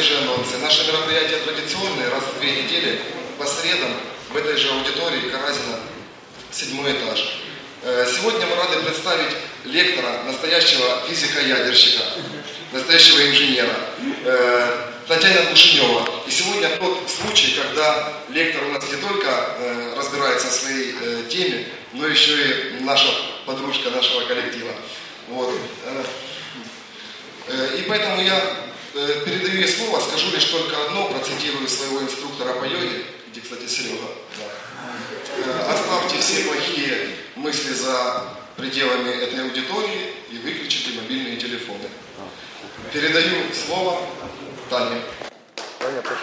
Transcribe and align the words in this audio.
свежие 0.00 0.18
анонсы. 0.20 0.56
Наши 0.58 0.86
мероприятия 0.86 1.36
традиционные, 1.44 2.08
раз 2.08 2.22
в 2.24 2.40
две 2.40 2.62
недели, 2.62 3.00
по 3.38 3.44
средам, 3.46 3.90
в 4.30 4.36
этой 4.36 4.56
же 4.56 4.70
аудитории 4.70 5.28
Каразина, 5.28 5.78
седьмой 6.50 6.92
этаж. 6.92 7.42
Э, 7.82 8.06
сегодня 8.10 8.46
мы 8.46 8.56
рады 8.56 8.80
представить 8.80 9.36
лектора, 9.64 10.22
настоящего 10.24 11.02
физика-ядерщика, 11.06 12.02
настоящего 12.72 13.28
инженера, 13.28 13.74
э, 14.24 14.90
Татьяна 15.06 15.50
Кушинева. 15.50 16.08
И 16.26 16.30
сегодня 16.30 16.70
тот 16.78 17.10
случай, 17.10 17.60
когда 17.60 18.14
лектор 18.30 18.64
у 18.64 18.72
нас 18.72 18.84
не 18.90 18.96
только 18.96 19.28
э, 19.28 19.94
разбирается 19.98 20.46
в 20.46 20.52
своей 20.52 20.94
теме, 21.28 21.66
но 21.92 22.06
еще 22.06 22.32
и 22.78 22.84
наша 22.84 23.08
подружка 23.44 23.90
нашего 23.90 24.20
коллектива. 24.20 24.72
Вот. 25.28 25.54
И 27.76 27.82
поэтому 27.88 28.22
я 28.22 28.69
передаю 28.92 29.60
ей 29.60 29.68
слово, 29.68 30.00
скажу 30.00 30.30
лишь 30.32 30.44
только 30.44 30.76
одно, 30.86 31.08
процитирую 31.08 31.68
своего 31.68 32.02
инструктора 32.02 32.54
по 32.54 32.64
йоге, 32.64 33.04
где, 33.30 33.40
кстати, 33.40 33.66
Серега. 33.66 34.06
Да. 34.38 35.72
Оставьте 35.72 36.18
все 36.18 36.44
плохие 36.44 37.08
мысли 37.36 37.72
за 37.72 38.24
пределами 38.56 39.10
этой 39.10 39.42
аудитории 39.42 40.14
и 40.30 40.38
выключите 40.38 41.00
мобильные 41.00 41.36
телефоны. 41.36 41.88
Передаю 42.92 43.52
слово 43.54 44.00
Тане. 44.68 45.00
Таня, 45.78 46.02
прошу. 46.02 46.20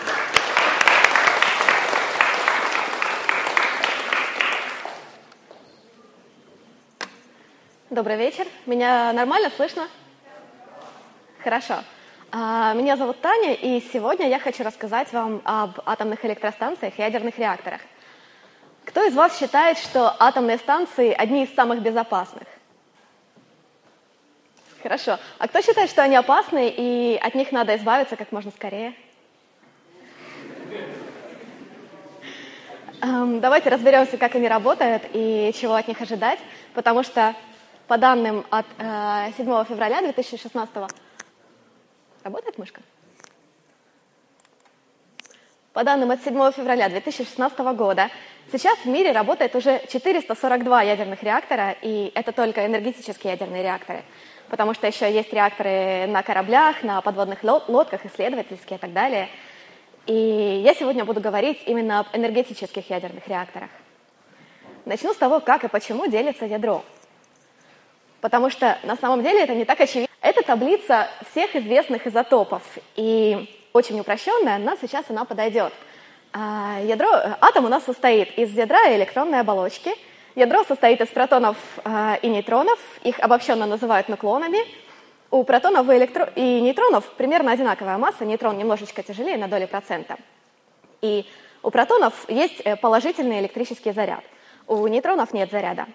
Добрый 7.90 8.18
вечер. 8.18 8.46
Меня 8.66 9.14
нормально 9.14 9.52
слышно? 9.56 9.88
Хорошо. 11.44 11.84
А, 12.30 12.74
меня 12.74 12.98
зовут 12.98 13.22
Таня, 13.22 13.54
и 13.54 13.80
сегодня 13.94 14.28
я 14.28 14.38
хочу 14.38 14.62
рассказать 14.62 15.14
вам 15.14 15.42
об 15.46 15.80
атомных 15.86 16.26
электростанциях 16.26 17.00
и 17.00 17.02
ядерных 17.02 17.40
реакторах. 17.40 17.80
Кто 18.84 19.06
из 19.06 19.14
вас 19.14 19.40
считает, 19.40 19.78
что 19.78 20.14
атомные 20.20 20.58
станции 20.58 21.14
одни 21.14 21.46
из 21.46 21.56
самых 21.56 21.82
безопасных? 21.82 22.44
Хорошо. 24.84 25.20
А 25.40 25.48
кто 25.48 25.62
считает, 25.62 25.90
что 25.90 26.04
они 26.04 26.18
опасны 26.18 26.68
и 26.68 27.18
от 27.22 27.34
них 27.34 27.54
надо 27.54 27.78
избавиться 27.78 28.18
как 28.18 28.34
можно 28.34 28.52
скорее? 28.52 28.94
Эм, 33.02 33.40
давайте 33.40 33.70
разберемся, 33.70 34.18
как 34.18 34.36
они 34.36 34.50
работают 34.50 35.04
и 35.14 35.54
чего 35.56 35.76
от 35.76 35.88
них 35.88 36.02
ожидать, 36.02 36.40
потому 36.74 37.04
что 37.04 37.36
по 37.88 37.98
данным 37.98 38.46
от 38.50 38.66
э, 38.80 39.32
7 39.38 39.46
февраля 39.64 40.02
2016 40.02 41.07
работает 42.28 42.58
мышка? 42.58 42.82
По 45.72 45.84
данным 45.84 46.12
от 46.12 46.22
7 46.24 46.52
февраля 46.52 46.90
2016 46.90 47.60
года, 47.60 48.10
сейчас 48.52 48.78
в 48.80 48.86
мире 48.88 49.12
работает 49.12 49.56
уже 49.56 49.82
442 49.88 50.82
ядерных 50.82 51.24
реактора, 51.24 51.76
и 51.82 52.12
это 52.16 52.32
только 52.32 52.66
энергетические 52.66 53.32
ядерные 53.34 53.64
реакторы, 53.64 54.04
потому 54.50 54.74
что 54.74 54.88
еще 54.88 55.10
есть 55.10 55.32
реакторы 55.32 56.08
на 56.08 56.22
кораблях, 56.24 56.84
на 56.84 57.02
подводных 57.02 57.44
лодках, 57.44 58.06
исследовательские 58.06 58.78
и 58.78 58.82
так 58.82 58.92
далее. 58.92 59.30
И 60.08 60.62
я 60.66 60.74
сегодня 60.74 61.06
буду 61.06 61.22
говорить 61.22 61.62
именно 61.66 62.00
об 62.00 62.08
энергетических 62.12 62.90
ядерных 62.90 63.28
реакторах. 63.28 63.70
Начну 64.86 65.14
с 65.14 65.18
того, 65.18 65.40
как 65.40 65.64
и 65.64 65.68
почему 65.68 66.08
делится 66.08 66.46
ядро. 66.46 66.84
Потому 68.20 68.50
что 68.50 68.78
на 68.84 68.98
самом 68.98 69.22
деле 69.22 69.44
это 69.44 69.54
не 69.54 69.64
так 69.64 69.80
очевидно. 69.80 70.08
Это 70.28 70.44
таблица 70.44 71.08
всех 71.32 71.56
известных 71.56 72.06
изотопов. 72.06 72.62
И 72.98 73.50
очень 73.72 73.98
упрощенная, 73.98 74.58
но 74.58 74.76
сейчас 74.76 75.06
она 75.08 75.24
подойдет. 75.24 75.72
А, 76.34 76.82
ядро, 76.84 77.08
атом 77.40 77.64
у 77.64 77.70
нас 77.70 77.86
состоит 77.86 78.38
из 78.38 78.52
ядра 78.52 78.90
и 78.90 78.98
электронной 78.98 79.40
оболочки. 79.40 79.90
Ядро 80.36 80.66
состоит 80.66 81.00
из 81.00 81.08
протонов 81.08 81.56
а, 81.86 82.20
и 82.22 82.28
нейтронов, 82.28 82.78
их 83.04 83.18
обобщенно 83.22 83.66
называют 83.66 84.10
нуклонами. 84.10 84.60
У 85.32 85.46
протонов 85.46 85.90
и, 85.90 85.96
электро... 85.96 86.30
и 86.36 86.60
нейтронов 86.60 87.06
примерно 87.14 87.54
одинаковая 87.54 87.98
масса, 87.98 88.26
нейтрон 88.26 88.58
немножечко 88.58 89.04
тяжелее 89.04 89.38
на 89.38 89.48
доли 89.48 89.66
процента. 89.66 90.18
И 91.02 91.26
у 91.64 91.72
протонов 91.72 92.30
есть 92.30 92.60
э, 92.66 92.76
положительный 92.76 93.40
электрический 93.40 93.94
заряд, 93.94 94.26
у 94.68 94.86
нейтронов 94.88 95.32
нет 95.32 95.50
заряда. 95.52 95.88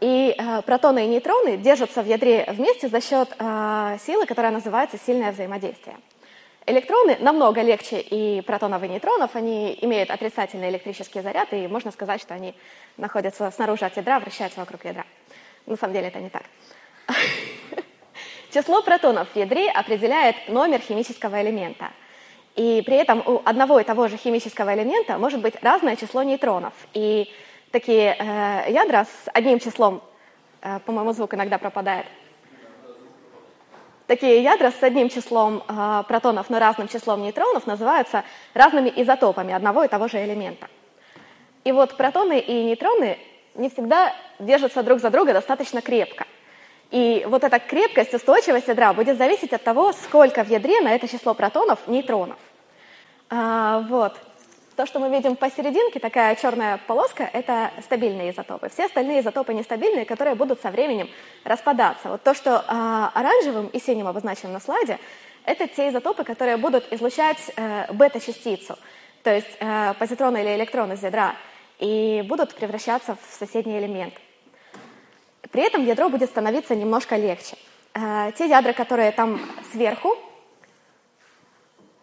И 0.00 0.34
э, 0.36 0.62
протоны 0.62 1.04
и 1.04 1.08
нейтроны 1.08 1.56
держатся 1.56 2.02
в 2.02 2.06
ядре 2.06 2.44
вместе 2.48 2.88
за 2.88 3.00
счет 3.00 3.34
э, 3.38 3.96
силы, 4.04 4.26
которая 4.26 4.52
называется 4.52 4.98
сильное 4.98 5.32
взаимодействие. 5.32 5.96
Электроны 6.66 7.16
намного 7.20 7.62
легче 7.62 8.00
и 8.00 8.40
протонов, 8.42 8.82
и 8.82 8.88
нейтронов, 8.88 9.36
они 9.36 9.78
имеют 9.82 10.10
отрицательный 10.10 10.68
электрический 10.68 11.20
заряд, 11.20 11.52
и 11.52 11.68
можно 11.68 11.92
сказать, 11.92 12.20
что 12.20 12.34
они 12.34 12.54
находятся 12.96 13.50
снаружи 13.52 13.84
от 13.84 13.96
ядра, 13.96 14.18
вращаются 14.18 14.60
вокруг 14.60 14.84
ядра. 14.84 15.06
На 15.64 15.76
самом 15.76 15.94
деле 15.94 16.08
это 16.08 16.18
не 16.18 16.28
так. 16.28 16.42
Число 18.52 18.82
протонов 18.82 19.28
в 19.32 19.36
ядре 19.36 19.70
определяет 19.70 20.48
номер 20.48 20.80
химического 20.80 21.40
элемента. 21.40 21.90
И 22.56 22.82
при 22.84 22.96
этом 22.96 23.22
у 23.24 23.42
одного 23.44 23.78
и 23.80 23.84
того 23.84 24.08
же 24.08 24.16
химического 24.16 24.74
элемента 24.74 25.18
может 25.18 25.40
быть 25.40 25.54
разное 25.62 25.94
число 25.94 26.22
нейтронов. 26.22 26.72
И 26.94 27.30
такие 27.70 28.16
э, 28.18 28.70
ядра 28.70 29.04
с 29.04 29.30
одним 29.32 29.58
числом, 29.58 30.02
э, 30.62 30.80
по-моему, 30.86 31.12
звук 31.12 31.34
иногда 31.34 31.58
пропадает, 31.58 32.06
Такие 34.06 34.40
ядра 34.40 34.70
с 34.70 34.80
одним 34.84 35.08
числом 35.08 35.64
э, 35.66 36.02
протонов, 36.06 36.48
но 36.48 36.60
разным 36.60 36.86
числом 36.86 37.22
нейтронов 37.22 37.66
называются 37.66 38.22
разными 38.54 38.92
изотопами 38.94 39.52
одного 39.52 39.82
и 39.82 39.88
того 39.88 40.06
же 40.06 40.24
элемента. 40.24 40.68
И 41.64 41.72
вот 41.72 41.96
протоны 41.96 42.38
и 42.38 42.62
нейтроны 42.62 43.18
не 43.56 43.68
всегда 43.68 44.12
держатся 44.38 44.84
друг 44.84 45.00
за 45.00 45.10
друга 45.10 45.32
достаточно 45.32 45.80
крепко. 45.80 46.24
И 46.92 47.26
вот 47.28 47.42
эта 47.42 47.58
крепкость, 47.58 48.14
устойчивость 48.14 48.68
ядра 48.68 48.92
будет 48.92 49.18
зависеть 49.18 49.52
от 49.52 49.64
того, 49.64 49.92
сколько 49.92 50.44
в 50.44 50.48
ядре 50.48 50.80
на 50.82 50.94
это 50.94 51.08
число 51.08 51.34
протонов 51.34 51.88
нейтронов. 51.88 52.38
А, 53.28 53.80
вот. 53.88 54.14
То, 54.76 54.84
что 54.84 54.98
мы 54.98 55.08
видим 55.08 55.36
посерединке, 55.36 55.98
такая 56.00 56.36
черная 56.36 56.78
полоска, 56.86 57.28
это 57.32 57.70
стабильные 57.80 58.30
изотопы. 58.30 58.68
Все 58.68 58.84
остальные 58.84 59.20
изотопы 59.20 59.54
нестабильные, 59.54 60.04
которые 60.04 60.34
будут 60.34 60.60
со 60.60 60.70
временем 60.70 61.08
распадаться. 61.44 62.10
Вот 62.10 62.22
то, 62.22 62.34
что 62.34 62.56
э, 62.56 63.18
оранжевым 63.18 63.68
и 63.68 63.80
синим 63.80 64.06
обозначено 64.06 64.52
на 64.52 64.60
слайде, 64.60 64.98
это 65.46 65.66
те 65.66 65.88
изотопы, 65.88 66.24
которые 66.24 66.58
будут 66.58 66.92
излучать 66.92 67.38
э, 67.56 67.90
бета-частицу, 67.90 68.76
то 69.22 69.34
есть 69.34 69.48
э, 69.60 69.94
позитроны 69.98 70.42
или 70.42 70.54
электроны 70.56 70.92
из 70.92 71.02
ядра, 71.02 71.36
и 71.78 72.22
будут 72.28 72.54
превращаться 72.54 73.16
в 73.16 73.34
соседний 73.34 73.78
элемент. 73.78 74.12
При 75.52 75.62
этом 75.62 75.86
ядро 75.86 76.10
будет 76.10 76.28
становиться 76.28 76.74
немножко 76.74 77.16
легче. 77.16 77.56
Э, 77.94 78.30
те 78.36 78.46
ядра, 78.46 78.74
которые 78.74 79.10
там 79.12 79.40
сверху, 79.72 80.18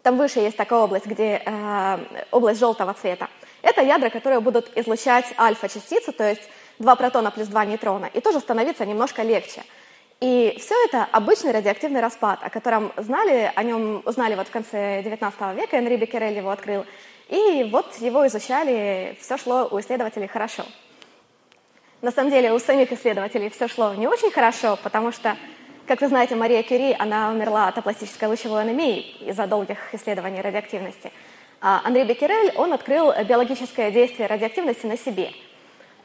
там 0.03 0.17
выше 0.17 0.39
есть 0.39 0.57
такая 0.57 0.79
область, 0.79 1.05
где 1.05 1.41
э, 1.45 1.97
область 2.31 2.59
желтого 2.59 2.93
цвета. 2.93 3.29
Это 3.61 3.81
ядра, 3.81 4.09
которые 4.09 4.41
будут 4.41 4.69
излучать 4.77 5.25
альфа-частицу, 5.39 6.11
то 6.11 6.29
есть 6.29 6.41
два 6.77 6.95
протона 6.95 7.31
плюс 7.31 7.47
два 7.47 7.63
нейтрона, 7.63 8.09
и 8.13 8.19
тоже 8.19 8.41
становиться 8.41 8.85
немножко 8.85 9.23
легче. 9.23 9.63
И 10.19 10.57
все 10.59 10.75
это 10.85 11.07
обычный 11.11 11.51
радиоактивный 11.51 12.01
распад, 12.01 12.39
о 12.43 12.49
котором 12.49 12.91
знали, 12.97 13.51
о 13.55 13.63
нем 13.63 14.03
узнали 14.05 14.35
вот 14.35 14.47
в 14.47 14.51
конце 14.51 15.01
19 15.03 15.39
века, 15.55 15.79
Энри 15.79 15.95
Беккерель 15.95 16.37
его 16.37 16.49
открыл. 16.49 16.85
И 17.29 17.67
вот 17.71 17.95
его 17.99 18.27
изучали, 18.27 19.17
все 19.21 19.37
шло 19.37 19.67
у 19.71 19.79
исследователей 19.79 20.27
хорошо. 20.27 20.63
На 22.01 22.11
самом 22.11 22.31
деле 22.31 22.51
у 22.51 22.59
самих 22.59 22.91
исследователей 22.91 23.49
все 23.49 23.69
шло 23.69 23.93
не 23.93 24.07
очень 24.07 24.31
хорошо, 24.31 24.77
потому 24.83 25.13
что 25.13 25.37
как 25.87 26.01
вы 26.01 26.07
знаете, 26.07 26.35
Мария 26.35 26.63
Кюри, 26.63 26.95
она 26.97 27.31
умерла 27.31 27.67
от 27.67 27.77
апластической 27.77 28.29
лучевой 28.29 28.61
анемии 28.61 29.01
из-за 29.27 29.47
долгих 29.47 29.77
исследований 29.93 30.41
радиоактивности. 30.41 31.11
А 31.61 31.81
Андрей 31.83 32.05
Беккерель, 32.05 32.53
он 32.55 32.73
открыл 32.73 33.11
биологическое 33.23 33.91
действие 33.91 34.27
радиоактивности 34.27 34.85
на 34.85 34.97
себе. 34.97 35.31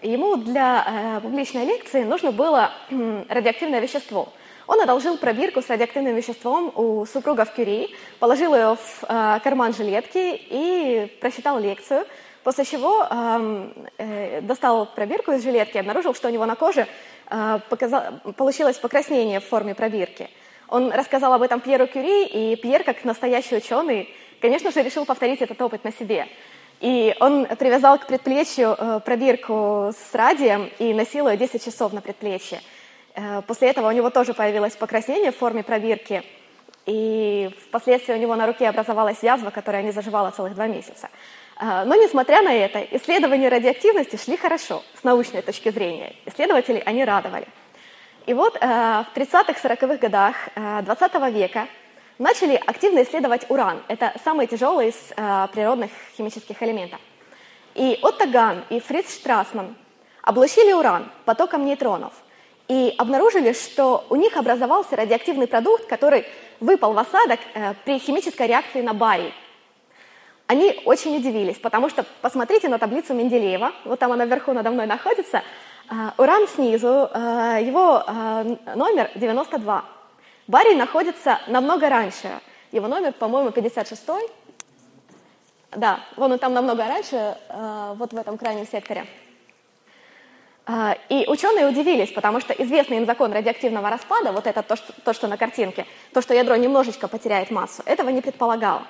Ему 0.03 0.37
для 0.37 0.85
э, 0.87 1.21
публичной 1.21 1.65
лекции 1.65 2.05
нужно 2.05 2.33
было 2.33 2.71
э, 2.91 3.25
радиоактивное 3.29 3.81
вещество. 3.81 4.33
Он 4.67 4.81
одолжил 4.81 5.17
пробирку 5.17 5.63
с 5.63 5.69
радиоактивным 5.69 6.15
веществом 6.15 6.73
у 6.75 7.07
супругов 7.07 7.53
Кюри, 7.53 7.95
положил 8.19 8.55
ее 8.55 8.77
в 8.77 9.05
э, 9.05 9.41
карман 9.43 9.75
жилетки 9.75 10.41
и 10.51 11.19
прочитал 11.21 11.59
лекцию, 11.59 12.05
после 12.45 12.65
чего 12.65 13.07
эм, 13.11 13.75
э, 13.99 14.41
достал 14.43 14.87
пробирку 14.87 15.33
из 15.33 15.43
жилетки 15.43 15.77
и 15.77 15.81
обнаружил, 15.81 16.15
что 16.15 16.29
у 16.29 16.31
него 16.31 16.47
на 16.47 16.55
коже 16.55 16.87
показал, 17.69 18.03
получилось 18.37 18.79
покраснение 18.79 19.41
в 19.41 19.45
форме 19.45 19.75
пробирки. 19.75 20.29
Он 20.69 20.93
рассказал 20.93 21.33
об 21.33 21.43
этом 21.43 21.61
Пьеру 21.61 21.87
Кюри, 21.87 22.27
и 22.27 22.57
Пьер, 22.57 22.85
как 22.85 23.05
настоящий 23.05 23.57
ученый, 23.57 24.15
конечно 24.41 24.71
же, 24.71 24.83
решил 24.83 25.05
повторить 25.07 25.41
этот 25.41 25.61
опыт 25.61 25.85
на 25.85 25.93
себе. 25.93 26.29
И 26.81 27.15
он 27.21 27.47
привязал 27.47 27.99
к 27.99 28.07
предплечью 28.07 28.77
э, 28.79 29.01
пробирку 29.05 29.93
с 29.93 30.15
радием 30.15 30.71
и 30.79 30.95
носил 30.95 31.29
ее 31.29 31.37
10 31.37 31.65
часов 31.65 31.93
на 31.93 32.01
предплечье. 32.01 32.61
Э, 33.15 33.43
после 33.47 33.69
этого 33.69 33.89
у 33.89 33.93
него 33.93 34.11
тоже 34.11 34.33
появилось 34.35 34.77
покраснение 34.77 35.33
в 35.33 35.37
форме 35.37 35.65
пробирки, 35.65 36.23
и 36.87 37.51
впоследствии 37.69 38.15
у 38.15 38.19
него 38.19 38.37
на 38.37 38.47
руке 38.47 38.69
образовалась 38.69 39.23
язва, 39.23 39.51
которая 39.51 39.83
не 39.83 39.91
заживала 39.91 40.31
целых 40.31 40.55
два 40.55 40.69
месяца. 40.69 41.09
Э, 41.61 41.85
но, 41.85 41.95
несмотря 41.95 42.43
на 42.43 42.55
это, 42.55 42.81
исследования 42.93 43.49
радиоактивности 43.49 44.17
шли 44.17 44.37
хорошо 44.37 44.83
с 45.01 45.05
научной 45.05 45.43
точки 45.43 45.71
зрения. 45.71 46.15
Исследователи 46.27 46.83
они 46.85 47.05
радовали. 47.05 47.47
И 48.27 48.35
вот 48.35 48.57
э, 48.57 48.59
в 48.61 49.17
30-40-х 49.17 49.97
годах 49.97 50.37
20 50.55 51.15
века 51.33 51.67
начали 52.19 52.55
активно 52.55 53.03
исследовать 53.03 53.49
уран. 53.49 53.83
Это 53.89 54.13
самый 54.25 54.47
тяжелый 54.47 54.89
из 54.89 54.97
природных 55.53 55.91
химических 56.17 56.63
элементов. 56.63 57.01
И 57.75 57.99
Отто 58.03 58.27
Ган 58.27 58.65
и 58.71 58.81
Фриц 58.81 59.15
Штрасман 59.15 59.77
облучили 60.23 60.73
уран 60.73 61.11
потоком 61.25 61.65
нейтронов– 61.65 62.13
и 62.69 62.95
обнаружили, 62.99 63.55
что 63.55 64.05
у 64.11 64.17
них 64.17 64.37
образовался 64.37 64.95
радиоактивный 64.95 65.47
продукт, 65.47 65.87
который 65.87 66.27
выпал 66.61 66.93
в 66.93 66.99
осадок 66.99 67.41
э, 67.55 67.73
при 67.85 67.99
химической 67.99 68.47
реакции 68.47 68.83
на 68.83 68.93
барий. 68.93 69.33
Они 70.49 70.81
очень 70.85 71.17
удивились, 71.17 71.59
потому 71.59 71.89
что 71.89 72.05
посмотрите 72.23 72.69
на 72.69 72.79
таблицу 72.79 73.15
Менделеева, 73.15 73.71
вот 73.85 74.01
там 74.01 74.11
она 74.11 74.25
вверху 74.25 74.53
надо 74.53 74.71
мной 74.71 74.87
находится, 74.87 75.43
э, 75.91 75.95
уран 76.17 76.49
снизу, 76.49 77.09
э, 77.13 77.59
его 77.63 78.03
номер 78.75 79.11
92. 79.15 79.85
Барий 80.49 80.75
находится 80.75 81.39
намного 81.47 81.89
раньше, 81.89 82.41
его 82.73 82.89
номер, 82.89 83.13
по-моему, 83.13 83.53
56 83.53 84.07
Да, 85.77 86.01
вон 86.17 86.33
он 86.33 86.39
там 86.39 86.55
намного 86.55 86.89
раньше, 86.89 87.37
вот 87.95 88.13
в 88.13 88.17
этом 88.17 88.39
крайнем 88.39 88.67
секторе. 88.67 89.07
А, 90.71 90.99
и 91.09 91.27
ученые 91.27 91.67
удивились, 91.67 92.13
потому 92.13 92.41
что 92.41 92.53
известный 92.53 92.99
им 92.99 93.07
закон 93.07 93.33
радиоактивного 93.33 93.89
распада, 93.89 94.33
вот 94.33 94.47
это 94.47 94.63
то 94.63 94.77
что, 94.77 94.93
то, 95.03 95.15
что 95.15 95.27
на 95.27 95.39
картинке, 95.39 95.87
то, 96.13 96.21
что 96.21 96.35
ядро 96.35 96.57
немножечко 96.57 97.09
потеряет 97.09 97.51
массу, 97.51 97.83
этого 97.87 98.11
не 98.11 98.21
предполагало. 98.21 98.83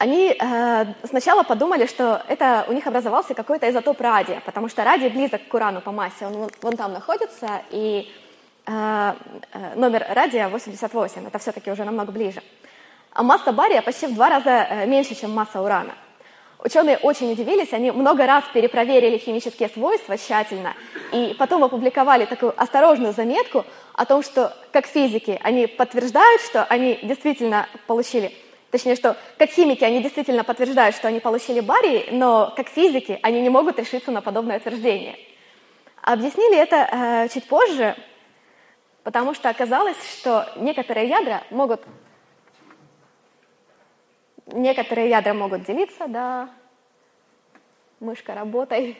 Они 0.00 0.34
э, 0.34 0.86
сначала 1.04 1.42
подумали, 1.42 1.84
что 1.84 2.22
это 2.26 2.64
у 2.68 2.72
них 2.72 2.86
образовался 2.86 3.34
какой-то 3.34 3.68
изотоп 3.68 4.00
радия, 4.00 4.40
потому 4.46 4.70
что 4.70 4.82
радий 4.82 5.10
близок 5.10 5.46
к 5.46 5.52
урану 5.52 5.82
по 5.82 5.92
массе, 5.92 6.26
он 6.26 6.48
вон 6.62 6.76
там 6.78 6.94
находится, 6.94 7.60
и 7.70 8.10
э, 8.66 9.14
э 9.52 9.74
номер 9.74 10.06
радия 10.08 10.48
88, 10.48 11.26
это 11.26 11.38
все-таки 11.38 11.70
уже 11.70 11.84
намного 11.84 12.12
ближе. 12.12 12.42
А 13.12 13.22
масса 13.22 13.52
бария 13.52 13.82
почти 13.82 14.06
в 14.06 14.14
два 14.14 14.30
раза 14.30 14.50
э, 14.70 14.86
меньше, 14.86 15.14
чем 15.14 15.32
масса 15.32 15.60
урана. 15.60 15.92
Ученые 16.64 16.96
очень 16.96 17.30
удивились, 17.32 17.74
они 17.74 17.90
много 17.90 18.24
раз 18.24 18.44
перепроверили 18.54 19.18
химические 19.18 19.68
свойства 19.68 20.16
тщательно, 20.16 20.72
и 21.12 21.36
потом 21.38 21.62
опубликовали 21.62 22.24
такую 22.24 22.54
осторожную 22.56 23.12
заметку 23.12 23.66
о 23.92 24.06
том, 24.06 24.22
что 24.22 24.56
как 24.72 24.86
физики 24.86 25.38
они 25.42 25.66
подтверждают, 25.66 26.40
что 26.40 26.64
они 26.64 26.98
действительно 27.02 27.66
получили, 27.86 28.32
точнее, 28.70 28.96
что 28.96 29.16
как 29.38 29.50
химики 29.50 29.84
они 29.84 30.02
действительно 30.02 30.44
подтверждают, 30.44 30.96
что 30.96 31.08
они 31.08 31.20
получили 31.20 31.60
барий, 31.60 32.08
но 32.10 32.52
как 32.56 32.68
физики 32.68 33.18
они 33.22 33.40
не 33.40 33.50
могут 33.50 33.78
решиться 33.78 34.10
на 34.10 34.22
подобное 34.22 34.58
утверждение. 34.58 35.18
Объяснили 36.02 36.56
это 36.56 36.76
э, 36.76 37.28
чуть 37.28 37.46
позже, 37.46 37.94
потому 39.02 39.34
что 39.34 39.48
оказалось, 39.48 39.98
что 40.18 40.48
некоторые 40.56 41.08
ядра 41.08 41.42
могут 41.50 41.82
Некоторые 44.52 45.10
ядра 45.10 45.32
могут 45.32 45.62
делиться, 45.62 46.08
да. 46.08 46.50
Мышка, 48.00 48.34
работай. 48.34 48.96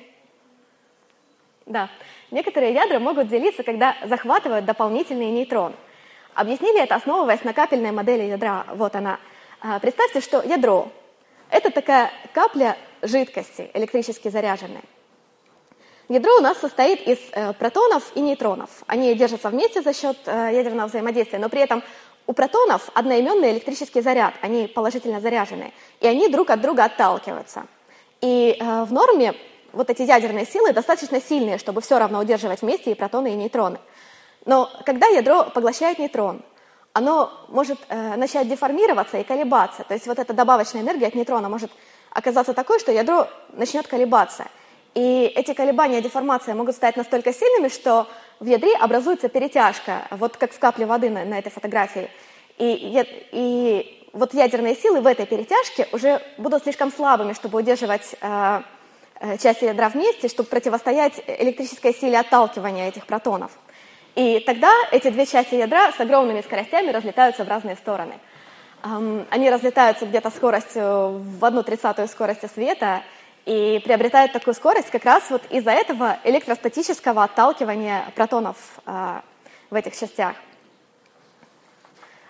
Да. 1.67 1.91
Некоторые 2.31 2.73
ядра 2.73 2.99
могут 2.99 3.29
делиться, 3.29 3.63
когда 3.63 3.97
захватывают 4.05 4.65
дополнительный 4.65 5.31
нейтрон. 5.31 5.75
Объяснили 6.35 6.81
это, 6.81 6.95
основываясь 6.95 7.43
на 7.43 7.53
капельной 7.53 7.91
модели 7.91 8.23
ядра. 8.23 8.67
Вот 8.75 8.95
она. 8.95 9.19
А, 9.63 9.79
представьте, 9.79 10.23
что 10.23 10.41
ядро– 10.43 10.91
это 11.51 11.71
такая 11.71 12.11
капля 12.33 12.79
жидкости, 13.03 13.71
электрически 13.75 14.29
заряженной. 14.29 14.81
Ядро 16.09 16.39
у 16.39 16.41
нас 16.41 16.57
состоит 16.57 17.07
из 17.07 17.19
э, 17.33 17.53
протонов 17.53 18.11
и 18.15 18.21
нейтронов. 18.21 18.71
Они 18.87 19.15
держатся 19.15 19.51
вместе 19.51 19.83
за 19.83 19.93
счет 19.93 20.17
э, 20.25 20.51
ядерного 20.55 20.89
взаимодействия, 20.89 21.39
но 21.39 21.51
при 21.51 21.61
этом 21.61 21.83
у 22.27 22.33
протонов 22.33 22.89
одноименный 22.95 23.53
электрический 23.53 24.01
заряд, 24.01 24.33
они 24.41 24.67
положительно 24.67 25.21
заряжены, 25.21 25.75
и 26.01 26.07
они 26.07 26.29
друг 26.29 26.49
от 26.49 26.63
друга 26.63 26.85
отталкиваются. 26.85 27.67
И 28.23 28.57
э, 28.59 28.85
в 28.85 28.93
норме 28.95 29.35
вот 29.73 29.91
эти 29.91 30.03
ядерные 30.03 30.47
силы 30.47 30.73
достаточно 30.73 31.21
сильные, 31.21 31.59
чтобы 31.59 31.83
все 31.83 31.99
равно 31.99 32.19
удерживать 32.21 32.63
вместе 32.63 32.93
и 32.93 32.95
протоны, 32.95 33.35
и 33.35 33.37
нейтроны. 33.37 33.79
Но 34.47 34.71
когда 34.87 35.07
ядро 35.09 35.51
поглощает 35.51 35.99
нейтрон, 35.99 36.41
оно 36.93 37.33
может 37.49 37.79
э, 37.89 38.17
начать 38.17 38.49
деформироваться 38.49 39.19
и 39.19 39.25
колебаться. 39.25 39.85
То 39.85 39.95
есть 39.95 40.07
вот 40.07 40.19
эта 40.19 40.33
добавочная 40.33 40.83
энергия 40.83 41.07
от 41.07 41.15
нейтрона 41.15 41.49
может 41.49 41.71
оказаться 42.11 42.53
такой, 42.53 42.81
что 42.81 42.93
ядро 42.93 43.29
начнет 43.53 43.87
колебаться. 43.87 44.47
И 44.95 45.33
эти 45.37 45.55
колебания, 45.55 46.01
деформация 46.01 46.55
могут 46.55 46.75
стать 46.75 46.97
настолько 46.97 47.33
сильными, 47.33 47.69
что 47.69 48.09
в 48.41 48.47
ядре 48.47 48.75
образуется 48.77 49.29
перетяжка, 49.29 50.09
вот 50.11 50.37
как 50.37 50.53
в 50.53 50.59
капле 50.59 50.85
воды 50.87 51.11
на, 51.11 51.25
на 51.25 51.39
этой 51.39 51.53
фотографии. 51.53 52.11
И, 52.59 53.07
и 53.31 54.09
вот 54.13 54.35
ядерные 54.35 54.75
силы 54.75 55.01
в 55.01 55.07
этой 55.07 55.27
перетяжке 55.27 55.89
уже 55.93 56.21
будут 56.39 56.65
слишком 56.65 56.91
слабыми, 56.91 57.35
чтобы 57.35 57.59
удерживать 57.59 58.17
э, 58.21 58.63
э, 59.21 59.39
части 59.39 59.65
ядра 59.65 59.89
вместе, 59.89 60.27
чтобы 60.29 60.49
противостоять 60.49 61.23
электрической 61.27 61.95
силе 61.95 62.19
отталкивания 62.19 62.89
этих 62.89 63.07
протонов. 63.07 63.53
И 64.15 64.41
тогда 64.41 64.73
эти 64.91 65.09
две 65.11 65.27
части 65.27 65.55
ядра 65.55 65.93
с 65.93 66.01
огромными 66.01 66.41
скоростями 66.41 66.91
разлетаются 66.91 67.45
в 67.45 67.49
разные 67.49 67.77
стороны. 67.77 68.15
Они 68.83 69.51
разлетаются 69.51 70.07
где-то 70.07 70.31
скоростью 70.31 71.19
в 71.19 71.45
одну 71.45 71.63
тридцатую 71.63 72.09
скорости 72.09 72.47
света, 72.47 73.03
и 73.47 73.81
приобретают 73.85 74.33
такую 74.33 74.55
скорость 74.55 74.91
как 74.91 75.05
раз 75.05 75.31
вот 75.31 75.43
из-за 75.51 75.71
этого 75.71 76.19
электростатического 76.25 77.25
отталкивания 77.25 78.13
протонов 78.15 78.57
э, 78.87 79.21
в 79.71 79.75
этих 79.75 79.99
частях. 79.99 80.35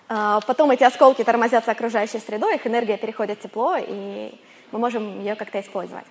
Э, 0.09 0.39
потом 0.47 0.71
эти 0.71 0.83
осколки 0.83 1.23
тормозятся 1.23 1.71
окружающей 1.71 2.19
средой, 2.19 2.55
их 2.55 2.65
энергия 2.65 2.97
переходит 2.97 3.39
в 3.39 3.43
тепло, 3.43 3.75
и 3.77 4.33
мы 4.71 4.79
можем 4.79 5.19
ее 5.19 5.35
как-то 5.35 5.59
использовать. 5.59 6.05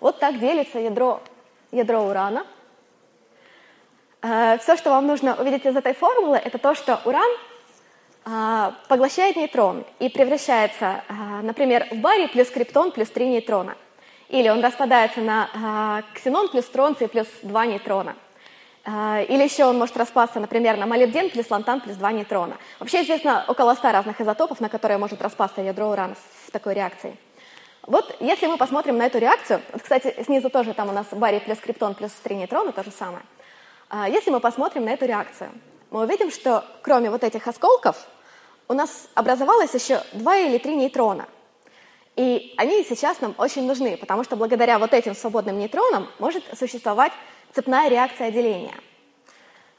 Вот 0.00 0.18
так 0.18 0.38
делится 0.38 0.78
ядро, 0.78 1.22
ядро 1.70 2.02
урана. 2.02 2.44
Э, 4.22 4.58
все, 4.58 4.76
что 4.76 4.90
вам 4.90 5.06
нужно 5.06 5.34
увидеть 5.34 5.66
из 5.66 5.76
этой 5.76 5.94
формулы, 5.94 6.36
это 6.36 6.58
то, 6.58 6.74
что 6.74 7.00
уран 7.04 7.30
э, 8.26 8.72
поглощает 8.88 9.36
нейтрон 9.36 9.84
и 10.00 10.08
превращается, 10.08 11.02
э, 11.08 11.12
например, 11.42 11.86
в 11.90 11.96
барий 11.96 12.28
плюс 12.28 12.50
криптон 12.50 12.90
плюс 12.90 13.10
3 13.10 13.28
нейтрона– 13.28 13.76
или 14.28 14.48
он 14.50 14.62
распадается 14.62 15.20
на 15.20 16.04
ксенон 16.14 16.48
плюс 16.48 16.66
тронций 16.66 17.08
плюс 17.08 17.26
2 17.42 17.66
нейтрона. 17.66 18.14
Или 18.86 19.42
еще 19.42 19.64
он 19.64 19.78
может 19.78 19.96
распасться, 19.96 20.38
например, 20.38 20.76
на 20.76 20.86
молибден 20.86 21.30
плюс 21.30 21.50
лантан 21.50 21.80
плюс 21.80 21.96
2 21.96 22.12
нейтрона. 22.12 22.58
Вообще 22.78 23.02
известно 23.02 23.44
около 23.48 23.74
100 23.74 23.90
разных 23.90 24.20
изотопов, 24.20 24.60
на 24.60 24.68
которые 24.68 24.98
может 24.98 25.22
распасться 25.22 25.62
ядро 25.62 25.88
урана 25.88 26.14
в 26.46 26.50
такой 26.50 26.74
реакции. 26.74 27.16
Вот 27.86 28.16
если 28.20 28.46
мы 28.46 28.58
посмотрим 28.58 28.98
на 28.98 29.06
эту 29.06 29.18
реакцию, 29.18 29.62
вот, 29.72 29.82
кстати, 29.82 30.14
снизу 30.24 30.50
тоже 30.50 30.74
там 30.74 30.90
у 30.90 30.92
нас 30.92 31.06
барий 31.10 31.40
плюс 31.40 31.58
криптон 31.58 31.94
плюс 31.94 32.12
3 32.22 32.36
нейтрона, 32.36 32.72
то 32.72 32.84
же 32.84 32.90
самое. 32.90 33.22
Э, 33.90 34.06
если 34.08 34.30
мы 34.30 34.40
посмотрим 34.40 34.84
на 34.84 34.90
эту 34.90 35.06
реакцию, 35.06 35.50
мы 35.90 36.02
увидим, 36.02 36.30
что 36.30 36.64
кроме 36.82 37.10
вот 37.10 37.24
этих 37.24 37.46
осколков 37.46 38.06
у 38.68 38.74
нас 38.74 39.08
образовалось 39.14 39.74
еще 39.74 40.02
2 40.12 40.36
или 40.36 40.58
3 40.58 40.76
нейтрона– 40.76 41.26
и 42.18 42.52
они 42.56 42.82
сейчас 42.82 43.20
нам 43.20 43.32
очень 43.38 43.64
нужны, 43.64 43.96
потому 43.96 44.24
что 44.24 44.34
благодаря 44.34 44.80
вот 44.80 44.92
этим 44.92 45.14
свободным 45.14 45.56
нейтронам 45.56 46.08
может 46.18 46.42
существовать 46.58 47.12
цепная 47.54 47.88
реакция 47.88 48.32
деления. 48.32 48.74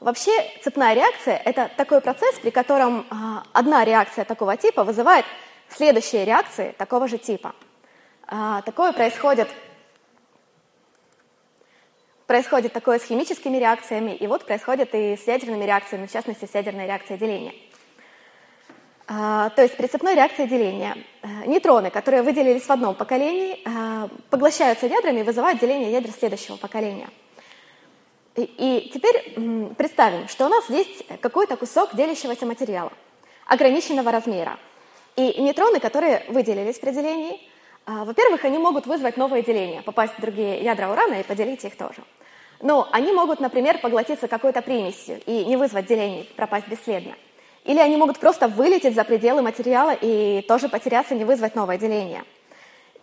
Вообще 0.00 0.32
цепная 0.64 0.94
реакция– 0.94 1.36
это 1.44 1.70
такой 1.76 2.00
процесс, 2.00 2.38
при 2.38 2.48
котором 2.48 3.06
а, 3.10 3.42
одна 3.52 3.84
реакция 3.84 4.24
такого 4.24 4.56
типа 4.56 4.84
вызывает 4.84 5.26
следующие 5.68 6.24
реакции 6.24 6.74
такого 6.78 7.08
же 7.08 7.18
типа. 7.18 7.54
А, 8.26 8.62
такое 8.62 8.92
происходит, 8.92 9.48
происходит 12.30 12.72
такое 12.72 13.00
с 13.00 13.02
химическими 13.02 13.56
реакциями, 13.56 14.12
и 14.12 14.28
вот 14.28 14.46
происходит 14.46 14.94
и 14.94 15.16
с 15.16 15.26
ядерными 15.26 15.64
реакциями, 15.64 16.06
в 16.06 16.12
частности, 16.12 16.44
с 16.44 16.54
ядерной 16.54 16.86
реакцией 16.86 17.18
деления. 17.18 17.52
А, 19.08 19.50
то 19.50 19.62
есть 19.62 19.76
при 19.76 19.88
цепной 19.88 20.14
деления 20.14 20.96
э, 21.22 21.26
нейтроны, 21.46 21.90
которые 21.90 22.22
выделились 22.22 22.62
в 22.62 22.70
одном 22.70 22.94
поколении, 22.94 23.58
э, 23.64 24.08
поглощаются 24.30 24.86
ядрами 24.86 25.20
и 25.20 25.22
вызывают 25.24 25.58
деление 25.58 25.90
ядер 25.90 26.12
следующего 26.12 26.54
поколения. 26.54 27.08
И, 28.36 28.92
теперь 28.94 29.74
представим, 29.74 30.28
что 30.28 30.46
у 30.46 30.48
нас 30.48 30.70
есть 30.70 31.04
какой-то 31.20 31.56
кусок 31.56 31.96
делящегося 31.96 32.46
материала 32.46 32.92
ограниченного 33.46 34.12
размера. 34.12 34.56
И 35.16 35.42
нейтроны, 35.42 35.80
которые 35.80 36.22
выделились 36.28 36.78
при 36.78 36.92
делении, 36.92 37.40
во-первых, 37.86 38.44
они 38.44 38.58
могут 38.58 38.86
вызвать 38.86 39.16
новые 39.16 39.42
деления, 39.42 39.82
попасть 39.82 40.14
в 40.16 40.20
другие 40.20 40.62
ядра 40.62 40.90
урана 40.90 41.14
и 41.14 41.22
поделить 41.22 41.64
их 41.64 41.76
тоже. 41.76 42.02
Но 42.60 42.88
они 42.92 43.12
могут, 43.12 43.40
например, 43.40 43.78
поглотиться 43.78 44.28
какой-то 44.28 44.62
примесью 44.62 45.20
и 45.26 45.44
не 45.44 45.56
вызвать 45.56 45.86
деление, 45.86 46.24
пропасть 46.36 46.68
бесследно. 46.68 47.14
Или 47.64 47.78
они 47.78 47.96
могут 47.96 48.18
просто 48.18 48.48
вылететь 48.48 48.94
за 48.94 49.04
пределы 49.04 49.42
материала 49.42 49.96
и 49.98 50.42
тоже 50.48 50.68
потеряться, 50.68 51.14
не 51.14 51.24
вызвать 51.24 51.54
новое 51.54 51.78
деление. 51.78 52.24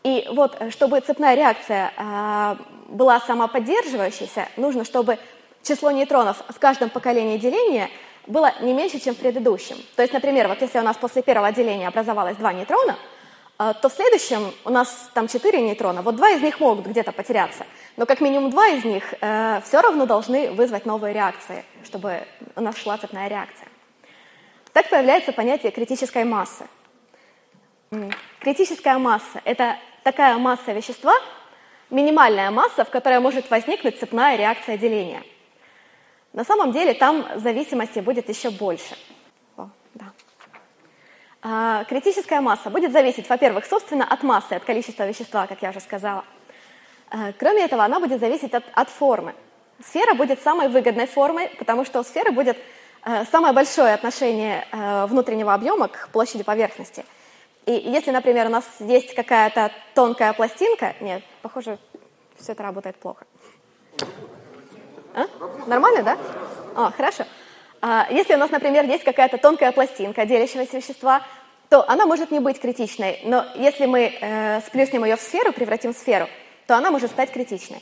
И 0.03 0.27
вот, 0.31 0.57
чтобы 0.71 0.99
цепная 1.01 1.35
реакция 1.35 1.91
э, 1.97 2.55
была 2.87 3.19
самоподдерживающейся, 3.19 4.47
нужно, 4.57 4.85
чтобы 4.85 5.17
число 5.63 5.91
нейтронов 5.91 6.43
в 6.47 6.59
каждом 6.59 6.89
поколении 6.89 7.37
деления 7.37 7.89
было 8.25 8.53
не 8.61 8.73
меньше, 8.73 8.99
чем 8.99 9.15
в 9.15 9.17
предыдущем. 9.17 9.77
То 9.95 10.01
есть, 10.01 10.13
например, 10.13 10.47
вот 10.47 10.61
если 10.61 10.79
у 10.79 10.83
нас 10.83 10.97
после 10.97 11.21
первого 11.21 11.51
деления 11.51 11.87
образовалось 11.87 12.37
два 12.37 12.53
нейтрона, 12.53 12.93
э, 12.93 13.16
то 13.57 13.89
в 13.89 13.91
следующем 13.91 14.53
у 14.65 14.69
нас 14.69 15.09
там 15.13 15.27
четыре 15.27 15.61
нейтрона, 15.61 16.03
вот 16.03 16.15
два 16.15 16.29
из 16.29 16.41
них 16.41 16.59
могут 16.59 16.85
где-то 16.85 17.11
потеряться, 17.11 17.65
но 17.95 18.05
как 18.05 18.21
минимум 18.21 18.51
два 18.51 18.67
из 18.67 18.85
них 18.85 19.15
э, 19.19 19.61
все 19.65 19.81
равно 19.81 20.05
должны 20.05 20.51
вызвать 20.51 20.85
новые 20.85 21.13
реакции, 21.13 21.65
чтобы 21.83 22.23
у 22.55 22.61
нас 22.61 22.77
шла 22.77 22.97
цепная 22.97 23.27
реакция. 23.27 23.67
Так 24.73 24.89
появляется 24.89 25.31
понятие 25.31 25.71
критической 25.71 26.23
массы. 26.23 26.67
Критическая 28.39 28.99
масса– 28.99 29.41
это 29.43 29.77
такая 30.03 30.37
масса 30.37 30.71
вещества, 30.73 31.15
минимальная 31.89 32.51
масса, 32.51 32.85
в 32.85 32.91
которой 32.91 33.19
может 33.19 33.49
возникнуть 33.49 33.99
цепная 33.99 34.35
реакция 34.35 34.77
деления. 34.77 35.23
На 36.33 36.43
самом 36.43 36.71
деле 36.71 36.93
там 36.93 37.25
зависимости 37.37 37.99
будет 37.99 38.29
еще 38.29 38.51
больше. 38.51 38.95
О, 41.41 41.47
а, 41.81 41.83
критическая 41.85 42.41
масса 42.41 42.69
будет 42.69 42.91
зависеть, 42.91 43.29
во-первых, 43.29 43.65
собственно, 43.65 44.05
от 44.05 44.23
массы, 44.23 44.53
от 44.53 44.63
количества 44.63 45.07
вещества, 45.07 45.47
как 45.47 45.61
я 45.61 45.69
уже 45.69 45.79
сказала. 45.79 46.23
А, 47.09 47.31
кроме 47.37 47.63
этого, 47.63 47.83
она 47.83 47.99
будет 47.99 48.19
зависеть 48.19 48.53
от, 48.53 48.63
от 48.73 48.89
формы. 48.89 49.35
Сфера 49.83 50.13
будет 50.15 50.41
самой 50.41 50.69
выгодной 50.69 51.07
формой, 51.07 51.49
потому 51.59 51.85
что 51.85 51.99
у 51.99 52.03
сферы 52.03 52.31
будет 52.31 52.57
э, 53.05 53.25
самое 53.31 53.53
большое 53.53 53.93
отношение 53.93 54.67
внутреннего 55.07 55.53
объема 55.53 55.87
к 55.87 56.09
площади 56.09 56.43
поверхности– 56.43 57.05
и 57.67 57.73
если, 57.73 58.11
например, 58.11 58.47
у 58.47 58.49
нас 58.49 58.63
есть 58.79 59.13
какая-то 59.13 59.73
тонкая 59.93 60.31
пластинка, 60.31 60.95
нет, 61.01 61.21
похоже, 61.41 61.77
все 62.39 62.53
это 62.53 62.63
работает 62.63 62.95
плохо. 62.95 63.25
А? 65.13 65.25
Нормально, 65.67 66.01
да? 66.01 66.17
А, 66.75 66.91
хорошо. 66.91 67.25
А, 67.89 68.05
если 68.09 68.33
у 68.33 68.37
нас, 68.37 68.51
например, 68.51 68.83
есть 68.83 69.05
какая-то 69.05 69.37
тонкая 69.37 69.71
пластинка 69.71 70.25
делящегося 70.25 70.75
вещества, 70.75 71.21
то 71.69 71.89
она 71.89 72.05
может 72.05 72.31
не 72.31 72.41
быть 72.41 72.59
критичной, 72.59 73.21
но 73.23 73.45
если 73.55 73.85
мы 73.85 74.13
э, 74.19 74.59
сплюснем 74.67 75.05
ее 75.05 75.15
в 75.15 75.21
сферу, 75.21 75.53
превратим 75.53 75.93
в 75.93 75.97
сферу, 75.97 76.27
то 76.65 76.75
она 76.75 76.91
может 76.91 77.11
стать 77.11 77.31
критичной. 77.31 77.81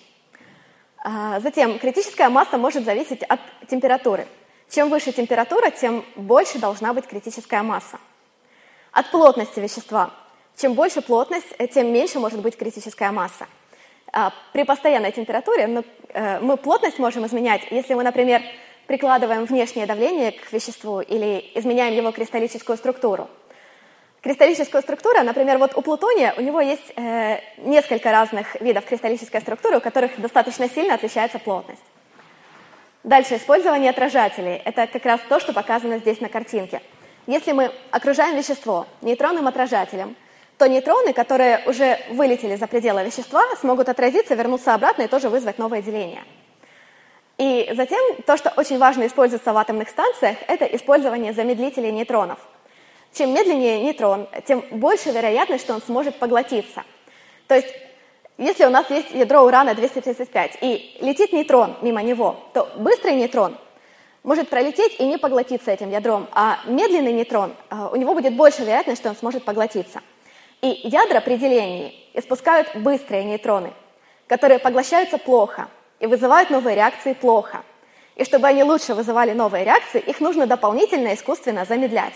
А, 1.03 1.39
затем, 1.39 1.79
критическая 1.79 2.29
масса 2.29 2.59
может 2.59 2.85
зависеть 2.85 3.23
от 3.23 3.39
температуры. 3.67 4.27
Чем 4.69 4.91
выше 4.91 5.11
температура, 5.11 5.71
тем 5.71 6.05
больше 6.15 6.59
должна 6.59 6.93
быть 6.93 7.07
критическая 7.07 7.63
масса 7.63 7.97
от 8.91 9.09
плотности 9.09 9.59
вещества. 9.59 10.11
Чем 10.55 10.75
больше 10.75 11.01
плотность, 11.01 11.51
э, 11.57 11.65
тем 11.65 11.91
меньше 11.91 12.19
может 12.19 12.41
быть 12.41 12.57
критическая 12.57 13.09
масса. 13.09 13.47
А, 14.13 14.31
при 14.53 14.65
постоянной 14.65 15.11
температуре 15.11 15.83
э, 16.09 16.39
мы 16.41 16.57
плотность 16.57 16.99
можем 16.99 17.25
изменять, 17.25 17.63
если 17.71 17.95
мы, 17.95 18.03
например, 18.03 18.43
прикладываем 18.87 19.45
внешнее 19.45 19.85
давление 19.85 20.31
к 20.31 20.51
веществу 20.51 21.01
или 21.01 21.51
изменяем 21.55 21.93
его 21.93 22.11
кристаллическую 22.11 22.77
структуру. 22.77 23.29
Кристаллическая 24.21 24.81
структура, 24.81 25.21
например, 25.21 25.57
вот 25.57 25.75
у 25.75 25.81
плутония 25.81 26.33
у 26.37 26.41
него 26.41 26.59
есть 26.59 26.93
э, 26.95 27.39
несколько 27.57 28.11
разных 28.11 28.59
видов 28.61 28.85
кристаллической 28.85 29.41
структуры, 29.41 29.77
у 29.77 29.81
которых 29.81 30.19
достаточно 30.19 30.67
сильно 30.67 30.95
отличается 30.95 31.37
плотность. 31.37 31.83
Дальше, 33.03 33.35
использование 33.35 33.91
отражателей. 33.91 34.61
Это 34.65 34.87
как 34.87 35.05
раз 35.05 35.21
то, 35.29 35.39
что 35.39 35.53
показано 35.53 35.99
здесь 35.99 36.21
на 36.21 36.29
картинке– 36.29 36.81
если 37.27 37.53
мы 37.53 37.71
окружаем 37.89 38.37
вещество 38.37 38.85
нейтронным 39.01 39.47
отражателем, 39.47 40.15
то 40.59 40.67
нейтроны, 40.67 41.11
которые 41.11 41.63
уже 41.65 41.99
вылетели 42.11 42.55
за 42.55 42.67
пределы 42.67 43.03
вещества, 43.03 43.43
смогут 43.59 43.89
отразиться, 43.89 44.35
вернуться 44.35 44.75
обратно 44.75 45.03
и 45.03 45.07
тоже 45.07 45.29
вызвать 45.29 45.57
новое 45.57 45.81
деление. 45.81 46.23
И 47.37 47.69
затем 47.75 47.99
то, 48.25 48.37
что 48.37 48.53
очень 48.55 48.77
важно 48.77 49.07
используется 49.07 49.51
в 49.51 49.57
атомных 49.57 49.89
станциях, 49.89 50.37
это 50.47 50.65
использование 50.65 51.33
замедлителей 51.33 51.91
нейтронов. 51.91 52.39
Чем 53.13 53.33
медленнее 53.33 53.81
нейтрон, 53.81 54.27
тем 54.45 54.63
больше 54.71 55.11
вероятность, 55.11 55.63
что 55.63 55.73
он 55.73 55.81
сможет 55.81 56.17
поглотиться. 56.17 56.83
То 57.47 57.55
есть, 57.55 57.67
если 58.37 58.65
у 58.65 58.69
нас 58.69 58.89
есть 58.89 59.11
ядро 59.11 59.43
урана-235 59.45 60.57
и 60.61 60.97
летит 61.01 61.31
нейтрон 61.31 61.77
мимо 61.81 62.01
него, 62.03 62.37
то 62.53 62.69
быстрый 62.75 63.15
нейтрон 63.15 63.57
может 64.23 64.49
пролететь 64.49 64.99
и 64.99 65.05
не 65.05 65.17
поглотиться 65.17 65.71
этим 65.71 65.91
ядром, 65.91 66.27
а 66.33 66.59
медленный 66.65 67.13
нейтрон, 67.13 67.53
а, 67.69 67.89
у 67.89 67.95
него 67.95 68.13
будет 68.13 68.35
больше 68.35 68.63
вероятность, 68.63 69.01
что 69.01 69.09
он 69.09 69.15
сможет 69.15 69.45
поглотиться. 69.45 70.01
И 70.61 70.67
ядра 70.83 71.21
при 71.21 71.37
делении 71.37 71.93
испускают 72.13 72.75
быстрые 72.75 73.23
нейтроны, 73.23 73.71
которые 74.27 74.59
поглощаются 74.59 75.17
плохо 75.17 75.69
и 75.99 76.07
вызывают 76.07 76.49
новые 76.49 76.75
реакции 76.75 77.13
плохо. 77.13 77.63
И 78.15 78.23
чтобы 78.23 78.47
они 78.47 78.63
лучше 78.63 78.93
вызывали 78.93 79.33
новые 79.33 79.65
реакции, 79.65 79.99
их 79.99 80.19
нужно 80.21 80.47
дополнительно 80.47 81.13
искусственно 81.13 81.65
замедлять. 81.65 82.13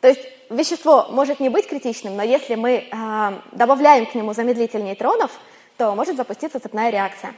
То 0.00 0.08
есть 0.08 0.20
вещество 0.50 1.06
может 1.10 1.40
не 1.40 1.48
быть 1.48 1.66
критичным, 1.66 2.16
но 2.16 2.22
если 2.22 2.54
мы 2.54 2.84
э, 2.90 3.32
добавляем 3.52 4.06
к 4.06 4.14
нему 4.14 4.34
замедлитель 4.34 4.84
нейтронов, 4.84 5.30
то 5.78 5.94
может 5.94 6.16
запуститься 6.16 6.60
цепная 6.60 6.90
реакция. 6.90 7.34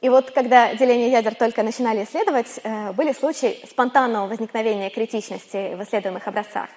И 0.00 0.08
вот 0.08 0.32
когда 0.32 0.74
деление 0.74 1.10
ядер 1.10 1.34
только 1.34 1.62
начинали 1.62 2.04
исследовать, 2.04 2.60
э, 2.62 2.92
были 2.92 3.12
случаи 3.12 3.64
спонтанного 3.70 4.26
возникновения 4.26 4.90
критичности 4.90 5.74
в 5.74 5.82
исследуемых 5.82 6.26
образцах. 6.26 6.68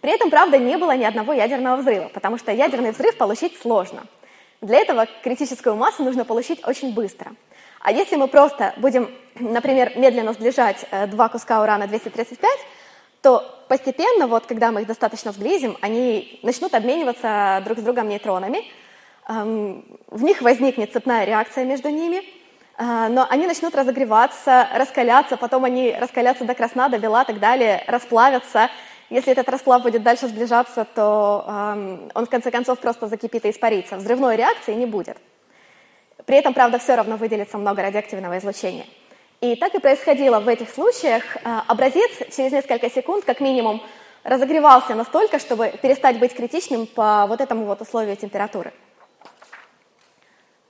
При 0.00 0.12
этом, 0.12 0.28
правда, 0.28 0.58
не 0.58 0.76
было 0.76 0.96
ни 0.96 1.04
одного 1.04 1.32
ядерного 1.32 1.76
взрыва, 1.76 2.08
потому 2.08 2.36
что 2.36 2.52
ядерный 2.52 2.90
взрыв 2.90 3.16
получить 3.16 3.58
сложно. 3.60 4.06
Для 4.60 4.78
этого 4.78 5.06
критическую 5.22 5.76
массу 5.76 6.02
нужно 6.02 6.24
получить 6.24 6.66
очень 6.66 6.92
быстро. 6.92 7.32
А 7.80 7.92
если 7.92 8.16
мы 8.16 8.28
просто 8.28 8.74
будем, 8.78 9.10
например, 9.34 9.92
медленно 9.96 10.32
сближать 10.32 10.84
э, 10.90 11.06
два 11.06 11.28
куска 11.28 11.62
урана-235, 11.62 12.46
то 13.22 13.64
постепенно, 13.68 14.26
вот, 14.26 14.46
когда 14.46 14.72
мы 14.72 14.82
их 14.82 14.86
достаточно 14.86 15.32
сблизим, 15.32 15.76
они 15.80 16.40
начнут 16.42 16.74
обмениваться 16.74 17.62
друг 17.64 17.78
с 17.78 17.82
другом 17.82 18.08
нейтронами, 18.08 18.64
эм, 19.28 19.84
в 20.08 20.22
них 20.22 20.42
возникнет 20.42 20.92
цепная 20.92 21.24
реакция 21.24 21.64
между 21.64 21.88
ними– 21.88 22.22
а, 22.80 23.08
но 23.08 23.26
они 23.28 23.48
начнут 23.48 23.74
разогреваться, 23.74 24.68
раскаляться, 24.72 25.36
потом 25.36 25.64
они 25.64 25.96
раскалятся 25.98 26.44
до 26.44 26.54
красна, 26.54 26.88
до 26.88 26.98
бела 26.98 27.22
и 27.22 27.26
так 27.26 27.40
далее, 27.40 27.82
расплавятся. 27.88 28.70
Если 29.10 29.32
этот 29.32 29.48
расплав 29.48 29.82
будет 29.82 30.02
дальше 30.02 30.28
сближаться, 30.28 30.84
то 30.84 31.44
эм, 31.46 32.10
он 32.14 32.26
в 32.26 32.30
конце 32.30 32.50
концов 32.50 32.78
просто 32.78 33.06
закипит 33.06 33.46
и 33.46 33.50
испарится. 33.50 33.96
Взрывной 33.96 34.36
реакции 34.36 34.74
не 34.74 34.84
будет. 34.84 35.16
При 36.26 36.36
этом, 36.36 36.52
правда, 36.52 36.78
все 36.78 36.94
равно 36.94 37.16
выделится 37.16 37.56
много 37.56 37.80
радиоактивного 37.80 38.36
излучения. 38.36 38.84
И 39.40 39.56
так 39.56 39.74
и 39.74 39.80
происходило 39.80 40.40
в 40.40 40.48
этих 40.48 40.68
случаях. 40.68 41.22
Э, 41.36 41.60
образец 41.68 42.10
через 42.36 42.52
несколько 42.52 42.90
секунд, 42.90 43.24
как 43.24 43.40
минимум, 43.40 43.82
разогревался 44.24 44.94
настолько, 44.94 45.38
чтобы 45.38 45.72
перестать 45.80 46.18
быть 46.18 46.34
критичным 46.34 46.86
по 46.86 47.24
вот 47.28 47.40
этому 47.40 47.64
вот 47.64 47.80
условию 47.80 48.16
температуры. 48.16 48.74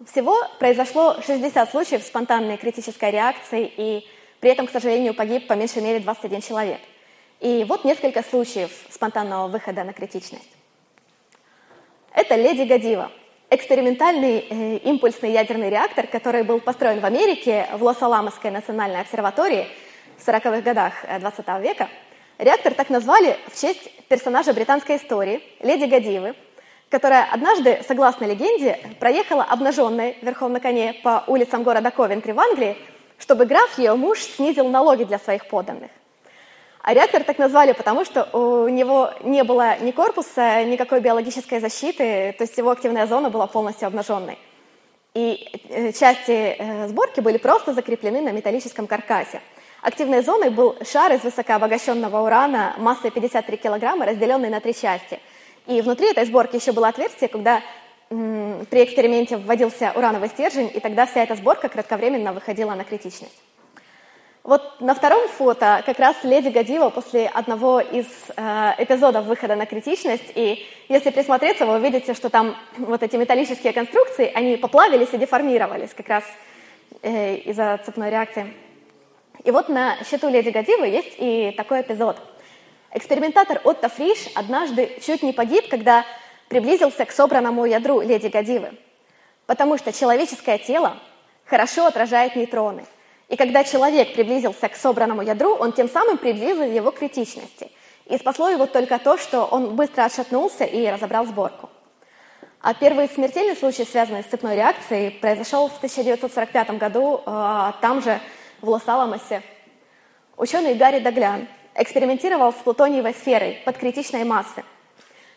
Всего 0.07 0.37
произошло 0.61 1.17
60 1.27 1.71
случаев 1.71 2.05
спонтанной 2.05 2.57
критической 2.57 3.11
реакции, 3.11 3.73
и 3.77 4.07
при 4.39 4.51
этом, 4.51 4.69
к 4.69 4.71
сожалению, 4.71 5.13
погиб 5.13 5.49
по 5.49 5.55
меньшей 5.55 5.83
мере 5.83 5.99
21 5.99 6.41
человек. 6.41 6.81
И 7.41 7.65
вот 7.69 7.85
несколько 7.85 8.23
случаев 8.23 8.71
спонтанного 8.91 9.47
выхода 9.49 9.85
на 9.85 9.93
критичность. 9.93 10.51
Это 12.13 12.35
Леди 12.35 12.63
Гадива, 12.63 13.13
экспериментальный 13.49 14.39
э, 14.39 14.77
импульсный 14.79 15.31
ядерный 15.31 15.71
реактор, 15.71 16.09
который 16.09 16.43
был 16.43 16.59
построен 16.59 16.99
в 16.99 17.05
Америке 17.05 17.69
в 17.75 17.83
Лос-Аламосской 17.85 18.51
национальной 18.51 19.01
обсерватории 19.01 19.69
в 20.17 20.27
40-х 20.27 20.63
годах 20.63 20.95
20 21.21 21.45
э, 21.47 21.63
века. 21.63 21.89
Реактор 22.39 22.75
так 22.75 22.91
назвали 22.91 23.37
в 23.47 23.61
честь 23.61 23.89
персонажа 24.09 24.53
британской 24.53 24.97
истории 24.97 25.41
Леди 25.61 25.85
Гадивы, 25.85 26.35
которая 26.91 27.25
однажды, 27.31 27.81
согласно 27.87 28.25
легенде, 28.25 28.81
проехала 28.99 29.45
обнаженной 29.45 30.17
верхом 30.23 30.53
на 30.53 30.61
коне 30.61 30.95
по 31.05 31.23
улицам 31.29 31.63
города 31.63 31.93
Ковентри 31.93 32.33
в 32.33 32.41
Англии, 32.41 32.77
чтобы 33.19 33.47
граф, 33.47 33.79
ее 33.79 33.95
муж, 33.95 34.21
снизил 34.23 34.69
налоги 34.69 35.05
для 35.05 35.21
своих 35.21 35.47
подданных. 35.47 35.91
А 36.89 36.95
реактор 36.95 37.23
так 37.23 37.37
назвали, 37.37 37.73
потому 37.73 38.07
что 38.07 38.25
у 38.33 38.67
него 38.67 39.11
не 39.23 39.45
было 39.45 39.79
ни 39.79 39.91
корпуса, 39.91 40.65
никакой 40.65 41.01
биологической 41.01 41.61
защиты, 41.61 42.35
то 42.39 42.45
есть 42.45 42.57
его 42.57 42.71
активная 42.71 43.07
зона 43.07 43.29
была 43.29 43.47
полностью 43.47 43.89
обнаженной. 43.89 44.39
И 45.13 45.51
э, 45.69 45.93
части 45.93 46.57
э, 46.59 46.89
сборки 46.89 47.21
были 47.21 47.37
просто 47.37 47.75
закреплены 47.75 48.23
на 48.23 48.33
металлическом 48.33 48.87
каркасе. 48.87 49.43
Активной 49.83 50.23
зоной 50.23 50.49
был 50.49 50.77
шар 50.91 51.13
из 51.13 51.23
высокообогащенного 51.25 52.25
урана 52.25 52.75
массой 52.79 53.11
53 53.11 53.57
килограмма, 53.59 54.07
разделенный 54.07 54.49
на 54.49 54.61
три 54.61 54.73
части– 54.75 55.21
и 55.69 55.83
внутри 55.83 56.11
этой 56.11 56.25
сборки 56.25 56.57
еще 56.57 56.73
было 56.73 56.89
отверстие, 56.89 57.29
куда 57.29 57.61
при 58.09 58.85
эксперименте 58.85 59.37
вводился 59.37 59.93
урановый 59.95 60.31
стержень, 60.31 60.71
и 60.75 60.81
тогда 60.81 61.05
вся 61.05 61.23
эта 61.23 61.37
сборка 61.37 61.69
кратковременно 61.69 62.33
выходила 62.33 62.75
на 62.75 62.85
критичность. 62.85 63.37
Вот 64.49 64.81
на 64.81 64.95
втором 64.95 65.29
фото 65.29 65.83
как 65.85 65.99
раз 65.99 66.17
леди 66.23 66.49
Гадива 66.49 66.89
после 66.89 67.27
одного 67.27 67.81
из 67.81 68.07
э, 68.35 68.73
эпизодов 68.79 69.27
выхода 69.27 69.57
на 69.57 69.67
критичность, 69.67 70.33
и 70.35 70.67
если 70.89 71.11
присмотреться, 71.11 71.67
вы 71.67 71.75
увидите, 71.75 72.15
что 72.15 72.31
там 72.31 72.57
вот 72.79 73.03
эти 73.03 73.17
металлические 73.17 73.75
конструкции, 73.75 74.33
они 74.35 74.57
поплавились 74.57 75.11
и 75.13 75.19
деформировались 75.19 75.93
как 75.95 76.09
раз 76.09 76.25
э, 77.03 77.37
из-за 77.41 77.79
цепной 77.85 78.09
реакции. 78.09 78.55
И 79.45 79.51
вот 79.51 79.69
на 79.69 80.03
счету 80.05 80.31
леди 80.31 80.49
Гадивы 80.49 80.87
есть 80.87 81.17
и 81.19 81.53
такой 81.55 81.83
эпизод. 81.83 82.17
Экспериментатор 82.95 83.61
Отто 83.65 83.91
Фриш 83.91 84.31
однажды 84.35 84.99
чуть 85.05 85.23
не 85.23 85.35
погиб, 85.35 85.69
когда 85.69 86.07
приблизился 86.49 87.05
к 87.05 87.13
собранному 87.13 87.67
ядру 87.67 88.01
леди 88.01 88.29
Гадивы, 88.29 88.71
потому 89.45 89.77
что 89.77 89.93
человеческое 89.93 90.57
тело 90.57 90.97
хорошо 91.45 91.85
отражает 91.85 92.35
нейтроны– 92.35 92.87
и 93.29 93.37
когда 93.37 93.63
человек 93.63 94.15
приблизился 94.15 94.69
к 94.69 94.77
собранному 94.77 95.23
ядру, 95.23 95.55
он 95.55 95.73
тем 95.73 95.89
самым 95.89 96.17
приблизил 96.17 96.63
его 96.63 96.91
к 96.91 96.99
критичности. 96.99 97.71
И 98.07 98.17
спасло 98.17 98.49
его 98.49 98.67
только 98.67 98.99
то, 98.99 99.19
что 99.19 99.45
он 99.45 99.77
быстро 99.77 100.05
отшатнулся 100.05 100.65
и 100.65 100.89
разобрал 100.89 101.27
сборку. 101.27 101.69
А 102.61 102.73
первый 102.73 103.09
смертельный 103.09 103.55
случай, 103.55 103.85
связанный 103.85 104.23
с 104.23 104.27
цепной 104.27 104.57
реакцией, 104.57 105.11
произошел 105.11 105.69
в 105.69 105.77
1945 105.77 106.71
году, 106.79 107.21
э, 107.25 107.73
там 107.83 108.03
же, 108.03 108.19
в 108.63 108.69
Лос-Аламосе. 108.71 109.43
Ученый 110.37 110.75
Гарри 110.75 110.99
Даглян 110.99 111.47
экспериментировал 111.75 112.53
с 112.53 112.57
плутониевой 112.57 113.15
сферой 113.15 113.63
под 113.65 113.77
критичной 113.77 114.25
массы. 114.25 114.65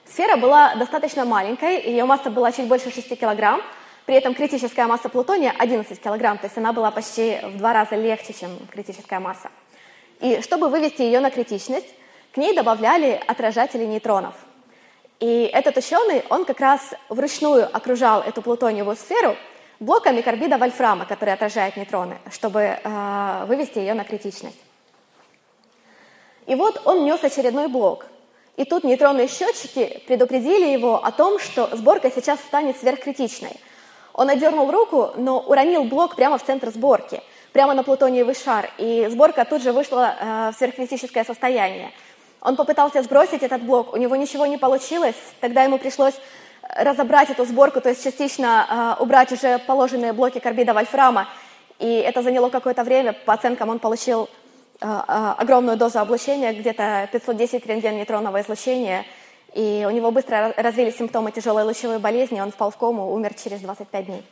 Сфера 0.05 0.37
была 0.37 0.75
достаточно 0.75 1.25
маленькой, 1.25 1.81
ее 1.81 2.05
масса 2.05 2.31
была 2.31 2.51
чуть 2.51 2.67
больше 2.67 2.91
6 2.91 3.19
килограмм, 3.19 3.61
при 4.05 4.15
этом 4.15 4.33
критическая 4.33 4.87
масса 4.87 5.09
плутония 5.09 5.53
11 5.57 5.99
килограмм, 6.01 6.37
то 6.37 6.45
есть 6.45 6.57
она 6.57 6.73
была 6.73 6.91
почти 6.91 7.39
в 7.43 7.57
два 7.57 7.73
раза 7.73 7.95
легче, 7.95 8.33
чем 8.33 8.57
критическая 8.71 9.19
масса. 9.19 9.51
И 10.19 10.41
чтобы 10.41 10.69
вывести 10.69 11.01
ее 11.01 11.19
на 11.19 11.29
критичность, 11.29 11.87
к 12.33 12.37
ней 12.37 12.55
добавляли 12.55 13.21
отражатели 13.27 13.85
нейтронов. 13.85 14.33
И 15.19 15.43
этот 15.53 15.77
ученый, 15.77 16.23
он 16.29 16.45
как 16.45 16.59
раз 16.59 16.93
вручную 17.09 17.69
окружал 17.75 18.21
эту 18.21 18.41
плутониевую 18.41 18.95
сферу 18.95 19.35
блоками 19.79 20.21
карбида 20.21 20.57
вольфрама, 20.57 21.05
который 21.05 21.33
отражает 21.33 21.77
нейтроны, 21.77 22.17
чтобы 22.31 22.79
э, 22.83 23.45
вывести 23.47 23.79
ее 23.79 23.93
на 23.93 24.03
критичность. 24.03 24.59
И 26.47 26.55
вот 26.55 26.81
он 26.85 27.05
нес 27.05 27.23
очередной 27.23 27.67
блок. 27.67 28.07
И 28.57 28.65
тут 28.65 28.83
нейтронные 28.83 29.27
счетчики 29.27 30.01
предупредили 30.07 30.69
его 30.69 31.03
о 31.03 31.11
том, 31.11 31.39
что 31.39 31.69
сборка 31.75 32.11
сейчас 32.11 32.39
станет 32.39 32.77
сверхкритичной– 32.77 33.55
он 34.13 34.29
одернул 34.29 34.69
руку, 34.71 35.11
но 35.15 35.39
уронил 35.39 35.83
блок 35.83 36.15
прямо 36.15 36.37
в 36.37 36.43
центр 36.43 36.69
сборки, 36.69 37.21
прямо 37.53 37.73
на 37.73 37.83
плутониевый 37.83 38.35
шар, 38.35 38.69
и 38.77 39.07
сборка 39.09 39.45
тут 39.45 39.61
же 39.61 39.71
вышла 39.71 40.15
э, 40.19 40.51
в 40.51 40.57
сверхкритическое 40.57 41.23
состояние. 41.23 41.91
Он 42.41 42.55
попытался 42.55 43.03
сбросить 43.03 43.43
этот 43.43 43.61
блок, 43.61 43.93
у 43.93 43.97
него 43.97 44.15
ничего 44.15 44.45
не 44.45 44.57
получилось, 44.57 45.15
тогда 45.39 45.63
ему 45.63 45.77
пришлось 45.77 46.15
разобрать 46.75 47.29
эту 47.29 47.45
сборку, 47.45 47.81
то 47.81 47.89
есть 47.89 48.03
частично 48.03 48.95
э, 48.99 49.03
убрать 49.03 49.31
уже 49.31 49.59
положенные 49.59 50.13
блоки 50.13 50.39
карбида 50.39 50.73
вольфрама, 50.73 51.27
и 51.79 51.87
это 51.87 52.21
заняло 52.21 52.49
какое-то 52.49 52.83
время, 52.83 53.13
по 53.13 53.33
оценкам 53.33 53.69
он 53.69 53.79
получил 53.79 54.29
э, 54.81 54.85
э, 54.85 55.33
огромную 55.37 55.77
дозу 55.77 55.99
облучения, 55.99 56.53
где-то 56.53 57.07
510 57.11 57.65
рентген-нейтронного 57.65 58.41
излучения– 58.41 59.05
и 59.53 59.85
у 59.87 59.91
него 59.91 60.11
быстро 60.11 60.53
развились 60.55 60.97
симптомы 60.97 61.31
тяжелой 61.31 61.63
лучевой 61.63 61.99
болезни, 61.99 62.39
он 62.39 62.51
впал 62.51 62.71
в 62.71 62.77
кому, 62.77 63.13
умер 63.13 63.33
через 63.33 63.59
25 63.59 64.05
дней. 64.05 64.23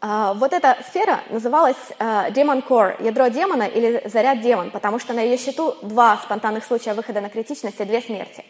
А, 0.00 0.34
вот 0.34 0.52
эта 0.52 0.78
сфера 0.88 1.20
называлась 1.30 1.76
а, 1.98 2.30
Demon 2.30 2.64
Core, 2.64 3.02
ядро 3.04 3.26
демона 3.28 3.64
или 3.64 4.02
заряд 4.06 4.40
демон, 4.40 4.70
потому 4.70 5.00
что 5.00 5.12
на 5.12 5.20
ее 5.20 5.36
счету 5.36 5.74
два 5.82 6.16
спонтанных 6.18 6.64
случая 6.64 6.94
выхода 6.94 7.20
на 7.20 7.28
критичность 7.28 7.80
и 7.80 7.84
две 7.84 8.00
смерти. 8.00 8.44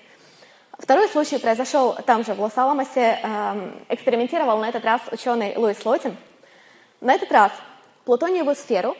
Второй 0.79 1.09
случай 1.09 1.39
произошел 1.39 1.95
там 2.07 2.25
же, 2.25 2.35
в 2.35 2.41
Лос-Аламосе. 2.41 3.19
Экспериментировал 3.89 4.59
на 4.59 4.69
этот 4.69 4.85
раз 4.85 5.01
ученый 5.11 5.57
Луис 5.57 5.85
Лотин. 5.85 6.17
На 7.01 7.15
этот 7.15 7.33
раз 7.33 7.51
плутониевую 8.05 8.55
сферу 8.55 8.97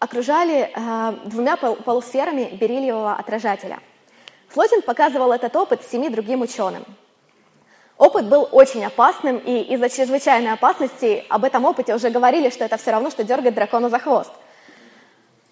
окружали 0.00 0.72
а, 0.74 1.12
двумя 1.26 1.56
полусферами 1.56 2.56
бериллиевого 2.56 3.14
отражателя– 3.14 3.78
Слотин 4.54 4.82
показывал 4.82 5.32
этот 5.32 5.56
опыт 5.56 5.82
семи 5.90 6.08
другим 6.08 6.42
ученым. 6.42 6.84
Опыт 7.98 8.26
был 8.26 8.48
очень 8.52 8.84
опасным, 8.84 9.38
и 9.38 9.62
из-за 9.74 9.88
чрезвычайной 9.88 10.52
опасности 10.52 11.24
об 11.28 11.44
этом 11.44 11.64
опыте 11.64 11.92
уже 11.92 12.10
говорили, 12.10 12.50
что 12.50 12.64
это 12.64 12.76
все 12.76 12.92
равно, 12.92 13.10
что 13.10 13.24
дергать 13.24 13.54
дракона 13.54 13.88
за 13.88 13.98
хвост. 13.98 14.30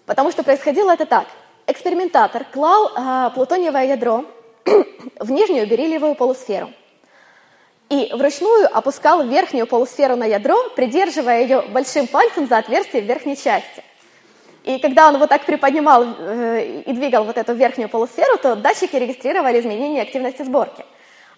Потому 0.05 0.31
что 0.31 0.43
происходило 0.43 0.89
это 0.89 1.05
так. 1.05 1.27
Экспериментатор 1.67 2.45
клал 2.45 2.91
э, 2.95 3.31
плутониевое 3.35 3.87
ядро 3.87 4.23
в 5.19 5.31
нижнюю 5.31 5.67
бериллиевую 5.67 6.15
полусферу 6.15 6.69
и 7.89 8.09
вручную 8.13 8.69
опускал 8.73 9.27
верхнюю 9.27 9.67
полусферу 9.67 10.15
на 10.15 10.23
ядро, 10.25 10.57
придерживая 10.77 11.41
ее 11.41 11.61
большим 11.61 12.07
пальцем 12.07 12.47
за 12.47 12.59
отверстие 12.59 13.01
в 13.01 13.05
верхней 13.05 13.35
части. 13.35 13.83
И 14.63 14.79
когда 14.79 15.09
он 15.09 15.17
вот 15.17 15.29
так 15.29 15.45
приподнимал 15.45 16.05
э, 16.17 16.83
и 16.85 16.93
двигал 16.93 17.25
вот 17.25 17.37
эту 17.37 17.53
верхнюю 17.53 17.89
полусферу, 17.89 18.37
то 18.37 18.55
датчики 18.55 18.95
регистрировали 18.95 19.59
изменения 19.59 20.01
активности 20.01 20.43
сборки. 20.43 20.85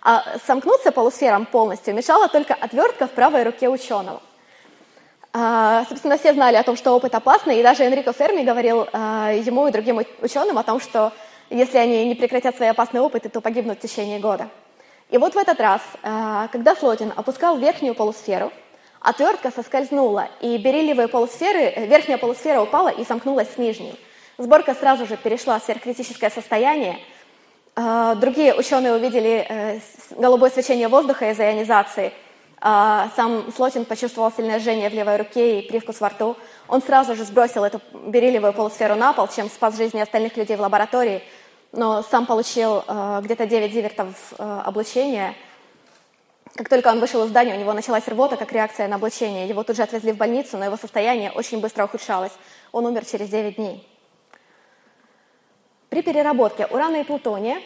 А 0.01 0.23
сомкнуться 0.45 0.91
полусферам 0.91 1.47
полностью 1.47 1.95
мешала 1.95 2.27
только 2.27 2.53
отвертка 2.53 3.07
в 3.07 3.11
правой 3.11 3.43
руке 3.43 3.67
ученого. 3.67 4.21
А, 5.33 5.85
собственно, 5.89 6.17
все 6.17 6.33
знали 6.33 6.55
о 6.55 6.63
том, 6.63 6.77
что 6.77 6.91
опыт 6.91 7.15
опасный, 7.15 7.59
и 7.59 7.63
даже 7.63 7.83
Энрико 7.83 8.13
Ферми 8.13 8.43
говорил 8.43 8.87
а, 8.93 9.31
ему 9.33 9.67
и 9.67 9.71
другим 9.71 10.01
ученым 10.21 10.59
о 10.59 10.63
том, 10.63 10.79
что 10.79 11.11
если 11.49 11.79
они 11.79 12.05
не 12.05 12.15
прекратят 12.15 12.55
свои 12.55 12.69
опасные 12.69 13.01
опыты, 13.01 13.29
то 13.29 13.41
погибнут 13.41 13.79
в 13.79 13.81
течение 13.81 14.19
года. 14.19 14.47
И 15.09 15.17
вот 15.17 15.33
в 15.33 15.37
этот 15.37 15.59
раз, 15.59 15.81
а, 16.03 16.47
когда 16.49 16.75
Флотин 16.75 17.11
опускал 17.15 17.57
верхнюю 17.57 17.95
полусферу, 17.95 18.53
Отвертка 19.05 19.51
соскользнула, 19.51 20.29
и 20.41 20.57
бериллиевые 20.57 21.07
полусферы, 21.07 21.59
э, 21.59 21.85
верхняя 21.85 22.17
полусфера 22.17 22.59
упала 22.59 22.89
и 22.89 23.05
сомкнулась 23.05 23.47
с 23.53 23.59
нижней. 23.59 23.93
Сборка 24.39 24.73
сразу 24.73 25.05
же 25.05 25.15
перешла 25.15 25.59
в 25.59 25.63
сверхкритическое 25.63 26.31
состояние. 26.31 26.97
А, 27.75 28.15
другие 28.15 28.55
ученые 28.55 28.95
увидели 28.95 29.45
э, 29.47 29.79
голубое 30.17 30.49
свечение 30.49 30.87
воздуха 30.87 31.29
из-за 31.29 31.43
ионизации. 31.43 32.13
А, 32.59 33.09
сам 33.15 33.51
Слотин 33.55 33.85
почувствовал 33.85 34.31
сильное 34.31 34.57
жжение 34.57 34.89
в 34.89 34.93
левой 34.95 35.17
руке 35.17 35.59
и 35.59 35.67
привкус 35.67 36.01
во 36.01 36.09
рту. 36.09 36.35
Он 36.67 36.81
сразу 36.81 37.13
же 37.13 37.25
сбросил 37.25 37.63
эту 37.63 37.81
бериллиевую 37.93 38.53
полусферу 38.53 38.95
на 38.95 39.13
пол, 39.13 39.27
чем 39.27 39.49
спас 39.51 39.77
жизни 39.77 39.99
остальных 39.99 40.35
людей 40.35 40.57
в 40.57 40.61
лаборатории, 40.61 41.21
но 41.73 42.01
сам 42.01 42.25
получил 42.25 42.83
э, 42.87 43.19
где-то 43.23 43.45
9 43.45 43.71
зивертов 43.71 44.33
облучения– 44.39 45.35
как 46.55 46.69
только 46.69 46.87
он 46.87 47.01
вышел 47.01 47.23
из 47.25 47.29
здания, 47.29 47.53
у 47.53 47.59
него 47.59 47.73
началась 47.73 48.07
рвота, 48.07 48.37
как 48.37 48.53
реакция 48.53 48.87
на 48.87 48.95
облучение. 48.95 49.47
Его 49.47 49.63
тут 49.63 49.75
же 49.75 49.83
отвезли 49.83 50.13
в 50.13 50.17
больницу, 50.17 50.57
но 50.57 50.65
его 50.65 50.77
состояние 50.77 51.31
очень 51.31 51.59
быстро 51.59 51.83
ухудшалось. 51.83 52.31
Он 52.71 52.85
умер 52.85 53.05
через 53.05 53.27
9 53.27 53.57
дней. 53.57 53.85
При 55.89 56.01
переработке 56.01 56.65
урана 56.67 57.01
и 57.01 57.03
плутония 57.03 57.61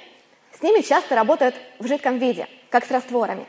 с 0.57 0.63
ними 0.63 0.81
часто 0.81 1.15
работают 1.15 1.55
в 1.77 1.87
жидком 1.87 2.17
виде, 2.17 2.47
как 2.71 2.83
с 2.83 2.89
растворами. 2.89 3.45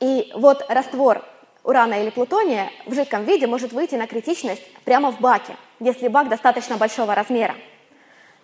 И 0.00 0.32
вот 0.34 0.64
раствор 0.70 1.22
урана 1.62 2.00
или 2.00 2.08
плутония 2.08 2.70
в 2.86 2.94
жидком 2.94 3.24
виде 3.24 3.46
может 3.46 3.72
выйти 3.72 3.96
на 3.96 4.06
критичность 4.06 4.62
прямо 4.84 5.12
в 5.12 5.20
баке, 5.20 5.56
если 5.80 6.08
бак 6.08 6.30
достаточно 6.30 6.78
большого 6.78 7.14
размера. 7.14 7.56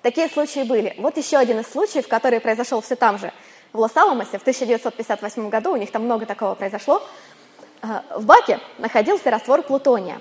Такие 0.03 0.29
случаи 0.29 0.65
были. 0.65 0.95
Вот 0.99 1.17
еще 1.17 1.39
один 1.39 1.61
из 1.61 1.69
случаев, 1.69 2.07
который 2.07 2.41
произошел 2.41 2.83
все 2.83 2.97
там 2.97 3.17
же– 3.19 3.33
в 3.73 3.79
Лос-Аламосе 3.79 4.39
в 4.39 4.43
1958 4.43 5.49
году, 5.49 5.73
у 5.73 5.77
них 5.77 5.91
там 5.91 6.05
много 6.05 6.27
такого 6.27 6.55
произошло, 6.55 7.03
э, 7.83 7.87
в 8.17 8.27
баке 8.27 8.61
находился 8.79 9.31
раствор 9.31 9.63
плутония. 9.63 10.21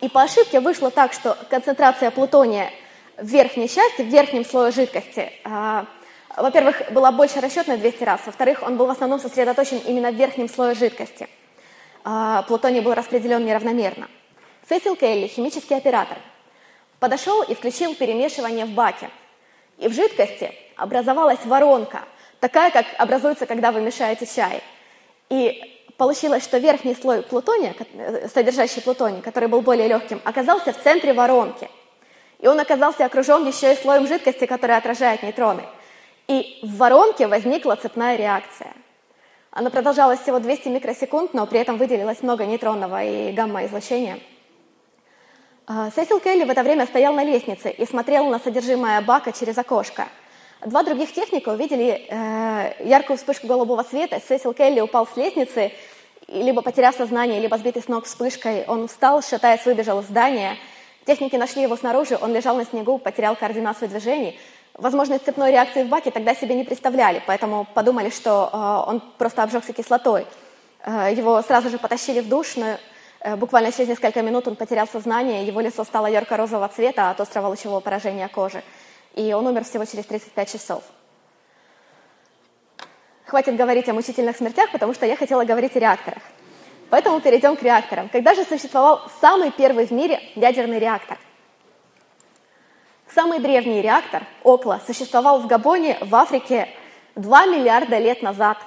И 0.00 0.08
по 0.08 0.22
ошибке 0.22 0.60
вышло 0.60 0.90
так, 0.90 1.12
что 1.12 1.36
концентрация 1.50 2.10
плутония 2.10 2.70
в 3.16 3.26
верхней 3.26 3.68
части, 3.68 4.02
в 4.02 4.06
верхнем 4.06 4.44
слое 4.44 4.70
жидкости, 4.70 5.32
э, 5.44 5.84
во-первых, 6.36 6.92
была 6.92 7.10
больше 7.10 7.40
расчетная 7.40 7.78
200 7.78 8.04
раз, 8.04 8.20
во-вторых, 8.26 8.62
он 8.62 8.76
был 8.76 8.86
в 8.86 8.90
основном 8.90 9.18
сосредоточен 9.18 9.78
именно 9.78 10.12
в 10.12 10.14
верхнем 10.14 10.48
слое 10.48 10.74
жидкости. 10.74 11.26
Э, 12.04 12.42
плутоний 12.46 12.80
был 12.80 12.94
распределен 12.94 13.44
неравномерно. 13.44 14.08
Сесил 14.68 14.94
Келли, 14.94 15.26
химический 15.26 15.76
оператор, 15.76 16.18
подошел 17.00 17.42
и 17.42 17.54
включил 17.54 17.94
перемешивание 17.94 18.66
в 18.66 18.70
баке. 18.70 19.08
И 19.78 19.88
в 19.88 19.94
жидкости 19.94 20.52
образовалась 20.76 21.44
воронка– 21.46 22.02
такая, 22.40 22.70
как 22.70 22.86
образуется, 22.98 23.46
когда 23.46 23.72
вы 23.72 23.80
мешаете 23.80 24.26
чай. 24.26 24.62
И 25.30 25.78
получилось, 25.96 26.44
что 26.44 26.58
верхний 26.58 26.94
слой 26.94 27.22
плутония, 27.22 27.74
э, 27.94 28.28
содержащий 28.28 28.82
плутоний, 28.82 29.20
который 29.20 29.48
был 29.48 29.60
более 29.60 29.88
легким, 29.88 30.20
оказался 30.24 30.72
в 30.72 30.82
центре 30.82 31.12
воронки. 31.12 31.68
И 32.38 32.46
он 32.46 32.58
оказался 32.60 33.04
окружен 33.04 33.46
еще 33.46 33.72
и 33.72 33.76
слоем 33.76 34.06
жидкости, 34.06 34.46
который 34.46 34.76
отражает 34.76 35.22
нейтроны. 35.22 35.62
И 36.28 36.60
в 36.62 36.76
воронке 36.76 37.26
возникла 37.26 37.74
цепная 37.74 38.16
реакция. 38.16 38.72
Оно 39.50 39.70
продолжалось 39.70 40.20
всего 40.20 40.38
200 40.38 40.68
микросекунд, 40.68 41.34
но 41.34 41.46
при 41.46 41.58
этом 41.58 41.78
выделилось 41.78 42.22
много 42.22 42.46
нейтронного 42.46 43.02
и 43.02 43.32
гамма-излучения. 43.32 44.20
А, 45.66 45.90
Сесил 45.90 46.20
Келли 46.20 46.44
в 46.44 46.50
это 46.50 46.62
время 46.62 46.86
стоял 46.86 47.12
на 47.12 47.24
лестнице 47.24 47.70
и 47.70 47.84
смотрел 47.86 48.28
на 48.28 48.38
содержимое 48.38 49.00
бака 49.00 49.32
через 49.32 49.58
окошко. 49.58 50.08
Два 50.64 50.82
других 50.82 51.12
техника 51.12 51.50
увидели 51.50 52.06
э, 52.08 52.72
яркую 52.84 53.16
вспышку 53.16 53.46
голубого 53.46 53.82
света. 53.82 54.20
Сесил 54.20 54.52
Келли 54.52 54.80
упал 54.80 55.06
с 55.06 55.16
лестницы, 55.16 55.72
либо 56.26 56.62
потеряв 56.62 56.96
сознание, 56.96 57.40
либо 57.40 57.56
сбитый 57.58 57.82
с 57.82 57.88
ног 57.88 58.06
вспышкой. 58.06 58.64
Он 58.66 58.88
встал, 58.88 59.22
шатаясь, 59.22 59.64
выбежал 59.64 60.00
из 60.00 60.06
здания. 60.06 60.56
Техники 61.06 61.36
нашли 61.36 61.62
его 61.62 61.76
снаружи, 61.76 62.18
он 62.20 62.34
лежал 62.34 62.56
на 62.56 62.64
снегу, 62.64 62.98
потерял 62.98 63.36
координацию 63.36 63.88
движений. 63.88 64.38
Возможность 64.74 65.24
цепной 65.24 65.52
реакции 65.52 65.84
в 65.84 65.88
баке 65.88 66.10
тогда 66.10 66.34
себе 66.34 66.54
не 66.54 66.64
представляли, 66.64 67.22
поэтому 67.26 67.66
подумали, 67.74 68.10
что 68.10 68.50
э, 68.52 68.90
он 68.90 69.00
просто 69.16 69.42
обжегся 69.42 69.72
кислотой. 69.72 70.26
Э, 70.84 71.12
его 71.14 71.40
сразу 71.42 71.70
же 71.70 71.78
потащили 71.78 72.20
в 72.20 72.28
душ, 72.28 72.56
но 72.56 72.76
Э, 73.20 73.36
буквально 73.36 73.72
через 73.72 73.88
несколько 73.88 74.22
минут 74.22 74.46
он 74.46 74.56
потерял 74.56 74.86
сознание, 74.86 75.46
его 75.46 75.60
лицо 75.60 75.84
стало 75.84 76.06
ярко-розового 76.06 76.68
цвета 76.68 77.10
от 77.10 77.20
острого 77.20 77.48
лучевого 77.48 77.80
поражения 77.80 78.28
кожи. 78.28 78.62
И 79.18 79.32
он 79.32 79.48
умер 79.48 79.64
всего 79.64 79.84
через 79.84 80.06
35 80.06 80.52
часов. 80.52 80.84
Хватит 83.26 83.56
говорить 83.56 83.88
о 83.88 83.92
мучительных 83.92 84.36
смертях, 84.36 84.70
потому 84.70 84.94
что 84.94 85.06
я 85.06 85.16
хотела 85.16 85.44
говорить 85.44 85.74
о 85.74 85.80
реакторах. 85.80 86.22
Поэтому 86.88 87.20
перейдем 87.20 87.56
к 87.56 87.62
реакторам. 87.64 88.08
Когда 88.10 88.36
же 88.36 88.44
существовал 88.44 89.02
самый 89.20 89.50
первый 89.50 89.86
в 89.86 89.90
мире 89.90 90.20
ядерный 90.36 90.78
реактор? 90.78 91.18
Самый 93.12 93.40
древний 93.40 93.82
реактор, 93.82 94.22
Окла, 94.44 94.80
существовал 94.86 95.40
в 95.40 95.48
Габоне, 95.48 95.98
в 96.00 96.14
Африке 96.14 96.68
2 97.16 97.46
миллиарда 97.46 97.98
лет 97.98 98.22
назад 98.22 98.58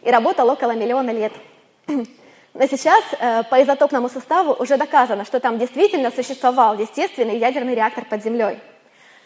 и 0.00 0.10
работал 0.10 0.48
около 0.48 0.72
миллиона 0.72 1.10
лет. 1.10 1.32
Но 1.86 2.66
сейчас 2.66 3.04
э, 3.18 3.42
по 3.50 3.62
изотопному 3.62 4.08
составу 4.08 4.54
уже 4.54 4.78
доказано, 4.78 5.26
что 5.26 5.40
там 5.40 5.58
действительно 5.58 6.10
существовал 6.10 6.78
естественный 6.78 7.36
ядерный 7.36 7.74
реактор 7.74 8.06
под 8.06 8.24
землей. 8.24 8.58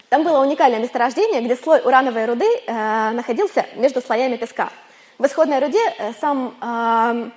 Там 0.08 0.22
было 0.22 0.40
уникальное 0.40 0.78
месторождение, 0.78 1.40
где 1.40 1.56
слой 1.56 1.80
урановой 1.84 2.26
руды 2.26 2.46
э, 2.66 3.10
находился 3.10 3.66
между 3.76 4.00
слоями 4.00 4.36
песка. 4.36 4.70
В 5.18 5.26
исходной 5.26 5.58
руде 5.60 5.80
э, 5.98 6.12
сам 6.20 6.54
э, 6.60 7.30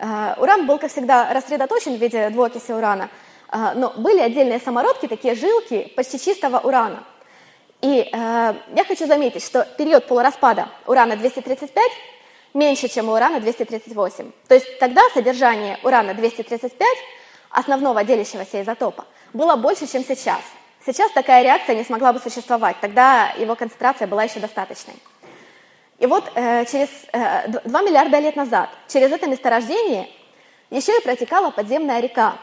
э, 0.00 0.34
уран 0.40 0.66
был, 0.66 0.78
как 0.78 0.90
всегда, 0.90 1.32
рассредоточен 1.32 1.96
в 1.96 2.00
виде 2.00 2.28
двуокиси 2.30 2.72
урана, 2.72 3.08
э, 3.50 3.72
но 3.74 3.92
были 3.96 4.20
отдельные 4.20 4.60
самородки, 4.60 5.06
такие 5.06 5.34
жилки 5.34 5.92
почти 5.96 6.18
чистого 6.18 6.58
урана. 6.58 7.04
И 7.80 8.00
э, 8.00 8.06
я 8.12 8.84
хочу 8.86 9.06
заметить, 9.06 9.44
что 9.44 9.66
период 9.78 10.06
полураспада 10.06 10.68
урана-235 10.86 11.70
меньше, 12.54 12.88
чем 12.88 13.08
у 13.08 13.12
урана-238. 13.12 14.32
То 14.48 14.54
есть 14.54 14.78
тогда 14.80 15.02
содержание 15.14 15.78
урана-235, 15.82 16.82
основного 17.50 18.02
делящегося 18.04 18.62
изотопа, 18.62 19.06
было 19.32 19.56
больше, 19.56 19.86
чем 19.86 20.04
сейчас. 20.04 20.40
Сейчас 20.84 21.10
такая 21.12 21.42
реакция 21.42 21.76
не 21.76 21.84
смогла 21.84 22.12
бы 22.12 22.20
существовать, 22.20 22.76
тогда 22.80 23.30
его 23.38 23.54
концентрация 23.54 24.06
была 24.06 24.24
еще 24.24 24.40
достаточной. 24.40 24.94
И 25.98 26.06
вот 26.06 26.30
э, 26.34 26.64
через 26.66 26.88
э, 27.12 27.48
2 27.64 27.82
миллиарда 27.82 28.18
лет 28.20 28.36
назад 28.36 28.70
через 28.86 29.10
это 29.10 29.26
месторождение 29.26 30.08
еще 30.70 30.96
и 30.96 31.02
протекала 31.02 31.50
подземная 31.50 32.00
река. 32.00 32.36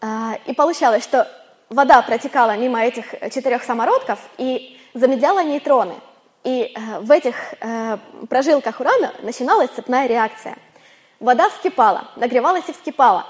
Э, 0.00 0.34
и 0.46 0.52
получалось, 0.52 1.02
что 1.04 1.26
вода 1.70 2.02
протекала 2.02 2.56
мимо 2.56 2.82
этих 2.82 3.14
четырех 3.32 3.64
самородков 3.64 4.18
и 4.36 4.78
замедляла 4.94 5.42
нейтроны– 5.42 5.94
и 6.44 6.72
э, 6.74 7.00
в 7.00 7.10
этих 7.10 7.34
э, 7.60 7.98
прожилках 8.28 8.80
урана 8.80 9.12
начиналась 9.22 9.70
цепная 9.70 10.06
реакция. 10.06 10.56
Вода 11.20 11.50
вскипала, 11.50 12.08
нагревалась 12.16 12.68
и 12.68 12.72
вскипала. 12.72 13.26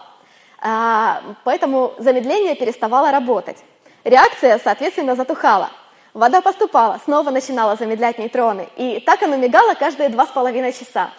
А, 0.61 1.23
поэтому 1.45 1.95
замедление 1.99 2.55
переставало 2.55 3.11
работать. 3.11 3.57
Реакция, 4.05 4.61
соответственно, 4.63 5.17
затухала. 5.17 5.71
Вода 6.15 6.41
поступала, 6.41 7.01
снова 7.05 7.31
начинала 7.31 7.77
замедлять 7.77 8.19
нейтроны. 8.19 8.69
И 8.77 9.01
так 9.01 9.23
оно 9.23 9.37
мигало 9.37 9.75
каждые 9.75 10.09
два 10.09 10.27
с 10.27 10.31
половиной 10.31 10.73
часа. 10.73 11.11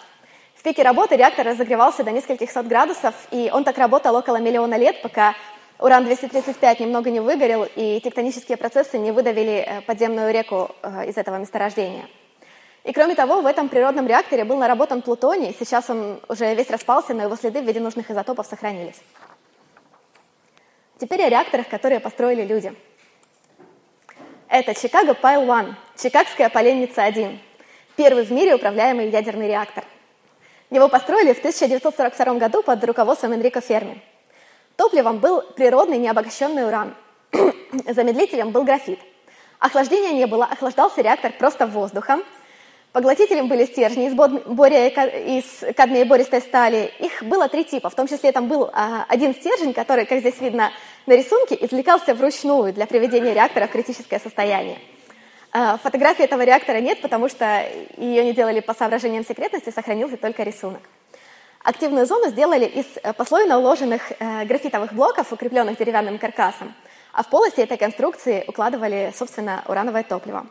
В 0.54 0.62
пике 0.62 0.82
работы 0.82 1.16
реактор 1.16 1.46
разогревался 1.46 2.04
до 2.04 2.10
нескольких 2.10 2.50
сот 2.50 2.66
градусов, 2.66 3.14
и 3.30 3.50
он 3.52 3.64
так 3.64 3.78
работал 3.78 4.14
около 4.14 4.36
миллиона 4.36 4.76
лет, 4.76 5.00
пока 5.00 5.34
Уран-235 5.78 6.82
немного 6.82 7.10
не 7.10 7.20
выгорел, 7.20 7.66
и 7.76 8.00
тектонические 8.00 8.58
процессы 8.58 8.98
не 8.98 9.12
выдавили 9.12 9.64
э, 9.66 9.80
подземную 9.82 10.32
реку 10.32 10.70
э, 10.82 11.08
из 11.08 11.16
этого 11.16 11.36
месторождения. 11.36 12.06
И 12.84 12.92
кроме 12.92 13.14
того, 13.14 13.40
в 13.40 13.46
этом 13.46 13.68
природном 13.68 14.06
реакторе 14.06 14.44
был 14.44 14.56
наработан 14.58 15.00
плутоний, 15.00 15.56
сейчас 15.58 15.88
он 15.88 16.20
уже 16.28 16.54
весь 16.54 16.70
распался, 16.70 17.14
но 17.14 17.22
его 17.22 17.36
следы 17.36 17.62
в 17.62 17.64
виде 17.64 17.80
нужных 17.80 18.10
изотопов 18.10 18.46
сохранились. 18.46 19.00
Теперь 21.00 21.22
о 21.22 21.30
реакторах, 21.30 21.66
которые 21.68 21.98
построили 21.98 22.44
люди. 22.44 22.74
Это 24.48 24.74
Чикаго 24.74 25.14
Пайл 25.14 25.50
1, 25.50 25.74
Чикагская 25.96 26.50
поленница 26.50 27.04
1, 27.04 27.40
первый 27.96 28.24
в 28.24 28.30
мире 28.30 28.54
управляемый 28.54 29.08
ядерный 29.08 29.48
реактор. 29.48 29.84
Его 30.68 30.88
построили 30.88 31.32
в 31.32 31.38
1942 31.38 32.34
году 32.34 32.62
под 32.62 32.84
руководством 32.84 33.32
Энрико 33.32 33.62
Ферми. 33.62 34.02
Топливом 34.76 35.20
был 35.20 35.40
природный 35.40 35.96
необогащенный 35.96 36.66
уран. 36.66 36.94
Замедлителем 37.88 38.50
был 38.50 38.64
графит. 38.64 39.00
Охлаждения 39.58 40.12
не 40.12 40.26
было, 40.26 40.44
охлаждался 40.44 41.00
реактор 41.00 41.32
просто 41.32 41.66
воздухом. 41.66 42.22
Поглотителем 42.92 43.46
были 43.46 43.66
стержни 43.66 44.08
из, 44.08 44.14
боря, 44.14 44.88
из 44.88 45.44
кадмия 45.76 46.00
и 46.00 46.04
бористой 46.04 46.40
стали. 46.40 46.92
Их 46.98 47.22
было 47.22 47.48
три 47.48 47.64
типа, 47.64 47.88
в 47.88 47.94
том 47.94 48.08
числе 48.08 48.32
там 48.32 48.48
был 48.48 48.68
а, 48.72 49.04
один 49.08 49.32
стержень, 49.32 49.72
который, 49.72 50.06
как 50.06 50.18
здесь 50.18 50.40
видно 50.40 50.72
на 51.06 51.12
рисунке, 51.12 51.56
извлекался 51.60 52.14
вручную 52.14 52.72
для 52.72 52.86
приведения 52.86 53.32
реактора 53.32 53.68
в 53.68 53.70
критическое 53.70 54.18
состояние. 54.18 54.78
А, 55.52 55.78
фотографии 55.78 56.24
этого 56.24 56.42
реактора 56.42 56.78
нет, 56.80 57.00
потому 57.00 57.28
что 57.28 57.64
ее 57.96 58.24
не 58.24 58.32
делали 58.32 58.58
по 58.58 58.74
соображениям 58.74 59.24
секретности, 59.24 59.70
сохранился 59.70 60.16
только 60.16 60.42
рисунок. 60.42 60.82
Активную 61.62 62.06
зону 62.06 62.28
сделали 62.30 62.64
из 62.64 62.86
э, 63.02 63.12
послойно 63.12 63.58
уложенных 63.58 64.12
э, 64.18 64.44
графитовых 64.46 64.94
блоков, 64.94 65.32
укрепленных 65.32 65.78
деревянным 65.78 66.18
каркасом, 66.18 66.74
а 67.12 67.22
в 67.22 67.28
полости 67.28 67.60
этой 67.60 67.76
конструкции 67.76 68.44
укладывали, 68.48 69.12
собственно, 69.14 69.62
урановое 69.68 70.02
топливо. 70.02 70.46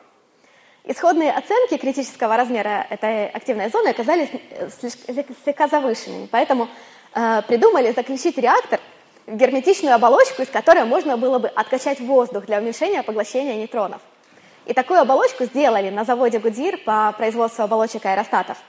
Исходные 0.85 1.31
оценки 1.31 1.77
критического 1.77 2.37
размера 2.37 2.87
этой 2.89 3.27
активной 3.27 3.69
зоны 3.69 3.89
оказались 3.89 4.29
э, 4.51 4.69
слегка 5.43 5.67
завышенными, 5.67 6.27
поэтому 6.31 6.67
э, 7.13 7.41
придумали 7.47 7.91
заключить 7.91 8.37
реактор 8.37 8.79
в 9.27 9.35
герметичную 9.35 9.95
оболочку, 9.95 10.41
из 10.41 10.49
которой 10.49 10.85
можно 10.85 11.17
было 11.17 11.37
бы 11.39 11.47
откачать 11.47 11.99
воздух 11.99 12.45
для 12.45 12.59
уменьшения 12.59 13.03
поглощения 13.03 13.55
нейтронов. 13.55 14.01
И 14.65 14.73
такую 14.73 14.99
оболочку 14.99 15.45
сделали 15.45 15.89
на 15.89 16.05
заводе 16.05 16.39
Гудир 16.39 16.77
по 16.77 17.13
производству 17.17 17.63
оболочек 17.63 18.05
аэростатов– 18.05 18.57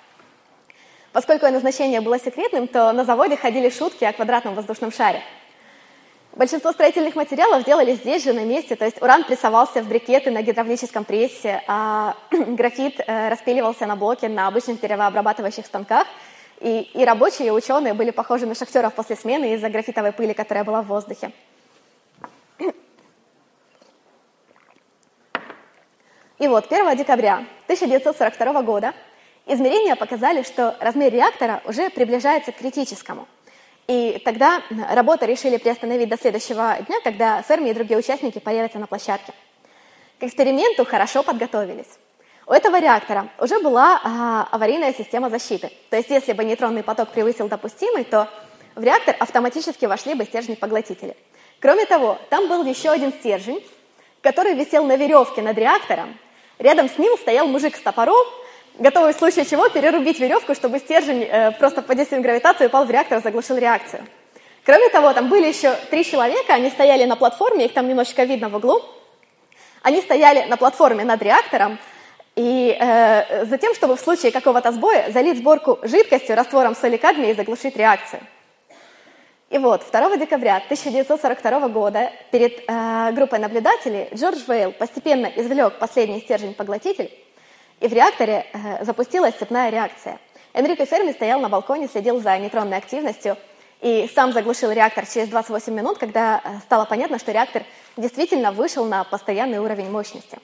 Поскольку 1.12 1.46
назначение 1.48 2.00
было 2.00 2.20
секретным, 2.20 2.68
то 2.68 2.92
на 2.92 3.04
заводе 3.04 3.36
ходили 3.36 3.68
шутки 3.68 4.04
о 4.04 4.12
квадратном 4.12 4.54
воздушном 4.54 4.92
шаре. 4.92 5.22
Большинство 6.32 6.70
строительных 6.72 7.16
материалов 7.16 7.64
делали 7.64 7.94
здесь 7.94 8.22
же, 8.22 8.32
на 8.32 8.44
месте, 8.44 8.76
то 8.76 8.84
есть 8.84 9.02
уран 9.02 9.24
прессовался 9.24 9.82
в 9.82 9.88
брикеты 9.88 10.30
на 10.30 10.42
гидравлическом 10.42 11.04
прессе, 11.04 11.62
а 11.66 12.14
графит 12.30 13.00
э, 13.04 13.28
распиливался 13.28 13.86
на 13.86 13.96
блоке 13.96 14.28
на 14.28 14.46
обычных 14.46 14.80
деревообрабатывающих 14.80 15.66
станках, 15.66 16.06
и, 16.60 16.82
и 16.94 17.04
рабочие, 17.04 17.48
и 17.48 17.50
ученые 17.50 17.94
были 17.94 18.10
похожи 18.10 18.46
на 18.46 18.54
шахтеров 18.54 18.94
после 18.94 19.16
смены 19.16 19.54
из-за 19.54 19.70
графитовой 19.70 20.12
пыли, 20.12 20.32
которая 20.32 20.62
была 20.62 20.82
в 20.82 20.86
воздухе. 20.86 21.32
И 26.38 26.48
вот 26.48 26.72
1 26.72 26.96
декабря 26.96 27.44
1942 27.66 28.62
года 28.62 28.94
Измерения 29.46 29.96
показали, 29.96 30.42
что 30.42 30.76
размер 30.80 31.12
реактора 31.12 31.60
уже 31.64 31.90
приближается 31.90 32.52
к 32.52 32.56
критическому. 32.56 33.26
И 33.88 34.20
тогда 34.24 34.62
работу 34.90 35.26
решили 35.26 35.56
приостановить 35.56 36.08
до 36.08 36.16
следующего 36.16 36.76
дня, 36.86 37.00
когда 37.02 37.42
Ферми 37.42 37.70
и 37.70 37.74
другие 37.74 37.98
участники 37.98 38.38
появятся 38.38 38.78
на 38.78 38.86
площадке. 38.86 39.32
К 40.18 40.24
эксперименту 40.24 40.84
хорошо 40.84 41.22
подготовились. 41.22 41.98
У 42.46 42.52
этого 42.52 42.80
реактора 42.80 43.28
уже 43.38 43.60
была 43.60 44.00
а, 44.02 44.48
аварийная 44.50 44.92
система 44.92 45.30
защиты. 45.30 45.70
То 45.88 45.96
есть 45.96 46.10
если 46.10 46.32
бы 46.32 46.44
нейтронный 46.44 46.82
поток 46.82 47.10
превысил 47.10 47.48
допустимый, 47.48 48.04
то 48.04 48.28
в 48.74 48.82
реактор 48.82 49.16
автоматически 49.18 49.86
вошли 49.86 50.14
бы 50.14 50.24
стержни-поглотители. 50.24 51.16
Кроме 51.60 51.86
того, 51.86 52.18
там 52.28 52.48
был 52.48 52.64
еще 52.64 52.90
один 52.90 53.12
стержень, 53.12 53.64
который 54.22 54.54
висел 54.54 54.84
на 54.84 54.96
веревке 54.96 55.42
над 55.42 55.56
реактором. 55.58 56.18
Рядом 56.58 56.88
с 56.88 56.98
ним 56.98 57.16
стоял 57.18 57.46
мужик 57.46 57.76
с 57.76 57.80
топором, 57.80 58.26
готовый 58.78 59.12
в 59.12 59.18
случае 59.18 59.44
чего 59.44 59.68
перерубить 59.68 60.18
веревку, 60.18 60.54
чтобы 60.54 60.78
стержень 60.78 61.22
э, 61.22 61.52
просто 61.52 61.82
под 61.82 61.96
действием 61.96 62.22
гравитации 62.22 62.66
упал 62.66 62.84
в 62.84 62.90
реактор 62.90 63.18
и 63.18 63.22
заглушил 63.22 63.56
реакцию. 63.56 64.06
Кроме 64.64 64.88
того, 64.90 65.12
там 65.12 65.28
были 65.28 65.48
еще 65.48 65.74
три 65.90 66.04
человека, 66.04 66.54
они 66.54 66.70
стояли 66.70 67.04
на 67.04 67.16
платформе, 67.16 67.66
их 67.66 67.72
там 67.72 67.88
немножечко 67.88 68.24
видно 68.24 68.48
в 68.48 68.56
углу. 68.56 68.82
Они 69.82 70.00
стояли 70.00 70.44
на 70.48 70.56
платформе 70.56 71.04
над 71.04 71.22
реактором, 71.22 71.78
И 72.36 72.76
э, 72.78 73.44
затем, 73.46 73.74
чтобы 73.74 73.96
в 73.96 74.00
случае 74.00 74.32
какого-то 74.32 74.72
сбоя 74.72 75.10
залить 75.10 75.38
сборку 75.38 75.78
жидкостью, 75.82 76.36
раствором 76.36 76.76
соли 76.76 76.96
кадмия 76.96 77.32
и 77.32 77.34
заглушить 77.34 77.76
реакцию. 77.76 78.22
И 79.50 79.58
вот, 79.58 79.84
2 79.90 80.16
декабря 80.16 80.56
1942 80.56 81.68
года 81.68 82.12
перед 82.30 82.62
э, 82.68 83.12
группой 83.12 83.40
наблюдателей 83.40 84.08
Джордж 84.14 84.38
Вейл 84.46 84.70
постепенно 84.70 85.26
извлек 85.26 85.78
последний 85.78 86.20
стержень-поглотитель, 86.20 87.10
и 87.80 87.88
в 87.88 87.92
реакторе 87.92 88.46
э, 88.52 88.84
запустилась 88.84 89.34
цепная 89.34 89.70
реакция. 89.70 90.18
Энрико 90.52 90.84
Ферми 90.86 91.12
стоял 91.12 91.40
на 91.40 91.48
балконе, 91.48 91.88
следил 91.88 92.20
за 92.20 92.38
нейтронной 92.38 92.76
активностью 92.76 93.36
и 93.80 94.10
сам 94.14 94.32
заглушил 94.32 94.70
реактор 94.70 95.06
через 95.06 95.28
28 95.28 95.72
минут, 95.72 95.98
когда 95.98 96.40
э, 96.42 96.58
стало 96.60 96.84
понятно, 96.84 97.18
что 97.18 97.32
реактор 97.32 97.64
действительно 97.96 98.52
вышел 98.52 98.84
на 98.84 99.04
постоянный 99.04 99.58
уровень 99.58 99.90
мощности. 99.90 100.38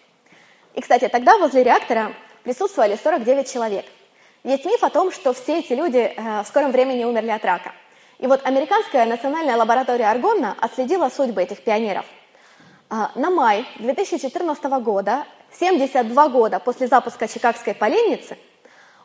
И, 0.75 0.81
кстати, 0.81 1.09
тогда 1.09 1.39
возле 1.39 1.63
реактора 1.63 2.13
присутствовали 2.43 2.99
49 3.03 3.53
человек. 3.53 3.85
Есть 4.45 4.65
миф 4.65 4.83
о 4.83 4.91
том, 4.91 5.13
что 5.13 5.33
все 5.33 5.61
эти 5.61 5.73
люди 5.73 6.13
э, 6.17 6.43
в 6.43 6.47
скором 6.47 6.73
времени 6.73 7.05
умерли 7.05 7.31
от 7.31 7.45
рака– 7.45 7.73
и 8.19 8.27
вот 8.27 8.47
американская 8.47 9.05
национальная 9.05 9.57
лаборатория 9.57 10.07
Аргонна 10.07 10.57
отследила 10.59 11.11
судьбы 11.11 11.43
этих 11.43 11.63
пионеров. 11.63 12.07
На 12.89 13.31
май 13.31 13.67
2014 13.79 14.65
года, 14.83 15.27
72 15.59 16.29
года 16.29 16.59
после 16.59 16.87
запуска 16.87 17.29
Чикагской 17.29 17.75
поленницы, 17.75 18.37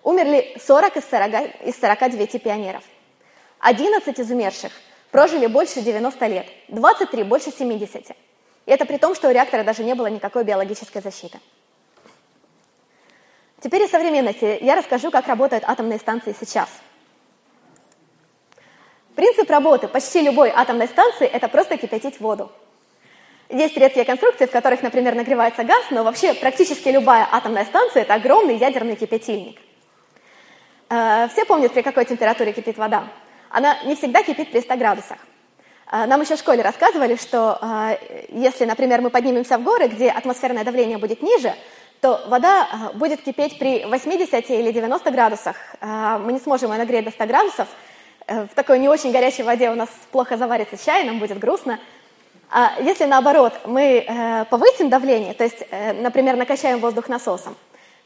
умерли 0.03 0.57
40 0.65 0.97
из, 0.97 1.09
40 1.09 1.65
из 1.65 1.79
49 1.79 2.43
пионеров. 2.43 2.83
11 3.59 4.19
из 4.19 4.31
умерших 4.31 4.71
прожили 5.11 5.47
больше 5.47 5.81
90 5.81 6.27
лет, 6.27 6.45
23 6.69 7.23
больше 7.23 7.51
70. 7.51 8.09
И 8.09 8.15
это 8.65 8.85
при 8.85 8.97
том, 8.97 9.15
что 9.15 9.29
у 9.29 9.31
реактора 9.31 9.63
даже 9.63 9.83
не 9.83 9.93
было 9.93 10.07
никакой 10.07 10.43
биологической 10.43 11.01
защиты. 11.01 11.39
Теперь 13.59 13.83
из 13.83 13.91
современности 13.91 14.57
я 14.61 14.75
расскажу, 14.75 15.11
как 15.11 15.27
работают 15.27 15.63
атомные 15.67 15.99
станции 15.99 16.35
сейчас– 16.39 16.69
Принцип 19.15 19.49
работы 19.49 19.87
почти 19.87 20.21
любой 20.21 20.49
атомной 20.49 20.87
станции– 20.87 21.27
это 21.31 21.47
просто 21.49 21.77
кипятить 21.77 22.19
воду. 22.19 22.51
Есть 23.51 23.75
редкие 23.75 24.05
конструкции, 24.05 24.45
в 24.45 24.51
которых, 24.51 24.81
например, 24.81 25.13
нагревается 25.13 25.65
газ, 25.65 25.83
но 25.89 26.03
вообще 26.03 26.33
практически 26.33 26.87
любая 26.87 27.27
атомная 27.29 27.65
станция– 27.65 28.01
это 28.03 28.13
огромный 28.13 28.55
ядерный 28.55 28.95
кипятильник. 28.95 29.59
Э, 30.89 31.27
все 31.33 31.43
помнят, 31.43 31.73
при 31.73 31.81
какой 31.81 32.05
температуре 32.05 32.53
кипит 32.53 32.77
вода. 32.77 33.03
Она 33.49 33.77
не 33.83 33.95
всегда 33.95 34.23
кипит 34.23 34.51
при 34.51 34.61
100 34.61 34.77
градусах. 34.77 35.17
Э, 35.91 36.05
нам 36.05 36.21
еще 36.21 36.37
в 36.37 36.39
школе 36.39 36.61
рассказывали, 36.61 37.17
что 37.17 37.59
э, 37.61 37.97
если, 38.29 38.63
например, 38.63 39.01
мы 39.01 39.09
поднимемся 39.09 39.57
в 39.57 39.63
горы, 39.63 39.87
где 39.87 40.09
атмосферное 40.09 40.63
давление 40.63 40.97
будет 40.97 41.21
ниже, 41.21 41.53
то 41.99 42.23
вода 42.27 42.91
будет 42.93 43.21
кипеть 43.21 43.59
при 43.59 43.83
80 43.83 44.49
или 44.49 44.71
90 44.71 45.11
градусах. 45.11 45.55
Мы 45.81 46.33
не 46.33 46.39
сможем 46.39 46.71
ее 46.71 46.79
нагреть 46.79 47.05
до 47.05 47.11
100 47.11 47.25
градусов, 47.27 47.67
в 48.27 48.49
такой 48.55 48.79
не 48.79 48.89
очень 48.89 49.11
горячей 49.11 49.43
воде 49.43 49.69
у 49.69 49.75
нас 49.75 49.89
плохо 50.11 50.35
заварится 50.35 50.83
чай, 50.83 51.03
нам 51.03 51.19
будет 51.19 51.37
грустно. 51.37 51.79
А 52.53 52.73
если 52.81 53.05
наоборот 53.05 53.53
мы 53.65 54.03
э, 54.05 54.45
повысим 54.49 54.89
давление, 54.89 55.33
то 55.33 55.45
есть, 55.45 55.63
э, 55.71 55.93
например, 55.93 56.35
накачаем 56.35 56.79
воздух 56.79 57.07
насосом, 57.07 57.55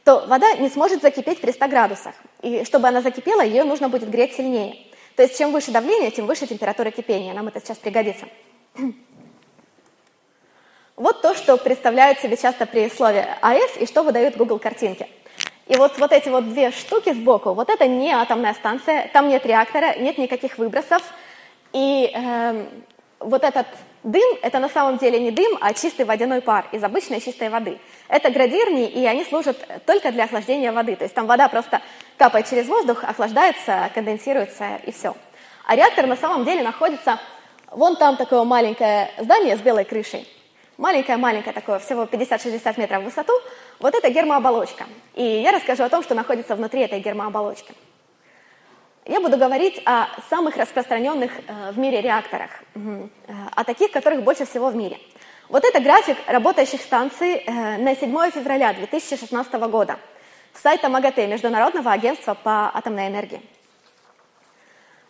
то 0.03 0.23
вода 0.27 0.53
не 0.53 0.69
сможет 0.69 1.01
закипеть 1.01 1.41
при 1.41 1.51
100 1.51 1.67
градусах. 1.67 2.13
И 2.43 2.63
чтобы 2.63 2.87
она 2.87 3.01
закипела, 3.01 3.41
ее 3.41 3.63
нужно 3.63 3.89
будет 3.89 4.07
греть 4.07 4.35
сильнее. 4.35 4.77
То 5.15 5.23
есть 5.23 5.35
чем 5.35 5.51
выше 5.51 5.71
давление, 5.71 6.11
тем 6.11 6.27
выше 6.27 6.45
температура 6.45 6.91
кипения. 6.91 7.33
Нам 7.33 7.47
это 7.47 7.59
сейчас 7.59 7.77
пригодится. 7.77 8.27
Вот 10.95 11.21
то, 11.21 11.35
что 11.35 11.57
представляют 11.57 12.19
себе 12.19 12.37
часто 12.37 12.65
при 12.65 12.89
слове 12.89 13.37
АЭС 13.41 13.75
и 13.81 13.85
что 13.85 14.01
выдают 14.03 14.37
Google 14.37 14.59
картинки. 14.59 15.09
И 15.67 15.75
вот, 15.75 15.97
вот 15.97 16.13
эти 16.13 16.29
вот 16.29 16.47
две 16.47 16.71
штуки 16.71 17.11
сбоку, 17.11 17.53
вот 17.53 17.69
это 17.69 17.85
не 17.85 18.13
атомная 18.13 18.53
станция, 18.53 19.09
там 19.11 19.27
нет 19.27 19.45
реактора, 19.45 19.99
нет 19.99 20.17
никаких 20.17 20.57
выбросов. 20.57 21.03
И 21.73 22.09
э, 22.15 22.65
вот 23.19 23.43
этот 23.43 23.67
дым, 24.05 24.37
это 24.41 24.59
на 24.59 24.69
самом 24.69 24.97
деле 24.97 25.19
не 25.19 25.31
дым, 25.31 25.57
а 25.61 25.73
чистый 25.73 26.05
водяной 26.05 26.41
пар 26.41 26.65
из 26.71 26.83
обычной 26.83 27.19
чистой 27.19 27.49
воды. 27.49 27.79
Это 28.07 28.29
градирни, 28.29 28.87
и 28.87 29.05
они 29.05 29.23
служат 29.25 29.57
только 29.85 30.11
для 30.11 30.23
охлаждения 30.25 30.71
воды. 30.71 30.95
То 30.95 31.03
есть 31.03 31.15
там 31.15 31.27
вода 31.27 31.49
просто 31.49 31.81
капает 32.17 32.49
через 32.49 32.67
воздух, 32.67 33.03
охлаждается, 33.03 33.89
конденсируется 33.93 34.79
и 34.85 34.91
все. 34.91 35.15
А 35.65 35.75
реактор 35.75 36.07
на 36.07 36.15
самом 36.15 36.45
деле 36.45 36.63
находится 36.63 37.19
вон 37.71 37.95
там 37.95 38.15
такое 38.15 38.43
маленькое 38.43 39.11
здание 39.19 39.57
с 39.57 39.61
белой 39.61 39.83
крышей 39.83 40.27
маленькое-маленькое 40.77 41.53
такое, 41.53 41.79
всего 41.79 42.03
50-60 42.03 42.79
метров 42.79 43.01
в 43.01 43.05
высоту, 43.05 43.33
вот 43.79 43.95
это 43.95 44.09
гермооболочка. 44.09 44.85
И 45.13 45.23
я 45.23 45.51
расскажу 45.51 45.83
о 45.83 45.89
том, 45.89 46.03
что 46.03 46.15
находится 46.15 46.55
внутри 46.55 46.81
этой 46.81 46.99
гермооболочки. 46.99 47.73
Я 49.07 49.21
буду 49.21 49.37
говорить 49.37 49.79
о 49.85 50.07
самых 50.31 50.57
распространенных 50.57 51.31
э, 51.31 51.71
в 51.71 51.77
мире 51.77 52.01
реакторах, 52.01 52.49
э, 52.73 53.07
о 53.55 53.63
таких, 53.63 53.91
которых 53.91 54.23
больше 54.23 54.47
всего 54.47 54.69
в 54.69 54.75
мире. 54.75 54.97
Вот 55.47 55.63
это 55.63 55.79
график 55.79 56.17
работающих 56.25 56.81
станций 56.81 57.35
э, 57.35 57.77
на 57.77 57.95
7 57.95 58.31
февраля 58.31 58.73
2016 58.73 59.53
года 59.69 59.99
с 60.53 60.61
сайта 60.61 60.89
МАГАТЭ, 60.89 61.27
Международного 61.27 61.91
агентства 61.91 62.33
по 62.33 62.71
атомной 62.75 63.07
энергии. 63.07 63.41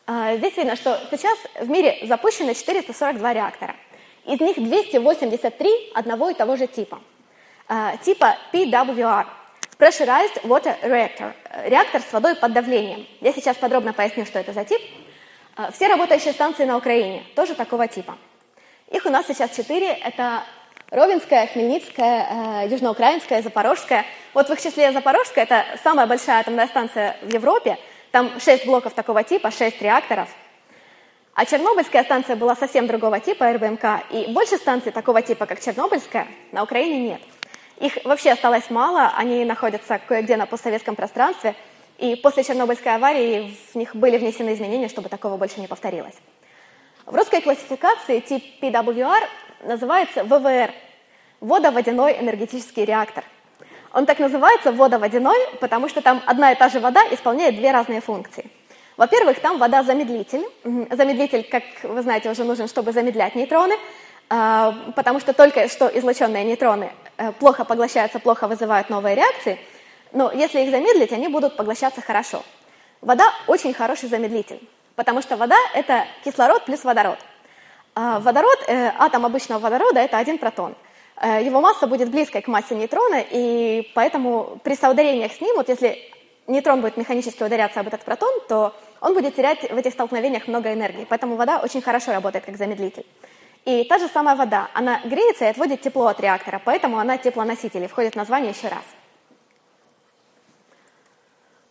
Здесь 0.08 0.58
видно, 0.58 0.76
что 0.76 1.00
сейчас 1.10 1.38
в 1.62 1.70
мире 1.70 1.98
запущено 2.04 2.54
442 2.54 3.34
реактора. 3.34 3.76
Из 4.26 4.40
них 4.40 4.58
283 4.58 5.92
одного 5.96 6.30
и 6.30 6.34
того 6.34 6.58
же 6.58 6.68
типа. 6.68 7.00
Типа 8.04 8.38
PWR– 8.52 9.26
Pressurized 9.78 10.42
Water 10.44 10.76
Reactor– 10.84 11.34
реактор 11.66 12.02
с 12.02 12.14
водой 12.14 12.36
под 12.36 12.54
давлением. 12.54 13.06
Я 13.22 13.34
сейчас 13.34 13.58
подробно 13.58 13.94
поясню, 13.94 14.26
что 14.26 14.40
это 14.40 14.54
за 14.54 14.64
тип. 14.64 14.82
Uh, 15.58 15.72
все 15.74 15.88
работающие 15.88 16.34
станции 16.34 16.66
на 16.66 16.78
Украине 16.78 17.24
тоже 17.36 17.56
такого 17.56 17.88
типа. 17.88 18.18
Их 18.92 19.06
у 19.06 19.10
нас 19.10 19.28
сейчас 19.28 19.56
четыре. 19.56 19.88
Это 19.88 20.44
Ровенская, 20.92 21.48
Хмельницкая, 21.48 22.64
э, 22.64 22.68
Южноукраинская, 22.70 23.42
Запорожская. 23.42 24.06
Вот 24.34 24.48
в 24.48 24.54
их 24.54 24.62
числе 24.62 24.92
Запорожская– 24.92 25.44
это 25.46 25.66
самая 25.84 26.08
большая 26.08 26.40
атомная 26.40 26.68
станция 26.68 27.18
в 27.22 27.34
Европе. 27.34 27.78
Там 28.12 28.40
шесть 28.40 28.66
блоков 28.66 28.94
такого 28.94 29.24
типа, 29.24 29.52
шесть 29.52 29.82
реакторов– 29.82 30.30
а 31.36 31.46
Чернобыльская 31.46 32.06
станция 32.06 32.38
была 32.38 32.56
совсем 32.56 32.88
другого 32.88 33.20
типа, 33.20 33.52
РБМК, 33.52 33.84
и 34.10 34.32
больше 34.32 34.56
станций 34.56 34.94
такого 34.94 35.22
типа, 35.22 35.46
как 35.46 35.60
Чернобыльская, 35.60 36.28
на 36.54 36.64
Украине 36.64 37.10
нет. 37.10 37.22
Их 37.80 37.98
вообще 38.06 38.32
осталось 38.32 38.70
мало, 38.70 39.12
они 39.18 39.44
находятся 39.46 40.00
кое-где 40.08 40.38
на 40.38 40.46
постсоветском 40.46 40.96
пространстве, 40.96 41.56
и 41.98 42.16
после 42.16 42.44
Чернобыльской 42.44 42.96
аварии 42.96 43.56
в 43.72 43.76
них 43.76 43.96
были 43.96 44.18
внесены 44.18 44.54
изменения, 44.54 44.88
чтобы 44.88 45.10
такого 45.10 45.38
больше 45.38 45.60
не 45.60 45.68
повторилось. 45.68 46.16
В 47.06 47.16
русской 47.16 47.42
классификации 47.42 48.20
тип 48.20 48.44
PWR 48.62 49.24
называется 49.64 50.24
ВВР– 50.24 50.74
водоводяной 51.42 52.20
энергетический 52.20 52.86
реактор. 52.86 53.24
Он 53.94 54.06
так 54.06 54.20
называется 54.20 54.72
водоводяной, 54.72 55.38
потому 55.60 55.90
что 55.90 56.02
там 56.02 56.22
одна 56.26 56.52
и 56.52 56.56
та 56.56 56.70
же 56.70 56.80
вода 56.80 57.02
исполняет 57.12 57.56
две 57.56 57.72
разные 57.72 58.02
функции– 58.02 58.50
во-первых, 58.98 59.40
там 59.40 59.58
вода-замедлитель. 59.58 60.46
Замедлитель, 60.92 61.44
как 61.44 61.64
вы 61.84 62.02
знаете, 62.02 62.32
уже 62.32 62.44
нужен, 62.44 62.68
чтобы 62.68 62.94
замедлять 62.94 63.36
нейтроны, 63.36 63.76
потому 64.28 65.20
что 65.20 65.34
только 65.34 65.68
что 65.68 65.88
излученные 65.88 66.44
нейтроны 66.44 66.92
э, 67.18 67.32
плохо 67.34 67.64
поглощаются, 67.66 68.20
плохо 68.20 68.48
вызывают 68.48 68.90
новые 68.90 69.16
реакции, 69.16 69.60
но 70.12 70.32
если 70.32 70.62
их 70.62 70.72
замедлить, 70.72 71.12
они 71.12 71.28
будут 71.28 71.58
поглощаться 71.58 72.02
хорошо. 72.02 72.44
Вода 73.02 73.32
очень 73.48 73.74
хороший 73.74 74.10
замедлитель, 74.10 74.60
потому 74.96 75.22
что 75.22 75.38
вода– 75.38 75.58
это 75.74 76.06
кислород 76.24 76.66
плюс 76.66 76.84
водород. 76.84 77.20
А 77.94 78.20
водород, 78.20 78.60
э, 78.68 78.92
атом 78.98 79.26
обычного 79.26 79.60
водорода– 79.60 80.00
это 80.02 80.18
один 80.18 80.38
протон. 80.38 80.76
Э, 81.22 81.44
его 81.44 81.62
масса 81.62 81.88
будет 81.88 82.10
близкой 82.10 82.42
к 82.42 82.48
массе 82.48 82.76
нейтрона, 82.76 83.24
и 83.30 83.92
поэтому 83.94 84.60
при 84.64 84.76
соударениях 84.76 85.32
с 85.34 85.42
ним, 85.42 85.56
вот 85.56 85.70
если 85.70 85.98
нейтрон 86.48 86.82
будет 86.82 86.98
механически 86.98 87.44
ударяться 87.44 87.80
об 87.80 87.88
этот 87.88 88.02
протон, 88.02 88.34
то 88.48 88.74
он 89.02 89.14
будет 89.14 89.36
терять 89.36 89.62
в 89.70 89.78
этих 89.78 89.94
столкновениях 89.94 90.48
много 90.48 90.74
энергии. 90.74 91.06
Поэтому 91.08 91.36
вода 91.36 91.60
очень 91.60 91.82
хорошо 91.82 92.12
работает 92.12 92.46
как 92.46 92.58
замедлитель. 92.58 93.06
И 93.66 93.84
та 93.86 93.98
же 93.98 94.08
самая 94.08 94.36
вода, 94.36 94.70
она 94.74 95.02
греется 95.04 95.46
и 95.46 95.48
отводит 95.48 95.82
тепло 95.82 96.06
от 96.06 96.20
реактора, 96.20 96.62
поэтому 96.64 97.00
она 97.00 97.18
теплоноситель 97.18 97.84
и 97.84 97.88
входит 97.88 98.14
в 98.14 98.18
название 98.18 98.52
еще 98.52 98.68
раз. 98.68 98.84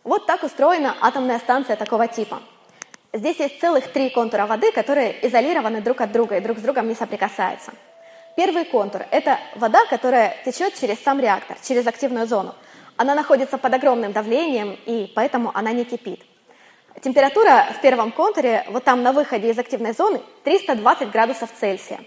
Вот 0.03 0.25
так 0.25 0.43
устроена 0.43 0.95
атомная 1.01 1.39
станция 1.39 1.77
такого 1.77 2.07
типа. 2.07 2.41
Здесь 3.13 3.39
есть 3.39 3.61
целых 3.61 3.93
три 3.93 4.09
контура 4.09 4.45
воды, 4.45 4.73
которые 4.73 5.25
изолированы 5.25 5.81
друг 5.81 6.01
от 6.01 6.11
друга 6.11 6.35
и 6.35 6.41
друг 6.41 6.57
с 6.57 6.61
другом 6.61 6.89
не 6.89 6.95
соприкасаются. 6.95 7.71
Первый 8.35 8.65
контур– 8.65 9.05
это 9.11 9.39
вода, 9.55 9.85
которая 9.89 10.35
течет 10.43 10.77
через 10.77 11.01
сам 11.01 11.21
реактор, 11.21 11.55
через 11.63 11.87
активную 11.87 12.27
зону. 12.27 12.53
Она 12.97 13.15
находится 13.15 13.57
под 13.57 13.73
огромным 13.73 14.11
давлением, 14.11 14.77
и 14.85 15.09
поэтому 15.15 15.49
она 15.53 15.71
не 15.71 15.85
кипит. 15.85 16.21
Температура 17.01 17.67
в 17.77 17.81
первом 17.81 18.11
контуре, 18.11 18.65
вот 18.69 18.83
там 18.83 19.03
на 19.03 19.11
выходе 19.11 19.51
из 19.51 19.59
активной 19.59 19.93
зоны, 19.93 20.21
320 20.43 21.11
градусов 21.11 21.49
Цельсия. 21.59 21.99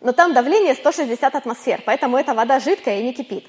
Но 0.00 0.12
там 0.12 0.34
давление 0.34 0.74
160 0.74 1.34
атмосфер, 1.34 1.82
поэтому 1.84 2.16
эта 2.16 2.34
вода 2.34 2.60
жидкая 2.60 3.00
и 3.00 3.02
не 3.02 3.12
кипит. 3.12 3.46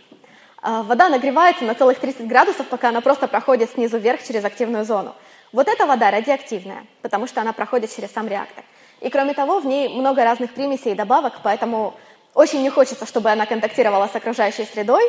А, 0.62 0.84
вода 0.84 1.10
нагревается 1.10 1.65
на 1.65 1.75
целых 1.75 1.99
30 1.99 2.28
градусов, 2.28 2.67
пока 2.67 2.89
она 2.89 3.02
просто 3.02 3.28
проходит 3.28 3.71
снизу 3.71 3.97
вверх 3.97 4.25
через 4.25 4.43
активную 4.43 4.86
зону. 4.86 5.13
Вот 5.52 5.67
эта 5.67 5.86
вода 5.86 6.10
радиоактивная, 6.10 6.86
потому 7.02 7.28
что 7.28 7.41
она 7.41 7.54
проходит 7.54 7.93
через 7.93 8.12
сам 8.12 8.28
реактор. 8.28 8.63
И 9.02 9.10
кроме 9.10 9.34
того, 9.34 9.60
в 9.60 9.65
ней 9.65 9.89
много 9.89 10.23
разных 10.23 10.54
примесей 10.54 10.93
и 10.93 10.95
добавок, 10.95 11.39
поэтому 11.43 11.95
очень 12.34 12.62
не 12.62 12.69
хочется, 12.69 13.06
чтобы 13.06 13.30
она 13.30 13.45
контактировала 13.45 14.08
с 14.08 14.15
окружающей 14.15 14.65
средой, 14.65 15.04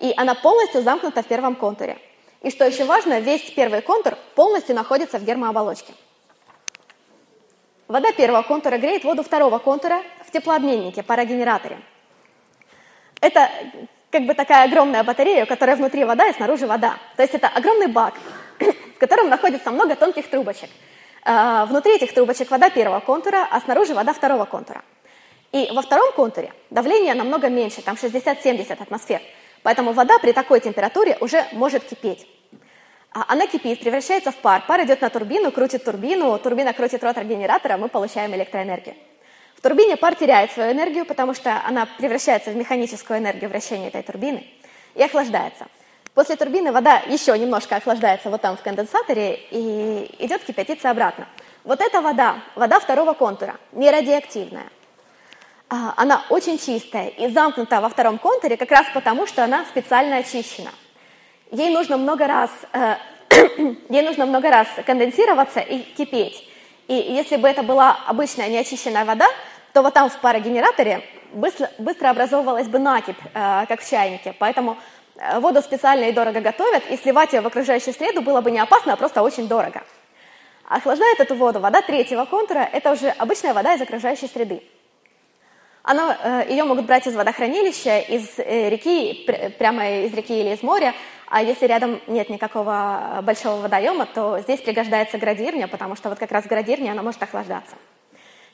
и 0.00 0.12
она 0.16 0.34
полностью 0.34 0.82
замкнута 0.82 1.22
в 1.22 1.26
первом 1.26 1.54
контуре. 1.54 1.98
И 2.46 2.50
что 2.50 2.64
еще 2.64 2.84
важно, 2.84 3.18
весь 3.18 3.42
первый 3.50 3.82
контур 3.82 4.16
полностью 4.36 4.76
находится 4.76 5.18
в 5.18 5.24
гермооболочке. 5.24 5.92
Вода 7.88 8.12
первого 8.12 8.42
контура 8.42 8.78
греет 8.78 9.02
воду 9.02 9.24
второго 9.24 9.58
контура 9.58 10.00
в 10.24 10.30
теплообменнике, 10.30 11.02
парогенераторе. 11.02 11.80
Это 13.20 13.50
как 14.12 14.26
бы 14.26 14.34
такая 14.34 14.66
огромная 14.66 15.02
батарея, 15.02 15.42
у 15.42 15.48
которой 15.48 15.74
внутри 15.74 16.04
вода 16.04 16.28
и 16.28 16.34
снаружи 16.34 16.68
вода. 16.68 16.98
То 17.16 17.22
есть 17.22 17.34
это 17.34 17.48
огромный 17.48 17.88
бак, 17.88 18.14
в 18.60 18.98
котором 19.00 19.28
находится 19.28 19.72
много 19.72 19.96
тонких 19.96 20.30
трубочек. 20.30 20.70
А, 21.24 21.66
внутри 21.66 21.96
этих 21.96 22.14
трубочек 22.14 22.52
вода 22.52 22.70
первого 22.70 23.00
контура, 23.00 23.48
а 23.50 23.60
снаружи 23.60 23.92
вода 23.92 24.12
второго 24.12 24.44
контура. 24.44 24.84
И 25.50 25.68
во 25.74 25.82
втором 25.82 26.12
контуре 26.12 26.52
давление 26.70 27.14
намного 27.14 27.48
меньше, 27.48 27.82
там 27.82 27.96
60-70 27.96 28.80
атмосфер. 28.80 29.20
Поэтому 29.64 29.92
вода 29.92 30.20
при 30.20 30.30
такой 30.30 30.60
температуре 30.60 31.18
уже 31.20 31.44
может 31.50 31.82
кипеть. 31.82 32.24
А 33.12 33.24
она 33.28 33.46
кипит, 33.46 33.80
превращается 33.80 34.30
в 34.30 34.36
пар. 34.36 34.62
Пар 34.66 34.84
идет 34.84 35.00
на 35.00 35.10
турбину, 35.10 35.50
крутит 35.50 35.84
турбину, 35.84 36.38
турбина 36.38 36.72
крутит 36.72 37.02
ротор 37.02 37.24
генератора, 37.24 37.76
мы 37.76 37.88
получаем 37.88 38.34
электроэнергию. 38.34 38.94
В 39.56 39.62
турбине 39.62 39.96
пар 39.96 40.14
теряет 40.14 40.52
свою 40.52 40.72
энергию, 40.72 41.06
потому 41.06 41.34
что 41.34 41.62
она 41.66 41.86
превращается 41.98 42.50
в 42.50 42.56
механическую 42.56 43.18
энергию 43.18 43.48
вращения 43.48 43.88
этой 43.88 44.02
турбины 44.02 44.46
и 44.94 45.02
охлаждается. 45.02 45.66
После 46.14 46.36
турбины 46.36 46.72
вода 46.72 47.02
еще 47.06 47.38
немножко 47.38 47.76
охлаждается 47.76 48.30
вот 48.30 48.40
там 48.40 48.56
в 48.56 48.62
конденсаторе 48.62 49.38
и 49.50 50.14
идет 50.18 50.44
кипятиться 50.44 50.90
обратно. 50.90 51.26
Вот 51.64 51.80
эта 51.80 52.00
вода, 52.00 52.36
вода 52.54 52.80
второго 52.80 53.12
контура, 53.12 53.56
не 53.72 53.90
радиоактивная. 53.90 54.70
А, 55.68 55.94
она 55.96 56.24
очень 56.30 56.58
чистая 56.58 57.08
и 57.08 57.28
замкнута 57.28 57.80
во 57.80 57.88
втором 57.88 58.18
контуре 58.18 58.56
как 58.56 58.70
раз 58.70 58.86
потому, 58.94 59.26
что 59.26 59.42
она 59.42 59.64
специально 59.64 60.18
очищена. 60.18 60.70
Ей 61.52 61.70
нужно 61.70 61.96
много 61.96 62.26
раз, 62.26 62.50
э, 62.72 62.96
ей 63.88 64.02
нужно 64.02 64.26
много 64.26 64.50
раз 64.50 64.66
конденсироваться 64.84 65.60
и 65.60 65.78
кипеть. 65.78 66.48
И 66.88 66.94
если 66.94 67.36
бы 67.36 67.48
это 67.48 67.62
была 67.62 67.96
обычная 68.06 68.48
неочищенная 68.48 69.04
вода, 69.04 69.26
то 69.72 69.82
вот 69.82 69.94
там 69.94 70.10
в 70.10 70.18
парогенераторе 70.18 71.02
быстро, 71.32 71.70
быстро 71.78 72.10
образовывалась 72.10 72.66
бы 72.66 72.80
накипь, 72.80 73.16
э, 73.32 73.66
как 73.68 73.80
в 73.80 73.88
чайнике. 73.88 74.34
Поэтому 74.38 74.76
э, 75.16 75.38
воду 75.38 75.62
специально 75.62 76.04
и 76.06 76.12
дорого 76.12 76.40
готовят, 76.40 76.82
и 76.90 76.96
сливать 76.96 77.32
ее 77.32 77.42
в 77.42 77.46
окружающую 77.46 77.94
среду 77.94 78.22
было 78.22 78.40
бы 78.40 78.50
не 78.50 78.58
опасно, 78.58 78.94
а 78.94 78.96
просто 78.96 79.22
очень 79.22 79.46
дорого. 79.46 79.84
Охлаждает 80.68 81.20
эту 81.20 81.36
воду 81.36 81.60
вода 81.60 81.80
третьего 81.80 82.24
контура, 82.24 82.68
это 82.72 82.90
уже 82.90 83.10
обычная 83.10 83.54
вода 83.54 83.74
из 83.74 83.80
окружающей 83.80 84.26
среды. 84.26 84.64
Она, 85.84 86.18
э, 86.20 86.46
ее 86.50 86.64
могут 86.64 86.86
брать 86.86 87.06
из 87.06 87.14
водохранилища, 87.14 88.00
из 88.00 88.36
реки, 88.38 89.52
прямо 89.58 90.02
из 90.06 90.12
реки 90.12 90.40
или 90.40 90.54
из 90.54 90.62
моря, 90.64 90.92
а 91.28 91.42
если 91.42 91.66
рядом 91.66 92.00
нет 92.06 92.28
никакого 92.28 93.20
большого 93.22 93.62
водоема, 93.62 94.06
то 94.06 94.38
здесь 94.40 94.60
пригождается 94.60 95.18
градирня, 95.18 95.68
потому 95.68 95.96
что 95.96 96.08
вот 96.08 96.18
как 96.18 96.30
раз 96.32 96.46
градирня, 96.46 96.92
она 96.92 97.02
может 97.02 97.22
охлаждаться. 97.22 97.76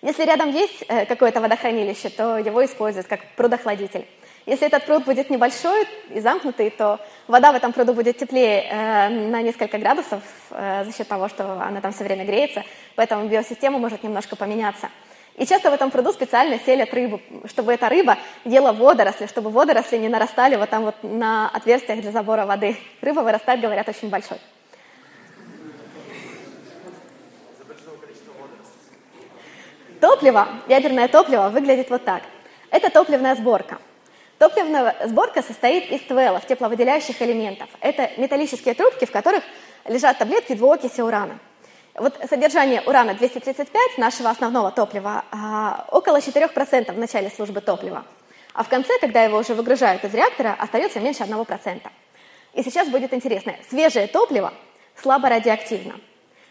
Если 0.02 0.24
рядом 0.24 0.50
есть 0.50 0.84
э, 0.88 1.06
какое-то 1.06 1.40
водохранилище, 1.40 2.08
то 2.08 2.36
его 2.36 2.64
используют 2.64 3.06
как 3.06 3.20
прудохладитель. 3.36 4.04
Если 4.46 4.66
этот 4.66 4.84
пруд 4.84 5.04
будет 5.04 5.30
небольшой 5.30 5.86
и 6.10 6.18
замкнутый, 6.18 6.70
то 6.70 6.98
вода 7.28 7.52
в 7.52 7.54
этом 7.54 7.72
пруду 7.72 7.94
будет 7.94 8.18
теплее 8.18 8.64
э, 8.64 9.08
на 9.08 9.40
несколько 9.42 9.78
градусов 9.78 10.20
э, 10.50 10.84
за 10.84 10.92
счет 10.92 11.06
того, 11.06 11.28
что 11.28 11.52
она 11.62 11.80
там 11.80 11.92
все 11.92 12.02
время 12.02 12.24
греется, 12.24 12.64
поэтому 12.96 13.28
биосистема 13.28 13.78
может 13.78 14.02
немножко 14.02 14.34
поменяться. 14.34 14.88
И 15.36 15.46
часто 15.46 15.70
в 15.70 15.74
этом 15.74 15.90
пруду 15.90 16.12
специально 16.12 16.58
селят 16.58 16.92
рыбу, 16.92 17.20
чтобы 17.46 17.72
эта 17.72 17.88
рыба 17.88 18.18
ела 18.44 18.72
водоросли, 18.72 19.26
чтобы 19.26 19.50
водоросли 19.50 19.96
не 19.96 20.08
нарастали 20.08 20.56
вот 20.56 20.68
там 20.68 20.84
вот 20.84 20.96
на 21.02 21.48
отверстиях 21.48 22.00
для 22.00 22.12
забора 22.12 22.44
воды. 22.44 22.76
Рыба 23.00 23.20
вырастает, 23.20 23.60
говорят, 23.60 23.88
очень 23.88 24.10
большой. 24.10 24.38
Топливо, 30.00 30.48
ядерное 30.68 31.08
топливо 31.08 31.48
выглядит 31.48 31.88
вот 31.88 32.04
так. 32.04 32.22
Это 32.70 32.90
топливная 32.90 33.36
сборка. 33.36 33.78
Топливная 34.38 34.96
сборка 35.06 35.42
состоит 35.42 35.90
из 35.92 36.00
твелов, 36.02 36.44
тепловыделяющих 36.44 37.22
элементов. 37.22 37.68
Это 37.80 38.10
металлические 38.16 38.74
трубки, 38.74 39.04
в 39.04 39.12
которых 39.12 39.44
лежат 39.86 40.18
таблетки 40.18 40.54
двуокиси 40.54 41.00
урана. 41.00 41.38
Вот 41.94 42.14
содержание 42.28 42.80
урана-235, 42.82 43.98
нашего 43.98 44.30
основного 44.30 44.70
топлива, 44.70 45.24
а, 45.30 45.86
около 45.90 46.20
4% 46.20 46.92
в 46.92 46.98
начале 46.98 47.28
службы 47.28 47.60
топлива. 47.60 48.04
А 48.54 48.64
в 48.64 48.68
конце, 48.68 48.98
когда 48.98 49.22
его 49.22 49.38
уже 49.38 49.54
выгружают 49.54 50.02
из 50.04 50.14
реактора, 50.14 50.56
остается 50.58 51.00
меньше 51.00 51.22
1%. 51.22 51.90
И 52.54 52.62
сейчас 52.62 52.88
будет 52.88 53.12
интересно. 53.12 53.54
Свежее 53.68 54.06
топливо 54.06 54.52
слабо 55.00 55.28
радиоактивно. 55.28 55.94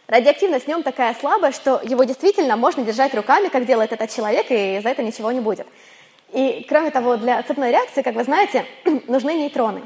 Радиоактивность 0.07 0.65
в 0.65 0.67
нем 0.67 0.83
такая 0.83 1.15
слабая, 1.19 1.51
что 1.51 1.79
его 1.83 2.03
действительно 2.03 2.55
можно 2.55 2.83
держать 2.83 3.13
руками, 3.15 3.47
как 3.47 3.65
делает 3.65 3.93
этот 3.93 4.13
человек, 4.13 4.47
и 4.49 4.79
за 4.83 4.89
это 4.89 5.01
ничего 5.01 5.31
не 5.31 5.39
будет. 5.39 5.65
И 6.33 6.65
кроме 6.69 6.91
того, 6.91 7.17
для 7.17 7.41
цепной 7.43 7.71
реакции, 7.71 8.01
как 8.01 8.15
вы 8.15 8.23
знаете, 8.23 8.65
нужны 9.07 9.33
нейтроны. 9.33 9.81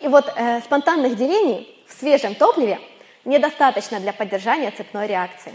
И 0.00 0.08
вот 0.08 0.32
э, 0.34 0.60
спонтанных 0.62 1.16
делений 1.16 1.84
в 1.86 1.92
свежем 1.92 2.34
топливе 2.34 2.80
недостаточно 3.24 4.00
для 4.00 4.12
поддержания 4.12 4.70
цепной 4.70 5.06
реакции. 5.06 5.52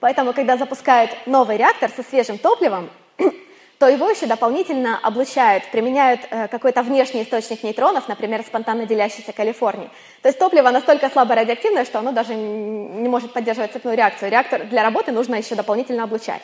Поэтому, 0.00 0.32
когда 0.32 0.56
запускают 0.56 1.10
новый 1.26 1.56
реактор 1.56 1.90
со 1.94 2.02
свежим 2.02 2.38
топливом, 2.38 2.90
то 3.78 3.88
его 3.88 4.08
еще 4.10 4.26
дополнительно 4.26 4.98
облучают, 5.02 5.70
применяют 5.70 6.20
э, 6.30 6.48
какой-то 6.48 6.82
внешний 6.82 7.22
источник 7.22 7.62
нейтронов, 7.62 8.08
например, 8.08 8.42
спонтанно 8.42 8.86
делящийся 8.86 9.32
Калифорнии. 9.32 9.90
То 10.22 10.28
есть 10.28 10.38
топливо 10.38 10.70
настолько 10.70 11.08
слабо 11.08 11.34
радиоактивное, 11.34 11.84
что 11.84 12.00
оно 12.00 12.12
даже 12.12 12.34
не 12.34 13.08
может 13.08 13.32
поддерживать 13.32 13.72
цепную 13.72 13.96
реакцию. 13.96 14.30
Реактор 14.30 14.64
для 14.64 14.82
работы 14.82 15.10
нужно 15.10 15.36
еще 15.36 15.54
дополнительно 15.54 16.04
облучать. 16.04 16.42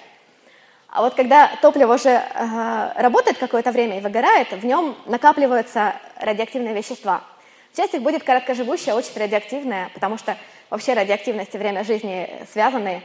А 0.89 1.03
вот 1.03 1.15
когда 1.15 1.51
топливо 1.63 1.95
уже 1.95 2.11
э, 2.11 2.93
работает 2.97 3.39
какое-то 3.39 3.71
время 3.73 3.99
и 3.99 4.01
выгорает, 4.01 4.51
в 4.53 4.65
нем 4.65 4.97
накапливаются 5.07 5.95
радиоактивные 6.19 6.75
вещества– 6.75 7.23
Часть 7.81 7.95
их 7.95 8.03
будет 8.03 8.25
короткоживущая, 8.25 8.95
очень 8.95 9.19
радиоактивная, 9.19 9.91
потому 9.95 10.19
что 10.19 10.37
вообще 10.69 10.93
радиоактивность 10.93 11.55
и 11.55 11.57
время 11.57 11.83
жизни 11.83 12.29
связаны. 12.53 13.03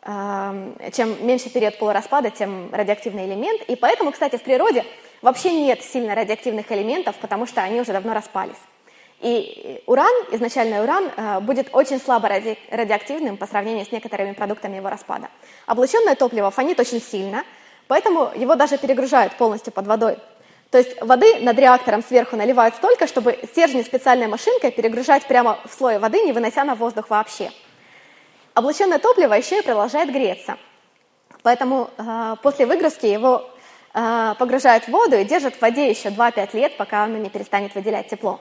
Эм, 0.00 0.78
чем 0.94 1.26
меньше 1.26 1.50
период 1.50 1.76
полураспада, 1.76 2.30
тем 2.30 2.70
радиоактивный 2.72 3.26
элемент. 3.26 3.60
И 3.68 3.76
поэтому, 3.76 4.12
кстати, 4.12 4.36
в 4.36 4.42
природе 4.42 4.86
вообще 5.20 5.52
нет 5.52 5.82
сильно 5.82 6.14
радиоактивных 6.14 6.72
элементов, 6.72 7.16
потому 7.16 7.44
что 7.44 7.62
они 7.62 7.82
уже 7.82 7.92
давно 7.92 8.14
распались. 8.14 8.56
И 9.20 9.82
уран, 9.84 10.14
изначальный 10.32 10.82
уран, 10.82 11.10
э, 11.14 11.40
будет 11.40 11.68
очень 11.74 12.00
слабо 12.00 12.30
ради, 12.30 12.56
радиоактивным 12.70 13.36
по 13.36 13.46
сравнению 13.46 13.84
с 13.84 13.92
некоторыми 13.92 14.32
продуктами 14.32 14.76
его 14.76 14.88
распада. 14.88 15.28
Облученное 15.66 16.14
топливо 16.14 16.50
фонит 16.50 16.80
очень 16.80 17.02
сильно, 17.02 17.44
поэтому 17.88 18.30
его 18.34 18.54
даже 18.54 18.78
перегружают 18.78 19.34
полностью 19.34 19.70
под 19.70 19.86
водой. 19.86 20.16
То 20.70 20.78
есть 20.78 21.00
воды 21.00 21.38
над 21.40 21.58
реактором 21.58 22.02
сверху 22.02 22.36
наливают 22.36 22.74
столько, 22.74 23.06
чтобы 23.06 23.38
стержни 23.50 23.82
специальной 23.82 24.26
машинкой 24.26 24.72
перегружать 24.72 25.24
прямо 25.26 25.58
в 25.64 25.72
слой 25.72 25.98
воды, 25.98 26.22
не 26.22 26.32
вынося 26.32 26.64
на 26.64 26.74
воздух 26.74 27.10
вообще. 27.10 27.52
Облученное 28.54 28.98
топливо 28.98 29.34
еще 29.34 29.58
и 29.58 29.62
продолжает 29.62 30.12
греться. 30.12 30.56
Поэтому 31.42 31.90
э, 31.98 32.36
после 32.42 32.66
выгрузки 32.66 33.06
его 33.06 33.50
э, 33.92 34.34
погружают 34.38 34.84
в 34.84 34.88
воду 34.88 35.16
и 35.16 35.24
держат 35.24 35.56
в 35.56 35.60
воде 35.60 35.90
еще 35.90 36.08
2-5 36.08 36.56
лет, 36.56 36.76
пока 36.76 37.04
оно 37.04 37.18
не 37.18 37.28
перестанет 37.28 37.74
выделять 37.74 38.08
тепло. 38.08 38.40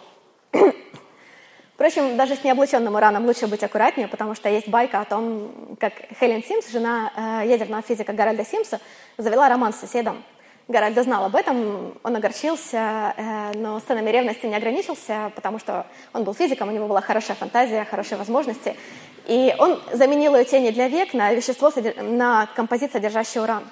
Впрочем, 1.74 2.16
даже 2.16 2.36
с 2.36 2.44
необлученным 2.44 2.96
ураном 2.96 3.26
лучше 3.26 3.48
быть 3.48 3.64
аккуратнее, 3.64 4.08
потому 4.08 4.36
что 4.36 4.48
есть 4.48 4.68
байка 4.68 5.02
о 5.02 5.06
том, 5.06 5.76
как 5.80 5.94
Хелен 6.20 6.44
Симс, 6.44 6.70
жена 6.70 7.12
э, 7.44 7.48
ядерного 7.48 7.82
физика 7.82 8.14
Гарольда 8.14 8.46
Симса, 8.46 8.80
завела 9.18 9.50
роман 9.50 9.74
с 9.74 9.78
соседом. 9.78 10.24
Гарольда 10.70 11.04
знал 11.04 11.26
об 11.26 11.36
этом, 11.36 11.94
он 12.04 12.16
огорчился, 12.16 13.14
э, 13.18 13.52
но 13.56 13.80
сценами 13.82 14.10
ревности 14.10 14.46
не 14.46 14.56
ограничился, 14.56 15.32
потому 15.36 15.60
что 15.60 15.86
он 16.14 16.24
был 16.24 16.34
физиком, 16.34 16.70
у 16.70 16.72
него 16.72 16.88
была 16.88 17.02
хорошая 17.02 17.36
фантазия, 17.36 17.84
хорошие 17.84 18.18
возможности. 18.18 18.78
И 19.26 19.54
он 19.60 19.82
заменил 19.92 20.36
ее 20.36 20.46
тени 20.46 20.70
для 20.72 20.88
век 20.88 21.14
на 21.14 21.34
вещество, 21.34 21.72
на 22.02 22.48
композит, 22.56 22.94
содержащий 22.94 23.42
уран. 23.42 23.64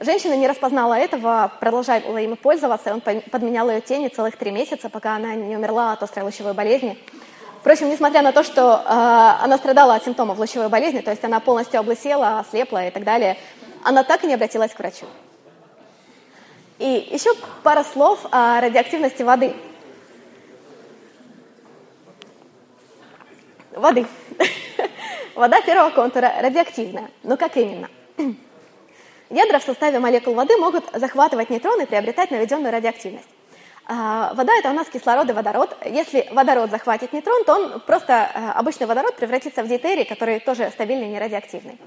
Женщина 0.00 0.34
не 0.34 0.48
распознала 0.48 0.94
этого, 0.94 1.52
продолжала 1.60 2.18
ими 2.18 2.34
пользоваться, 2.34 2.92
он 2.92 3.00
подменял 3.00 3.70
ее 3.70 3.80
тени 3.80 4.08
целых 4.08 4.36
три 4.36 4.50
месяца, 4.50 4.88
пока 4.88 5.16
она 5.16 5.34
не 5.34 5.56
умерла 5.56 5.92
от 5.92 6.02
острой 6.02 6.24
лучевой 6.24 6.52
болезни. 6.52 6.98
Впрочем, 7.60 7.90
несмотря 7.90 8.22
на 8.22 8.32
то, 8.32 8.42
что 8.42 8.82
э, 8.84 9.44
она 9.44 9.56
страдала 9.56 9.94
от 9.94 10.04
симптомов 10.04 10.38
лучевой 10.38 10.68
болезни, 10.68 11.00
то 11.00 11.12
есть 11.12 11.22
она 11.22 11.38
полностью 11.38 11.78
облысела, 11.78 12.40
ослепла 12.40 12.86
и 12.86 12.90
так 12.90 13.04
далее, 13.04 13.36
она 13.84 14.02
так 14.02 14.24
и 14.24 14.26
не 14.26 14.34
обратилась 14.34 14.72
к 14.72 14.78
врачу. 14.78 15.06
И 16.78 17.08
еще 17.10 17.30
пара 17.62 17.82
слов 17.82 18.24
о 18.30 18.60
радиоактивности 18.60 19.22
воды. 19.22 19.54
Воды. 23.72 24.06
Вода 25.34 25.60
первого 25.60 25.90
контура 25.90 26.32
радиоактивная. 26.40 27.10
Но 27.22 27.36
как 27.36 27.56
именно? 27.56 27.88
Ядра 29.30 29.58
в 29.58 29.64
составе 29.64 29.98
молекул 29.98 30.34
воды 30.34 30.56
могут 30.56 30.84
захватывать 30.94 31.50
нейтроны 31.50 31.82
и 31.82 31.86
приобретать 31.86 32.30
наведенную 32.30 32.72
радиоактивность. 32.72 33.28
А, 33.90 34.34
вода– 34.34 34.52
это 34.58 34.68
у 34.68 34.74
нас 34.74 34.86
кислород 34.88 35.30
и 35.30 35.32
водород. 35.32 35.74
Если 35.86 36.28
водород 36.30 36.70
захватит 36.70 37.14
нейтрон, 37.14 37.44
то 37.44 37.54
он 37.54 37.80
просто, 37.80 38.30
э, 38.34 38.50
обычный 38.50 38.86
водород, 38.86 39.16
превратится 39.16 39.62
в 39.62 39.66
дейтерий, 39.66 40.04
который 40.04 40.40
тоже 40.40 40.70
стабильный, 40.70 41.08
не 41.08 41.18
радиоактивный. 41.18 41.78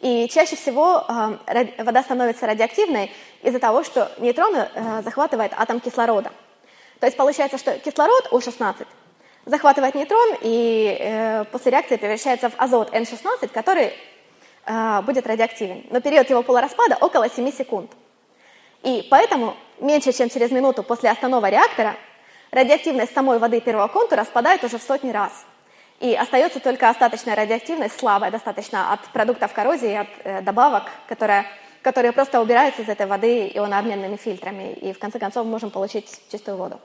И 0.00 0.28
чаще 0.28 0.56
всего 0.56 1.04
э, 1.08 1.84
вода 1.84 2.02
становится 2.02 2.46
радиоактивной 2.46 3.12
из-за 3.42 3.60
того, 3.60 3.84
что 3.84 4.10
нейтроны 4.18 4.68
э, 4.74 5.02
захватывает 5.04 5.52
атом 5.56 5.78
кислорода. 5.78 6.32
То 6.98 7.06
есть 7.06 7.16
получается, 7.16 7.56
что 7.56 7.78
кислород 7.78 8.32
У16 8.32 8.84
захватывает 9.46 9.94
нейтрон 9.94 10.36
и 10.40 11.44
после 11.52 11.70
реакции 11.70 11.96
превращается 11.96 12.48
в 12.48 12.54
азот 12.56 12.94
N16, 12.94 13.48
который 13.48 13.92
будет 15.02 15.26
радиоактивен. 15.26 15.84
Но 15.90 16.00
период 16.00 16.30
его 16.30 16.42
полураспада 16.42 16.96
около 16.98 17.28
7 17.28 17.52
секунд. 17.52 17.92
И 18.82 19.06
поэтому 19.10 19.54
меньше 19.80 20.12
чем 20.12 20.28
через 20.30 20.50
минуту 20.50 20.82
после 20.82 21.10
останова 21.10 21.48
реактора 21.48 21.96
радиоактивность 22.50 23.14
самой 23.14 23.38
воды 23.38 23.60
первого 23.60 23.88
контура 23.88 24.24
спадает 24.24 24.62
уже 24.64 24.78
в 24.78 24.82
сотни 24.82 25.10
раз. 25.10 25.44
И 26.00 26.14
остается 26.14 26.60
только 26.60 26.88
остаточная 26.88 27.36
радиоактивность, 27.36 27.98
слабая 27.98 28.30
достаточно, 28.30 28.92
от 28.92 29.00
продуктов 29.08 29.52
коррозии, 29.52 29.94
от 29.94 30.08
э, 30.24 30.42
добавок, 30.42 30.84
которая, 31.08 31.46
которые 31.82 32.12
просто 32.12 32.40
убираются 32.40 32.82
из 32.82 32.88
этой 32.88 33.06
воды 33.06 33.50
ионообменными 33.54 34.16
фильтрами. 34.16 34.72
И 34.74 34.92
в 34.92 34.98
конце 34.98 35.18
концов 35.18 35.46
можем 35.46 35.70
получить 35.70 36.20
чистую 36.30 36.56
воду. 36.56 36.80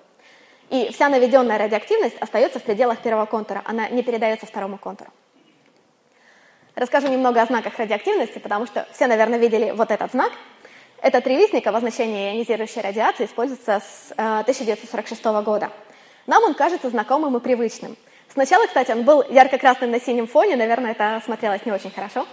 И 0.69 0.91
вся 0.93 1.09
наведенная 1.09 1.57
радиоактивность 1.57 2.17
остается 2.19 2.59
в 2.59 2.63
пределах 2.63 2.99
первого 2.99 3.25
контура, 3.25 3.63
она 3.65 3.89
не 3.89 4.03
передается 4.03 4.45
второму 4.45 4.77
контуру. 4.77 5.09
Расскажу 6.75 7.07
немного 7.07 7.41
о 7.41 7.45
знаках 7.45 7.77
радиоактивности, 7.77 8.37
потому 8.37 8.67
что 8.67 8.87
все, 8.93 9.07
наверное, 9.07 9.39
видели 9.39 9.71
вот 9.71 9.91
этот 9.91 10.11
знак– 10.11 10.31
этот 11.01 11.23
тревисник, 11.23 11.65
обозначение 11.67 12.33
ионизирующей 12.33 12.81
радиации, 12.81 13.25
используется 13.25 13.81
с 13.81 14.11
1946 14.11 15.21
э, 15.25 15.41
года. 15.41 15.69
Нам 16.27 16.43
он 16.43 16.53
кажется 16.53 16.89
знакомым 16.89 17.37
и 17.37 17.39
привычным. 17.39 17.95
Сначала, 18.31 18.67
кстати, 18.67 18.91
он 18.91 19.03
был 19.03 19.23
ярко-красным 19.29 19.91
на 19.91 19.99
синем 19.99 20.27
фоне, 20.27 20.55
наверное, 20.55 20.91
это 20.91 21.21
смотрелось 21.25 21.65
не 21.65 21.71
очень 21.71 21.89
хорошо. 21.89 22.27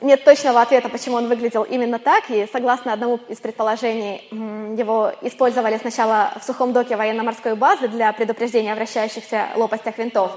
Нет 0.00 0.24
точного 0.24 0.60
ответа, 0.60 0.88
почему 0.88 1.16
он 1.16 1.28
выглядел 1.28 1.62
именно 1.62 2.00
так, 2.00 2.28
и 2.28 2.48
согласно 2.52 2.92
одному 2.92 3.20
из 3.28 3.38
предположений, 3.38 4.26
его 4.76 5.12
использовали 5.22 5.78
сначала 5.78 6.32
в 6.40 6.44
сухом 6.44 6.72
доке 6.72 6.96
военно-морской 6.96 7.54
базы 7.54 7.86
для 7.86 8.12
предупреждения 8.12 8.72
о 8.72 8.76
вращающихся 8.76 9.50
лопастях 9.54 9.96
винтов, 9.98 10.32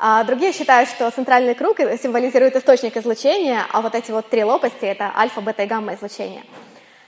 а 0.00 0.24
другие 0.24 0.52
считают, 0.52 0.88
что 0.88 1.10
центральный 1.10 1.54
круг 1.54 1.78
символизирует 1.78 2.56
источник 2.56 2.96
излучения, 2.96 3.64
а 3.70 3.80
вот 3.80 3.94
эти 3.94 4.10
вот 4.10 4.28
три 4.28 4.42
лопасти– 4.42 4.76
это 4.86 5.12
альфа, 5.16 5.40
бета 5.40 5.62
и 5.62 5.66
гамма 5.66 5.94
излучения. 5.94 6.42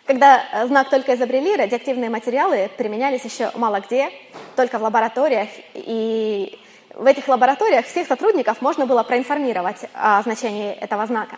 Когда 0.07 0.43
э, 0.53 0.67
знак 0.67 0.91
только 0.91 1.15
изобрели, 1.15 1.57
радиоактивные 1.57 2.11
материалы 2.11 2.71
применялись 2.77 3.25
еще 3.25 3.51
мало 3.55 3.81
где, 3.81 4.11
только 4.57 4.79
в 4.79 4.83
лабораториях. 4.83 5.49
И 5.75 6.59
в 6.95 7.07
этих 7.07 7.29
лабораториях 7.29 7.87
всех 7.87 8.09
сотрудников 8.09 8.61
можно 8.61 8.87
было 8.87 9.03
проинформировать 9.05 9.89
о 9.95 10.23
значении 10.23 10.73
этого 10.73 11.07
знака. 11.07 11.37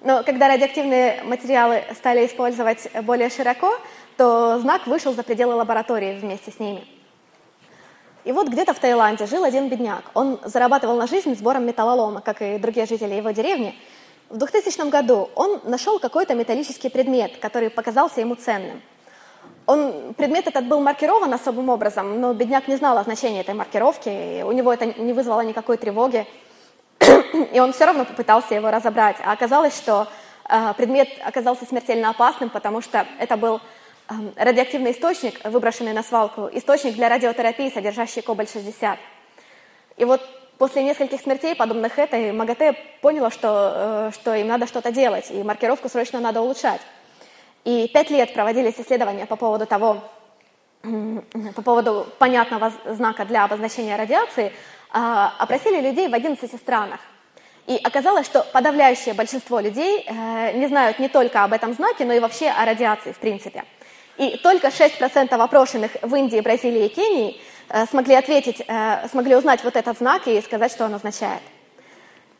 Но 0.00 0.22
когда 0.24 0.48
радиоактивные 0.48 1.22
материалы 1.24 1.84
стали 1.94 2.26
использовать 2.26 2.88
более 3.02 3.28
широко, 3.28 3.78
то 4.16 4.58
знак 4.58 4.86
вышел 4.86 5.12
за 5.12 5.22
пределы 5.22 5.54
лаборатории 5.54 6.18
вместе 6.18 6.50
с 6.50 6.58
ними. 6.58 6.86
И 8.24 8.32
вот 8.32 8.48
где-то 8.48 8.72
в 8.72 8.78
Таиланде 8.78 9.26
жил 9.26 9.44
один 9.44 9.68
бедняк. 9.68 10.04
Он 10.14 10.40
зарабатывал 10.44 10.96
на 10.96 11.06
жизнь 11.06 11.34
сбором 11.36 11.66
металлолома, 11.66 12.20
как 12.22 12.40
и 12.40 12.58
другие 12.58 12.86
жители 12.86 13.14
его 13.14 13.30
деревни, 13.30 13.74
в 14.30 14.36
2000 14.36 14.88
году 14.90 15.28
он 15.34 15.60
нашел 15.64 15.98
какой-то 15.98 16.34
металлический 16.34 16.88
предмет, 16.88 17.38
который 17.38 17.68
показался 17.68 18.20
ему 18.20 18.36
ценным. 18.36 18.80
Он, 19.66 20.14
предмет 20.14 20.46
этот 20.46 20.66
был 20.66 20.80
маркирован 20.80 21.32
особым 21.34 21.68
образом, 21.68 22.20
но 22.20 22.32
бедняк 22.32 22.68
не 22.68 22.76
знал 22.76 22.96
о 22.96 23.02
значении 23.02 23.40
этой 23.40 23.54
маркировки, 23.54 24.42
у 24.42 24.52
него 24.52 24.72
это 24.72 24.86
не 24.86 25.12
вызвало 25.12 25.40
никакой 25.42 25.76
тревоги, 25.76 26.26
и 27.52 27.60
он 27.60 27.72
все 27.72 27.86
равно 27.86 28.04
попытался 28.04 28.54
его 28.54 28.70
разобрать. 28.70 29.16
А 29.24 29.32
оказалось, 29.32 29.76
что 29.76 30.06
э, 30.48 30.74
предмет 30.76 31.08
оказался 31.24 31.66
смертельно 31.66 32.10
опасным, 32.10 32.50
потому 32.50 32.80
что 32.80 33.06
это 33.18 33.36
был 33.36 33.60
э, 34.08 34.14
радиоактивный 34.36 34.92
источник, 34.92 35.44
выброшенный 35.44 35.92
на 35.92 36.04
свалку, 36.04 36.48
источник 36.52 36.94
для 36.94 37.08
радиотерапии, 37.08 37.70
содержащий 37.70 38.22
кобальт-60. 38.22 38.96
И 39.96 40.04
вот 40.04 40.20
После 40.60 40.82
нескольких 40.82 41.22
смертей, 41.22 41.54
подобных 41.54 41.98
этой, 41.98 42.32
МАГАТЭ 42.32 42.74
поняла, 43.00 43.30
что, 43.30 43.72
э, 43.74 44.10
что 44.12 44.34
им 44.34 44.46
надо 44.46 44.66
что-то 44.66 44.92
делать, 44.92 45.30
и 45.30 45.42
маркировку 45.42 45.88
срочно 45.88 46.20
надо 46.20 46.42
улучшать. 46.42 46.82
И 47.64 47.88
пять 47.94 48.10
лет 48.10 48.34
проводились 48.34 48.74
исследования 48.78 49.24
по 49.24 49.36
поводу 49.36 49.64
того, 49.64 50.04
по 50.82 51.62
поводу 51.62 52.06
понятного 52.18 52.74
знака 52.84 53.24
для 53.24 53.44
обозначения 53.44 53.96
радиации, 53.96 54.52
а, 54.92 55.32
опросили 55.38 55.80
людей 55.80 56.08
в 56.08 56.14
11 56.14 56.54
странах. 56.58 57.00
И 57.66 57.80
оказалось, 57.82 58.26
что 58.26 58.42
подавляющее 58.52 59.14
большинство 59.14 59.60
людей 59.60 60.04
э, 60.06 60.58
не 60.58 60.66
знают 60.66 60.98
не 60.98 61.08
только 61.08 61.42
об 61.42 61.54
этом 61.54 61.72
знаке, 61.72 62.04
но 62.04 62.12
и 62.12 62.20
вообще 62.20 62.50
о 62.50 62.66
радиации 62.66 63.12
в 63.12 63.18
принципе. 63.18 63.64
И 64.18 64.36
только 64.36 64.68
6% 64.68 65.32
опрошенных 65.32 65.92
в 66.02 66.14
Индии, 66.14 66.40
Бразилии 66.40 66.84
и 66.84 66.88
Кении 66.88 67.40
смогли 67.90 68.14
ответить, 68.14 68.62
э, 68.66 69.08
смогли 69.08 69.36
узнать 69.36 69.62
вот 69.64 69.76
этот 69.76 69.98
знак 69.98 70.26
и 70.26 70.40
сказать, 70.40 70.72
что 70.72 70.84
он 70.84 70.94
означает. 70.94 71.42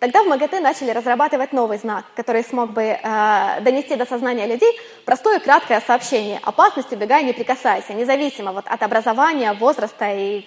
Тогда 0.00 0.22
в 0.22 0.26
МАГАТЭ 0.28 0.60
начали 0.60 0.92
разрабатывать 0.92 1.52
новый 1.52 1.76
знак, 1.76 2.06
который 2.16 2.42
смог 2.42 2.70
бы 2.70 2.82
э, 2.82 3.60
донести 3.60 3.96
до 3.96 4.06
сознания 4.06 4.46
людей 4.46 4.80
простое 5.04 5.40
краткое 5.40 5.82
сообщение 5.86 6.40
«Опасность, 6.42 6.90
убегай, 6.90 7.22
не 7.22 7.34
прикасайся», 7.34 7.92
независимо 7.92 8.52
вот 8.52 8.64
от 8.66 8.82
образования, 8.82 9.52
возраста 9.52 10.10
и 10.10 10.44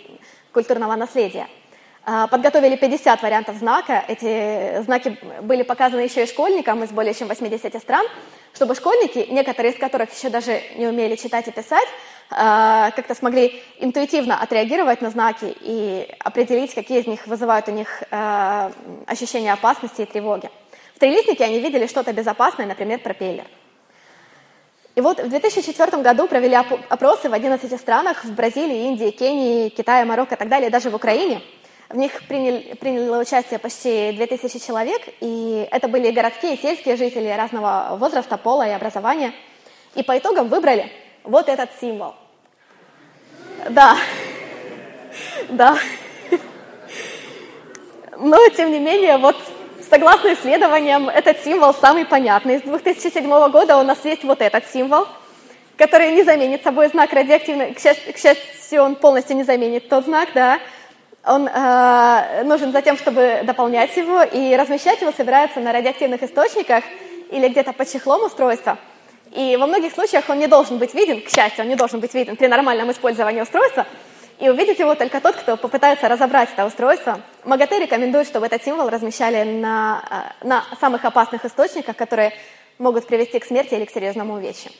культурного 0.52 0.96
наследия. 0.96 1.48
Э, 2.06 2.26
подготовили 2.32 2.76
50 2.76 3.22
вариантов 3.22 3.58
знака. 3.58 4.04
Эти 4.08 4.82
знаки 4.82 5.20
были 5.44 5.62
показаны 5.62 6.00
еще 6.00 6.24
и 6.24 6.28
школьникам 6.28 6.84
из 6.84 6.90
более 6.90 7.14
чем 7.14 7.28
80 7.28 7.80
стран, 7.80 8.08
чтобы 8.56 8.74
школьники, 8.74 9.28
некоторые 9.30 9.74
из 9.74 9.80
которых 9.80 10.12
еще 10.18 10.30
даже 10.30 10.60
не 10.78 10.88
умели 10.88 11.16
читать 11.16 11.48
и 11.48 11.52
писать, 11.52 11.88
Э, 11.88 12.13
как-то 12.30 13.16
смогли 13.16 13.62
интуитивно 13.80 14.42
отреагировать 14.42 15.02
на 15.02 15.10
знаки 15.10 15.56
и 15.62 16.08
определить, 16.20 16.74
какие 16.74 17.02
из 17.02 17.08
них 17.08 17.28
вызывают 17.28 17.68
у 17.68 17.72
них 17.72 18.04
э, 18.10 18.72
ощущение 19.06 19.54
опасности 19.54 20.02
и 20.02 20.06
тревоги. 20.06 20.50
В 20.96 21.00
трилистнике 21.00 21.44
они 21.44 21.60
видели 21.60 21.88
что-то 21.88 22.14
безопасное, 22.14 22.66
например, 22.66 23.00
пропеллер. 23.00 23.46
И 24.96 25.02
вот 25.02 25.20
в 25.20 25.28
2004 25.28 26.04
году 26.04 26.28
провели 26.28 26.56
опросы 26.56 27.28
в 27.28 27.34
11 27.34 27.80
странах, 27.80 28.24
в 28.24 28.34
Бразилии, 28.34 28.88
Индии, 28.88 29.10
Кении, 29.10 29.70
Китае, 29.70 30.06
Марокко 30.06 30.36
и 30.36 30.38
так 30.38 30.50
далее, 30.50 30.70
даже 30.70 30.92
в 30.92 30.96
Украине. 30.96 31.42
В 31.90 31.98
них 31.98 32.28
приняли, 32.28 32.76
приняло 32.76 33.20
участие 33.20 33.60
почти 33.60 34.12
2000 34.14 34.60
человек, 34.60 35.02
и 35.20 35.68
это 35.72 35.88
были 35.88 36.12
городские 36.12 36.56
и 36.56 36.62
сельские 36.62 36.96
жители 36.96 37.28
разного 37.30 37.98
возраста, 37.98 38.38
пола 38.38 38.68
и 38.68 38.72
образования. 38.72 39.34
И 39.96 40.04
по 40.04 40.18
итогам 40.18 40.48
выбрали 40.48 40.92
вот 41.24 41.50
этот 41.50 41.70
символ. 41.80 42.16
Да, 43.70 43.96
да. 45.50 45.78
Но, 48.18 48.50
тем 48.50 48.72
не 48.72 48.80
менее, 48.80 49.18
вот 49.18 49.36
согласно 49.90 50.34
исследованиям, 50.34 51.10
этот 51.10 51.40
символ 51.44 51.74
самый 51.74 52.06
понятный. 52.06 52.60
С 52.60 52.62
2007 52.62 53.50
года 53.50 53.78
у 53.78 53.84
нас 53.84 54.04
есть 54.06 54.24
вот 54.24 54.42
этот 54.42 54.68
символ, 54.68 55.08
который 55.78 56.12
не 56.12 56.24
заменит 56.24 56.64
собой 56.64 56.88
знак 56.90 57.12
радиоактивный. 57.14 57.74
К 57.74 57.80
счастью, 57.80 58.14
к 58.14 58.18
счастью 58.18 58.84
он 58.84 58.96
полностью 58.96 59.36
не 59.36 59.44
заменит 59.44 59.90
тот 59.90 60.06
знак, 60.06 60.30
да. 60.34 60.60
Он 61.26 61.48
э, 61.48 62.44
нужен 62.44 62.74
за 62.74 62.82
тем, 62.82 62.98
чтобы 62.98 63.42
дополнять 63.44 63.96
его, 63.96 64.24
и 64.24 64.56
размещать 64.58 65.00
его 65.02 65.14
собираются 65.14 65.62
на 65.62 65.72
радиоактивных 65.72 66.22
источниках 66.22 66.84
или 67.32 67.48
где-то 67.48 67.72
под 67.72 67.90
чехлом 67.90 68.24
устройства– 68.24 68.78
и 69.34 69.58
во 69.58 69.66
многих 69.66 69.94
случаях 69.94 70.30
он 70.30 70.38
не 70.38 70.48
должен 70.48 70.78
быть 70.78 70.94
виден, 70.94 71.22
к 71.22 71.30
счастью, 71.30 71.64
он 71.64 71.70
не 71.70 71.76
должен 71.76 72.00
быть 72.00 72.14
виден 72.14 72.36
при 72.36 72.48
нормальном 72.48 72.92
использовании 72.92 73.42
устройства, 73.42 73.88
и 74.40 74.48
увидеть 74.48 74.78
его 74.78 74.94
только 74.94 75.20
тот, 75.22 75.36
кто 75.36 75.58
попытается 75.58 76.08
разобрать 76.08 76.50
это 76.54 76.66
устройство. 76.66 77.20
МАГАТЭ 77.44 77.80
рекомендует, 77.80 78.28
чтобы 78.28 78.46
этот 78.46 78.64
символ 78.64 78.90
размещали 78.90 79.44
на, 79.44 80.34
э, 80.42 80.48
на 80.48 80.64
самых 80.80 81.06
опасных 81.06 81.46
источниках, 81.46 81.96
которые 81.96 82.34
могут 82.78 83.08
привести 83.08 83.40
к 83.40 83.46
смерти 83.46 83.74
или 83.74 83.86
к 83.86 83.92
серьезному 83.92 84.36
увечью. 84.36 84.72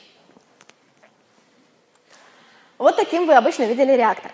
Вот 2.78 2.96
таким 2.96 3.26
вы 3.26 3.34
обычно 3.34 3.64
видели 3.64 3.92
реактор. 3.92 4.30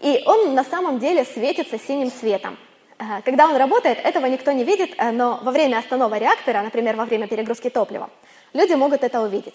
И 0.00 0.22
он 0.26 0.54
на 0.54 0.64
самом 0.64 0.98
деле 0.98 1.24
светится 1.24 1.78
синим 1.78 2.10
светом. 2.10 2.56
Э, 2.98 3.22
когда 3.24 3.46
он 3.46 3.56
работает, 3.56 3.98
этого 3.98 4.26
никто 4.26 4.52
не 4.52 4.62
видит, 4.62 4.94
э, 4.96 5.10
но 5.10 5.40
во 5.42 5.50
время 5.50 5.78
останова 5.78 6.18
реактора, 6.18 6.62
например, 6.62 6.94
во 6.94 7.04
время 7.04 7.26
перегрузки 7.26 7.70
топлива, 7.70 8.10
люди 8.54 8.72
могут 8.72 9.04
это 9.04 9.20
увидеть. 9.20 9.54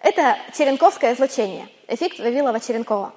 Это 0.00 0.36
черенковское 0.56 1.14
излучение, 1.14 1.66
эффект 1.88 2.18
Вавилова-Черенкова. 2.18 3.12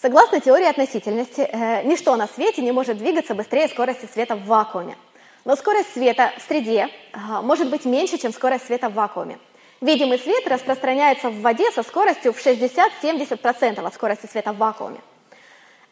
Согласно 0.00 0.40
теории 0.40 0.66
относительности, 0.66 1.40
э, 1.40 1.82
ничто 1.82 2.14
на 2.14 2.28
свете 2.28 2.62
не 2.62 2.70
может 2.70 2.98
двигаться 2.98 3.34
быстрее 3.34 3.66
скорости 3.66 4.06
света 4.06 4.36
в 4.36 4.44
вакууме. 4.44 4.96
Но 5.44 5.56
скорость 5.56 5.92
света 5.94 6.32
в 6.38 6.42
среде 6.42 6.88
э, 7.12 7.18
может 7.42 7.68
быть 7.68 7.84
меньше, 7.84 8.18
чем 8.18 8.32
скорость 8.32 8.66
света 8.66 8.88
в 8.88 8.94
вакууме. 8.94 9.40
Видимый 9.80 10.20
свет 10.20 10.46
распространяется 10.46 11.30
в 11.30 11.40
воде 11.40 11.70
со 11.72 11.82
скоростью 11.82 12.32
в 12.32 12.38
60-70% 12.38 13.84
от 13.84 13.94
скорости 13.94 14.26
света 14.26 14.52
в 14.52 14.58
вакууме. 14.58 15.00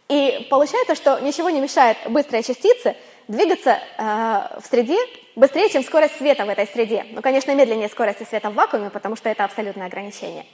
И 0.08 0.46
получается, 0.50 0.94
что 0.94 1.18
ничего 1.18 1.50
не 1.50 1.60
мешает 1.60 1.96
быстрой 2.08 2.44
частице 2.44 2.96
двигаться 3.28 3.78
э, 3.98 4.60
в 4.60 4.66
среде 4.66 4.98
быстрее, 5.34 5.68
чем 5.68 5.82
скорость 5.82 6.16
света 6.16 6.44
в 6.44 6.48
этой 6.48 6.66
среде. 6.66 7.06
Ну, 7.10 7.22
конечно, 7.22 7.54
медленнее 7.54 7.88
скорости 7.88 8.24
света 8.24 8.50
в 8.50 8.54
вакууме, 8.54 8.90
потому 8.90 9.16
что 9.16 9.28
это 9.28 9.44
абсолютное 9.44 9.86
ограничение. 9.86 10.46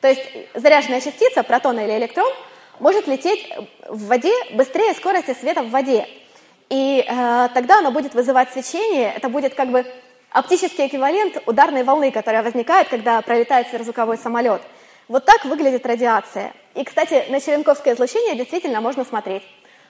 То 0.00 0.08
есть 0.08 0.22
заряженная 0.54 1.00
частица, 1.00 1.42
протон 1.42 1.78
или 1.80 1.96
электрон, 1.98 2.32
может 2.78 3.08
лететь 3.08 3.52
в 3.88 4.06
воде 4.06 4.32
быстрее 4.52 4.94
скорости 4.94 5.34
света 5.34 5.62
в 5.62 5.70
воде. 5.70 6.06
И 6.68 7.04
э, 7.06 7.48
тогда 7.54 7.78
она 7.78 7.90
будет 7.90 8.14
вызывать 8.14 8.52
свечение, 8.52 9.12
это 9.16 9.28
будет 9.28 9.54
как 9.54 9.70
бы 9.70 9.84
оптический 10.30 10.86
эквивалент 10.86 11.42
ударной 11.46 11.82
волны, 11.82 12.12
которая 12.12 12.42
возникает, 12.42 12.88
когда 12.88 13.20
пролетает 13.22 13.68
сверхзвуковой 13.68 14.18
самолет. 14.18 14.60
Вот 15.08 15.24
так 15.24 15.46
выглядит 15.46 15.86
радиация. 15.86 16.52
И, 16.74 16.84
кстати, 16.84 17.24
на 17.30 17.40
черенковское 17.40 17.94
излучение 17.94 18.36
действительно 18.36 18.82
можно 18.82 19.04
смотреть, 19.04 19.42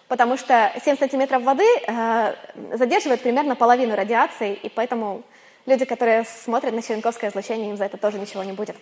потому 0.08 0.36
что 0.36 0.72
7 0.84 0.98
сантиметров 0.98 1.42
воды 1.42 1.66
э, 1.86 2.34
задерживает 2.74 3.22
примерно 3.22 3.54
половину 3.54 3.94
радиации, 3.94 4.54
и 4.54 4.68
поэтому 4.68 5.22
люди, 5.66 5.84
которые 5.84 6.24
смотрят 6.24 6.74
на 6.74 6.82
черенковское 6.82 7.30
излучение, 7.30 7.70
им 7.70 7.76
за 7.76 7.84
это 7.84 7.96
тоже 7.96 8.18
ничего 8.18 8.42
не 8.42 8.52
будет. 8.52 8.76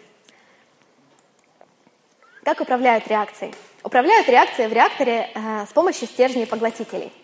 Как 2.44 2.60
управляют 2.60 3.08
реакцией? 3.08 3.54
Управляют 3.82 4.28
реакцией 4.28 4.68
в 4.68 4.72
реакторе 4.72 5.30
э, 5.34 5.66
с 5.68 5.72
помощью 5.72 6.08
стержней 6.08 6.46
поглотителей– 6.46 7.12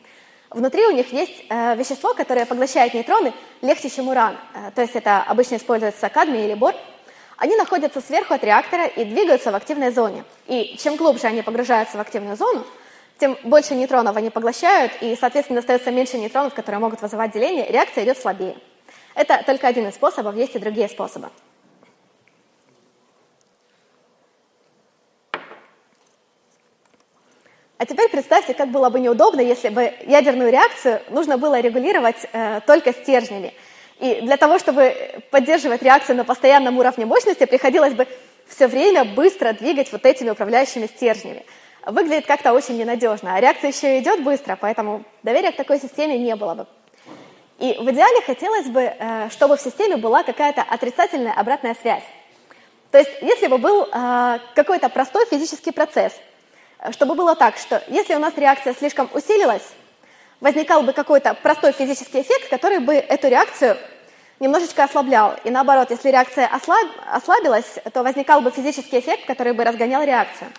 Внутри 0.54 0.84
у 0.86 0.90
них 0.90 1.12
есть 1.12 1.44
э, 1.48 1.76
вещество, 1.76 2.12
которое 2.12 2.44
поглощает 2.44 2.92
нейтроны 2.92 3.32
легче, 3.62 3.88
чем 3.88 4.08
уран. 4.08 4.36
Э, 4.54 4.70
то 4.74 4.82
есть 4.82 4.94
это 4.94 5.22
обычно 5.22 5.56
используется 5.56 6.10
кадмий 6.10 6.44
или 6.44 6.54
бор. 6.54 6.74
Они 7.38 7.56
находятся 7.56 8.02
сверху 8.02 8.34
от 8.34 8.44
реактора 8.44 8.86
и 8.86 9.04
двигаются 9.04 9.50
в 9.50 9.54
активной 9.54 9.90
зоне. 9.90 10.24
И 10.46 10.76
чем 10.78 10.96
глубже 10.96 11.26
они 11.26 11.40
погружаются 11.40 11.96
в 11.96 12.00
активную 12.00 12.36
зону, 12.36 12.66
тем 13.22 13.38
больше 13.44 13.76
нейтронов 13.76 14.16
они 14.16 14.30
поглощают, 14.30 14.94
и, 15.00 15.14
соответственно, 15.14 15.60
остается 15.60 15.92
меньше 15.92 16.18
нейтронов, 16.18 16.54
которые 16.54 16.80
могут 16.80 17.02
вызывать 17.02 17.30
деление, 17.30 17.70
реакция 17.70 18.02
идет 18.02 18.18
слабее. 18.18 18.56
Это 19.14 19.44
только 19.46 19.68
один 19.68 19.86
из 19.86 19.94
способов, 19.94 20.34
есть 20.34 20.56
и 20.56 20.58
другие 20.58 20.88
способы. 20.88 21.30
А 27.78 27.86
теперь 27.86 28.10
представьте, 28.10 28.54
как 28.54 28.72
было 28.72 28.90
бы 28.90 28.98
неудобно, 28.98 29.40
если 29.40 29.68
бы 29.68 29.92
ядерную 30.04 30.50
реакцию 30.50 31.00
нужно 31.08 31.38
было 31.38 31.60
регулировать 31.60 32.26
э, 32.32 32.60
только 32.66 32.92
стержнями. 32.92 33.54
И 34.00 34.20
для 34.22 34.36
того, 34.36 34.58
чтобы 34.58 34.96
поддерживать 35.30 35.82
реакцию 35.82 36.16
на 36.16 36.24
постоянном 36.24 36.76
уровне 36.76 37.06
мощности, 37.06 37.44
приходилось 37.46 37.94
бы 37.94 38.08
все 38.48 38.66
время 38.66 39.04
быстро 39.04 39.52
двигать 39.52 39.92
вот 39.92 40.06
этими 40.06 40.30
управляющими 40.30 40.86
стержнями. 40.86 41.44
Выглядит 41.86 42.26
как-то 42.26 42.52
очень 42.52 42.76
ненадежно, 42.76 43.34
а 43.34 43.40
реакция 43.40 43.70
еще 43.70 43.98
идет 43.98 44.22
быстро, 44.22 44.56
поэтому 44.60 45.04
доверия 45.22 45.52
к 45.52 45.56
такой 45.56 45.80
системе 45.80 46.18
не 46.18 46.36
было 46.36 46.54
бы. 46.54 46.66
И 47.58 47.74
в 47.80 47.90
идеале 47.90 48.22
хотелось 48.22 48.66
бы, 48.66 48.80
э, 48.80 49.28
чтобы 49.30 49.56
в 49.56 49.60
системе 49.60 49.96
была 49.96 50.22
какая-то 50.22 50.62
отрицательная 50.62 51.32
обратная 51.32 51.76
связь. 51.80 52.04
То 52.90 52.98
есть, 52.98 53.10
если 53.20 53.46
бы 53.46 53.58
был 53.58 53.88
э, 53.92 54.38
какой-то 54.54 54.88
простой 54.88 55.26
физический 55.26 55.72
процесс– 55.72 56.12
чтобы 56.90 57.14
было 57.14 57.36
так, 57.36 57.56
что 57.58 57.82
если 57.86 58.14
у 58.14 58.18
нас 58.18 58.34
реакция 58.36 58.74
слишком 58.74 59.08
усилилась, 59.14 59.62
возникал 60.40 60.82
бы 60.82 60.92
какой-то 60.92 61.34
простой 61.34 61.72
физический 61.72 62.22
эффект, 62.22 62.48
который 62.50 62.80
бы 62.80 62.94
эту 62.94 63.28
реакцию 63.28 63.76
немножечко 64.40 64.82
ослаблял. 64.82 65.36
И 65.44 65.50
наоборот, 65.50 65.90
если 65.90 66.08
реакция 66.08 66.48
ослаб, 66.48 66.88
ослабилась, 67.06 67.78
то 67.92 68.02
возникал 68.02 68.40
бы 68.40 68.50
физический 68.50 68.98
эффект, 68.98 69.26
который 69.26 69.52
бы 69.52 69.62
разгонял 69.62 70.02
реакцию. 70.02 70.50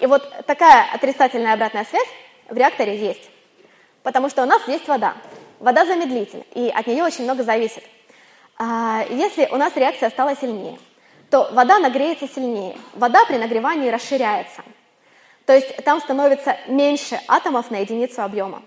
И 0.00 0.06
вот 0.06 0.22
такая 0.46 0.86
отрицательная 0.92 1.54
обратная 1.54 1.84
связь 1.84 2.08
в 2.48 2.56
реакторе 2.56 2.96
есть. 2.96 3.30
Потому 4.02 4.28
что 4.28 4.42
у 4.42 4.46
нас 4.46 4.66
есть 4.66 4.88
вода. 4.88 5.14
Вода 5.58 5.84
замедлитель, 5.84 6.44
и 6.54 6.68
от 6.74 6.86
нее 6.86 7.04
очень 7.04 7.24
много 7.24 7.42
зависит. 7.42 7.84
А 8.58 9.04
если 9.10 9.46
у 9.46 9.56
нас 9.56 9.76
реакция 9.76 10.10
стала 10.10 10.34
сильнее, 10.34 10.78
то 11.30 11.50
вода 11.52 11.78
нагреется 11.78 12.26
сильнее. 12.26 12.76
Вода 12.94 13.24
при 13.26 13.36
нагревании 13.36 13.90
расширяется– 13.90 14.62
то 15.50 15.54
есть 15.56 15.84
там 15.84 16.00
становится 16.00 16.56
меньше 16.68 17.18
атомов 17.26 17.72
на 17.72 17.78
единицу 17.78 18.22
объема. 18.22 18.62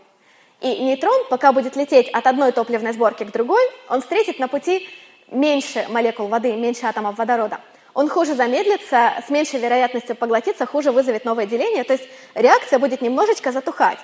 И 0.59 0.83
нейтрон, 0.83 1.27
пока 1.29 1.53
будет 1.53 1.77
лететь 1.77 2.09
от 2.09 2.27
одной 2.27 2.51
топливной 2.51 2.91
сборки 2.91 3.23
к 3.23 3.31
другой, 3.31 3.63
он 3.87 4.01
встретит 4.01 4.37
на 4.37 4.49
пути 4.49 4.89
меньше 5.31 5.85
молекул 5.87 6.27
воды, 6.27 6.51
меньше 6.57 6.85
атомов 6.85 7.17
водорода. 7.17 7.61
Он 7.93 8.09
хуже 8.09 8.33
замедлится, 8.33 9.23
с 9.25 9.29
меньшей 9.29 9.59
вероятностью 9.59 10.15
поглотиться, 10.15 10.65
хуже 10.65 10.91
вызовет 10.91 11.25
новое 11.25 11.45
деление, 11.45 11.83
то 11.83 11.93
есть 11.93 12.07
реакция 12.33 12.79
будет 12.79 13.01
немножечко 13.01 13.51
затухать. 13.51 13.99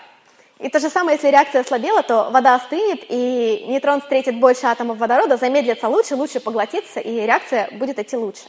И 0.60 0.70
то 0.70 0.80
же 0.80 0.90
самое, 0.90 1.16
если 1.16 1.30
реакция 1.30 1.62
ослабела, 1.62 2.04
то 2.04 2.30
вода 2.32 2.56
остынет, 2.56 3.06
и 3.08 3.66
нейтрон 3.68 4.02
встретит 4.02 4.36
больше 4.40 4.68
атомов 4.68 4.98
водорода, 4.98 5.38
замедлится 5.38 5.88
лучше, 5.88 6.16
лучше 6.16 6.40
поглотится, 6.40 7.00
и 7.00 7.22
реакция 7.22 7.70
будет 7.72 7.98
идти 7.98 8.18
лучше. 8.18 8.44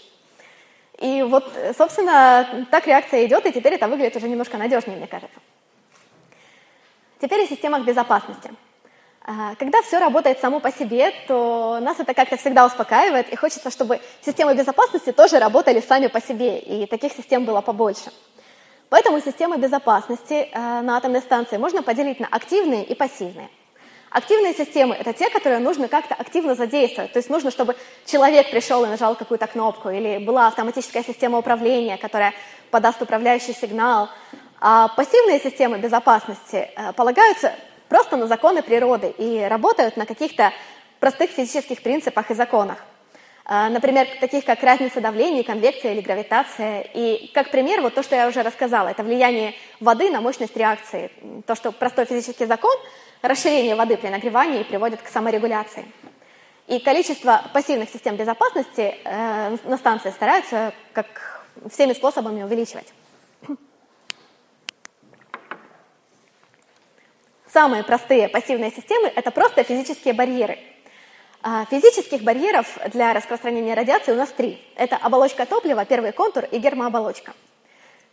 И 0.99 1.23
вот, 1.23 1.51
собственно, 1.79 2.67
так 2.71 2.87
реакция 2.87 3.25
идет, 3.25 3.47
и 3.47 3.53
теперь 3.53 3.75
это 3.75 3.89
выглядит 3.89 4.17
уже 4.17 4.29
немножко 4.29 4.59
надежнее, 4.59 4.99
мне 4.99 5.07
кажется. 5.07 5.39
Теперь 7.21 7.45
о 7.45 7.47
системах 7.47 7.85
безопасности. 7.85 8.51
А, 9.23 9.55
когда 9.57 9.83
все 9.83 9.99
работает 9.99 10.41
само 10.41 10.61
по 10.61 10.73
себе, 10.73 11.13
то 11.29 11.79
нас 11.81 12.01
это 12.01 12.15
как-то 12.15 12.37
всегда 12.37 12.65
успокаивает, 12.65 13.29
и 13.29 13.37
хочется, 13.37 13.71
чтобы 13.71 14.01
системы 14.25 14.55
безопасности 14.55 15.13
тоже 15.13 15.39
работали 15.39 15.81
сами 15.81 16.07
по 16.07 16.21
себе, 16.21 16.59
и 16.59 16.87
таких 16.87 17.13
систем 17.13 17.45
было 17.45 17.61
побольше. 17.61 18.11
Поэтому 18.89 19.21
системы 19.21 19.59
безопасности 19.59 20.49
а, 20.53 20.83
на 20.83 20.97
атомной 20.97 21.21
станции 21.21 21.59
можно 21.59 21.83
поделить 21.83 22.19
на 22.19 22.27
активные 22.27 22.85
и 22.85 22.95
пассивные. 22.95 23.51
Активные 24.11 24.55
системы— 24.55 24.97
это 24.99 25.13
те, 25.13 25.31
которые 25.31 25.61
нужно 25.61 25.87
как-то 25.87 26.17
активно 26.17 26.57
задействовать. 26.57 27.13
То 27.13 27.19
есть 27.19 27.31
нужно, 27.31 27.53
чтобы 27.53 27.77
человек 28.07 28.51
пришел 28.51 28.85
и 28.85 28.89
нажал 28.89 29.15
какую-то 29.15 29.47
кнопку, 29.47 29.91
или 29.91 30.19
была 30.19 30.49
автоматическая 30.49 31.05
система 31.05 31.39
управления, 31.39 31.97
которая 31.97 32.35
подаст 32.73 33.01
управляющий 33.01 33.53
сигнал. 33.53 34.09
А 34.61 34.89
пассивные 34.89 35.39
системы 35.39 35.79
безопасности 35.79 36.71
э, 36.75 36.93
полагаются 36.95 37.53
просто 37.91 38.17
на 38.17 38.27
законы 38.27 38.63
природы 38.63 39.13
и 39.19 39.43
работают 39.43 39.99
на 39.99 40.07
каких-то 40.07 40.53
простых 41.01 41.31
физических 41.31 41.83
принципах 41.83 42.31
и 42.31 42.35
законах. 42.35 42.79
Э, 43.45 43.69
например, 43.69 44.07
таких 44.21 44.45
как 44.45 44.63
разница 44.63 45.01
давления, 45.01 45.43
конвекция 45.43 45.93
или 45.93 46.01
гравитация. 46.01 46.83
И 46.95 47.31
как 47.35 47.51
пример, 47.51 47.83
вот 47.83 47.95
то, 47.95 48.03
что 48.03 48.15
я 48.15 48.29
уже 48.29 48.43
рассказала, 48.43 48.89
это 48.89 49.03
влияние 49.03 49.55
воды 49.81 50.09
на 50.11 50.21
мощность 50.21 50.57
реакции. 50.57 51.11
То, 51.47 51.55
что 51.55 51.73
простой 51.73 52.07
физический 52.07 52.47
закон— 52.47 52.75
расширение 53.23 53.75
воды 53.75 53.97
при 53.97 54.09
нагревании 54.09 54.63
приводит 54.63 55.03
к 55.03 55.09
саморегуляции. 55.09 55.85
И 56.69 56.79
количество 56.79 57.43
пассивных 57.53 57.91
систем 57.91 58.15
безопасности 58.15 58.95
э, 59.05 59.57
на 59.65 59.77
станции 59.77 60.11
стараются 60.11 60.73
как 60.93 61.45
всеми 61.69 61.93
способами 61.93 62.45
увеличивать. 62.45 62.87
Самые 67.53 67.83
простые 67.83 68.29
пассивные 68.29 68.71
системы– 68.71 69.11
это 69.17 69.33
просто 69.33 69.65
физические 69.65 70.15
барьеры. 70.15 70.59
А 71.43 71.65
физических 71.65 72.23
барьеров 72.23 72.79
для 72.93 73.13
распространения 73.13 73.75
радиации 73.75 74.13
у 74.13 74.17
нас 74.17 74.31
три. 74.31 74.63
Это 74.77 74.97
оболочка 74.97 75.47
топлива, 75.47 75.85
первый 75.85 76.13
контур 76.13 76.45
и 76.45 76.59
гермооболочка. 76.59 77.33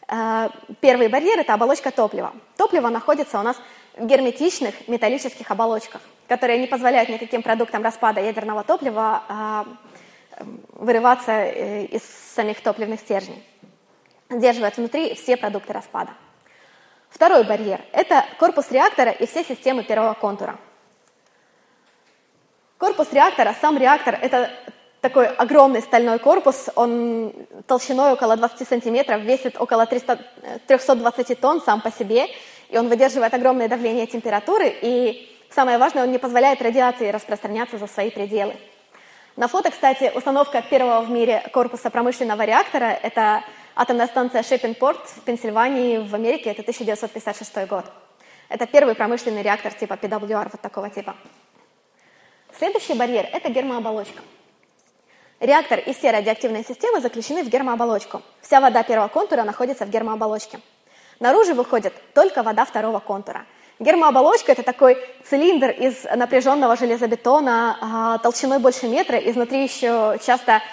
А, 0.08 0.50
первый 0.80 1.08
барьер– 1.08 1.38
это 1.40 1.54
оболочка 1.54 1.92
топлива. 1.92 2.34
Топливо 2.56 2.90
находится 2.90 3.40
у 3.40 3.44
нас 3.44 3.58
в 3.96 4.08
герметичных 4.08 4.88
металлических 4.88 5.52
оболочках, 5.52 6.02
которые 6.28 6.60
не 6.60 6.68
позволяют 6.68 7.10
никаким 7.10 7.44
продуктам 7.44 7.84
распада 7.84 8.22
ядерного 8.22 8.64
топлива 8.64 9.24
а, 9.28 9.66
вырываться 10.74 11.32
э, 11.32 11.86
из 11.86 12.04
самих 12.04 12.62
топливных 12.62 13.02
стержней. 13.02 13.44
Сдерживают 14.30 14.78
внутри 14.78 15.14
все 15.14 15.38
продукты 15.38 15.74
распада. 15.74 16.12
Второй 17.10 17.44
барьер– 17.44 17.82
это 17.92 18.26
корпус 18.40 18.72
реактора 18.72 19.12
и 19.12 19.26
все 19.26 19.44
системы 19.44 19.84
первого 19.84 20.14
контура. 20.14 20.58
Корпус 22.78 23.12
реактора, 23.12 23.56
сам 23.60 23.78
реактор– 23.78 24.18
это 24.22 24.52
такой 25.02 25.28
огромный 25.28 25.82
стальной 25.82 26.20
корпус, 26.20 26.70
он 26.76 27.34
толщиной 27.66 28.14
около 28.14 28.36
20 28.36 28.68
сантиметров, 28.68 29.22
весит 29.22 29.60
около 29.60 29.86
300, 29.86 30.20
320 30.68 31.40
тонн 31.40 31.62
сам 31.62 31.82
по 31.82 31.92
себе– 31.92 32.28
и 32.70 32.78
он 32.78 32.90
выдерживает 32.90 33.34
огромное 33.34 33.68
давление 33.68 34.08
температуры, 34.08 34.74
и 34.82 35.30
самое 35.50 35.78
важное, 35.78 36.04
он 36.04 36.12
не 36.12 36.18
позволяет 36.18 36.62
радиации 36.62 37.10
распространяться 37.10 37.78
за 37.78 37.88
свои 37.88 38.10
пределы. 38.10 38.56
На 39.36 39.48
фото, 39.48 39.70
кстати, 39.72 40.12
установка 40.16 40.62
первого 40.62 41.02
в 41.02 41.12
мире 41.12 41.44
корпуса 41.54 41.90
промышленного 41.90 42.44
реактора– 42.44 42.98
это 43.04 43.44
Атомная 43.80 44.08
станция 44.08 44.42
Шеппинпорт 44.42 45.08
в 45.08 45.22
Пенсильвании 45.22 46.00
в 46.00 46.16
Америке– 46.16 46.50
это 46.52 46.64
1956 46.64 47.68
год. 47.68 47.86
Это 48.50 48.66
первый 48.66 48.96
промышленный 48.96 49.44
реактор 49.44 49.72
типа 49.72 49.94
PWR, 49.94 50.50
вот 50.52 50.62
такого 50.62 50.90
типа. 50.90 51.16
Следующий 52.58 52.96
барьер– 52.96 53.30
это 53.32 53.50
гермооболочка. 53.50 54.24
Реактор 55.40 55.78
и 55.78 55.94
все 55.94 56.10
радиоактивные 56.10 56.64
системы 56.64 57.02
заключены 57.02 57.44
в 57.44 57.50
гермооболочку. 57.50 58.24
Вся 58.42 58.62
вода 58.62 58.82
первого 58.82 59.10
контура 59.10 59.44
находится 59.44 59.86
в 59.86 59.92
гермооболочке. 59.92 60.60
Наружу 61.20 61.54
выходит 61.54 61.94
только 62.16 62.42
вода 62.42 62.66
второго 62.66 62.98
контура. 62.98 63.46
Гермооболочка– 63.78 64.52
это 64.54 64.64
такой 64.64 64.98
цилиндр 65.30 65.70
из 65.70 66.04
напряженного 66.16 66.76
железобетона 66.78 67.78
а, 67.80 68.18
толщиной 68.18 68.58
больше 68.58 68.88
метра, 68.88 69.18
изнутри 69.20 69.62
еще 69.62 70.18
часто 70.26 70.64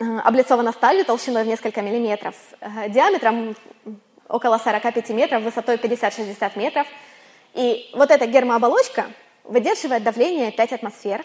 облицована 0.00 0.72
сталью 0.72 1.04
толщиной 1.04 1.44
в 1.44 1.46
несколько 1.46 1.82
миллиметров, 1.82 2.34
а, 2.60 2.88
диаметром 2.88 3.54
около 4.28 4.58
45 4.58 5.10
метров, 5.10 5.42
высотой 5.42 5.76
50-60 5.76 6.56
метров. 6.56 6.86
И 7.52 7.90
вот 7.92 8.10
эта 8.10 8.26
гермооболочка 8.26 9.06
выдерживает 9.44 10.02
давление 10.02 10.52
5 10.52 10.72
атмосфер, 10.72 11.24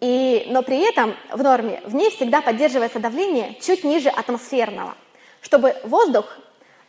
и, 0.00 0.46
но 0.48 0.62
при 0.62 0.80
этом 0.88 1.14
в 1.30 1.42
норме 1.42 1.82
в 1.84 1.94
ней 1.94 2.10
всегда 2.10 2.40
поддерживается 2.40 2.98
давление 2.98 3.54
чуть 3.60 3.84
ниже 3.84 4.08
атмосферного, 4.08 4.94
чтобы 5.40 5.76
воздух 5.84 6.36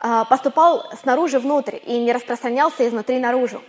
э, 0.02 0.24
поступал 0.30 0.86
снаружи 1.02 1.40
внутрь 1.40 1.78
и 1.86 2.00
не 2.00 2.14
распространялся 2.14 2.88
изнутри 2.88 3.20
наружу. 3.20 3.62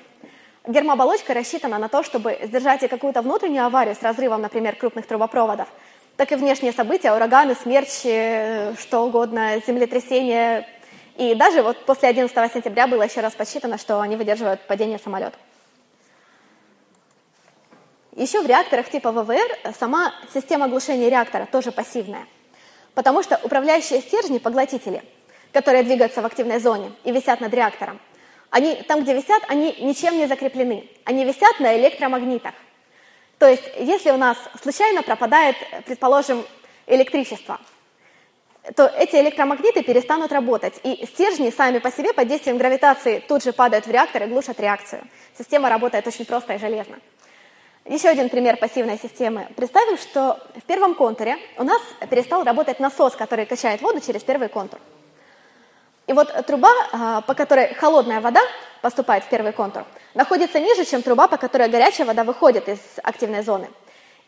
Гермооболочка 0.67 1.35
рассчитана 1.35 1.79
на 1.79 1.89
то, 1.89 2.05
чтобы 2.05 2.39
сдержать 2.43 2.85
и 2.85 2.89
какую-то 2.89 3.21
внутреннюю 3.21 3.67
аварию 3.67 3.97
с 3.97 4.03
разрывом, 4.03 4.43
например, 4.43 4.77
крупных 4.77 5.07
трубопроводов, 5.07 5.69
так 6.17 6.33
и 6.33 6.37
внешние 6.37 6.73
события, 6.73 7.13
ураганы, 7.13 7.55
смерчи, 7.55 8.09
э, 8.09 8.75
что 8.79 9.01
угодно, 9.01 9.61
землетрясения. 9.67 10.67
И 11.17 11.35
даже 11.35 11.63
вот 11.63 11.85
после 11.85 12.09
11 12.09 12.53
сентября 12.53 12.87
было 12.87 13.03
еще 13.03 13.21
раз 13.21 13.35
подсчитано, 13.35 13.79
что 13.79 14.01
они 14.01 14.17
выдерживают 14.17 14.61
падение 14.67 14.99
самолета. 14.99 15.37
Еще 18.15 18.43
в 18.43 18.47
реакторах 18.47 18.91
типа 18.91 19.11
ВВР 19.11 19.73
сама 19.79 20.13
система 20.35 20.69
глушения 20.69 21.09
реактора 21.09 21.49
тоже 21.51 21.73
пассивная, 21.73 22.27
потому 22.95 23.23
что 23.23 23.41
управляющие 23.43 24.01
стержни, 24.03 24.39
поглотители, 24.39 25.03
которые 25.53 25.83
двигаются 25.83 26.21
в 26.21 26.27
активной 26.27 26.59
зоне 26.59 26.93
и 27.05 27.11
висят 27.11 27.41
над 27.41 27.55
реактором, 27.55 28.01
они, 28.53 28.77
там, 28.87 29.03
где 29.03 29.15
висят, 29.15 29.43
они 29.49 29.75
ничем 29.81 30.19
не 30.19 30.27
закреплены. 30.27 30.87
Они 31.07 31.25
висят 31.25 31.59
на 31.59 31.75
электромагнитах. 31.79 32.53
То 33.43 33.49
есть, 33.49 33.65
если 33.77 34.13
у 34.13 34.17
нас 34.17 34.39
случайно 34.63 35.03
пропадает, 35.03 35.57
предположим, 35.85 36.47
электричество, 36.87 37.59
то 38.77 38.87
эти 38.87 39.17
электромагниты 39.17 39.83
перестанут 39.83 40.31
работать, 40.31 40.75
и 40.85 41.05
стержни 41.07 41.51
сами 41.51 41.81
по 41.81 41.91
себе 41.91 42.13
под 42.13 42.29
действием 42.29 42.57
гравитации 42.57 43.19
тут 43.19 43.43
же 43.43 43.53
падают 43.53 43.89
в 43.89 43.91
реактор 43.91 44.23
и 44.23 44.27
глушат 44.27 44.61
реакцию. 44.61 45.03
Система 45.37 45.69
работает 45.69 46.07
очень 46.07 46.25
просто 46.25 46.53
и 46.53 46.59
железно. 46.59 47.01
Еще 47.85 48.11
один 48.11 48.29
пример 48.29 48.59
пассивной 48.59 48.97
системы. 48.97 49.49
Представим, 49.57 49.99
что 49.99 50.39
в 50.55 50.63
первом 50.63 50.95
контуре 50.95 51.37
у 51.59 51.65
нас 51.65 51.83
перестал 52.09 52.45
работать 52.45 52.79
насос, 52.79 53.17
который 53.17 53.45
качает 53.45 53.83
воду 53.83 54.01
через 54.01 54.23
первый 54.23 54.51
контур. 54.51 54.79
И 56.07 56.13
вот 56.13 56.33
труба, 56.47 56.71
а, 56.93 57.21
по 57.23 57.35
которой 57.35 57.75
холодная 57.75 58.21
вода 58.21 58.41
поступает 58.81 59.25
в 59.25 59.29
первый 59.29 59.53
контур, 59.53 59.85
находится 60.15 60.59
ниже, 60.59 60.85
чем 60.85 61.03
труба, 61.03 61.29
по 61.29 61.37
которой 61.37 61.69
горячая 61.69 62.07
вода 62.07 62.25
выходит 62.25 62.69
из 62.69 62.81
активной 63.03 63.43
зоны. 63.43 63.69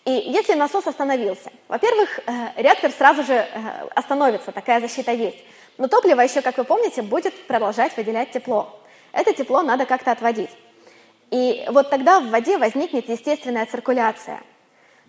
И 0.05 0.11
если 0.11 0.55
насос 0.55 0.87
остановился, 0.87 1.51
во-первых, 1.67 2.21
э, 2.27 2.63
реактор 2.63 2.91
сразу 2.91 3.23
же 3.25 3.33
э, 3.33 3.47
остановится, 3.95 4.53
такая 4.53 4.81
защита 4.81 5.13
есть. 5.13 5.39
Но 5.79 5.89
топливо 5.89 6.21
еще, 6.21 6.43
как 6.43 6.59
вы 6.59 6.65
помните, 6.65 7.01
будет 7.01 7.47
продолжать 7.47 7.97
выделять 7.97 8.31
тепло. 8.31 8.79
Это 9.13 9.33
тепло 9.33 9.63
надо 9.63 9.87
как-то 9.87 10.13
отводить. 10.13 10.51
И 11.31 11.65
вот 11.69 11.89
тогда 11.89 12.21
в 12.21 12.29
воде 12.29 12.59
возникнет 12.59 13.09
естественная 13.09 13.65
циркуляция. 13.65 14.41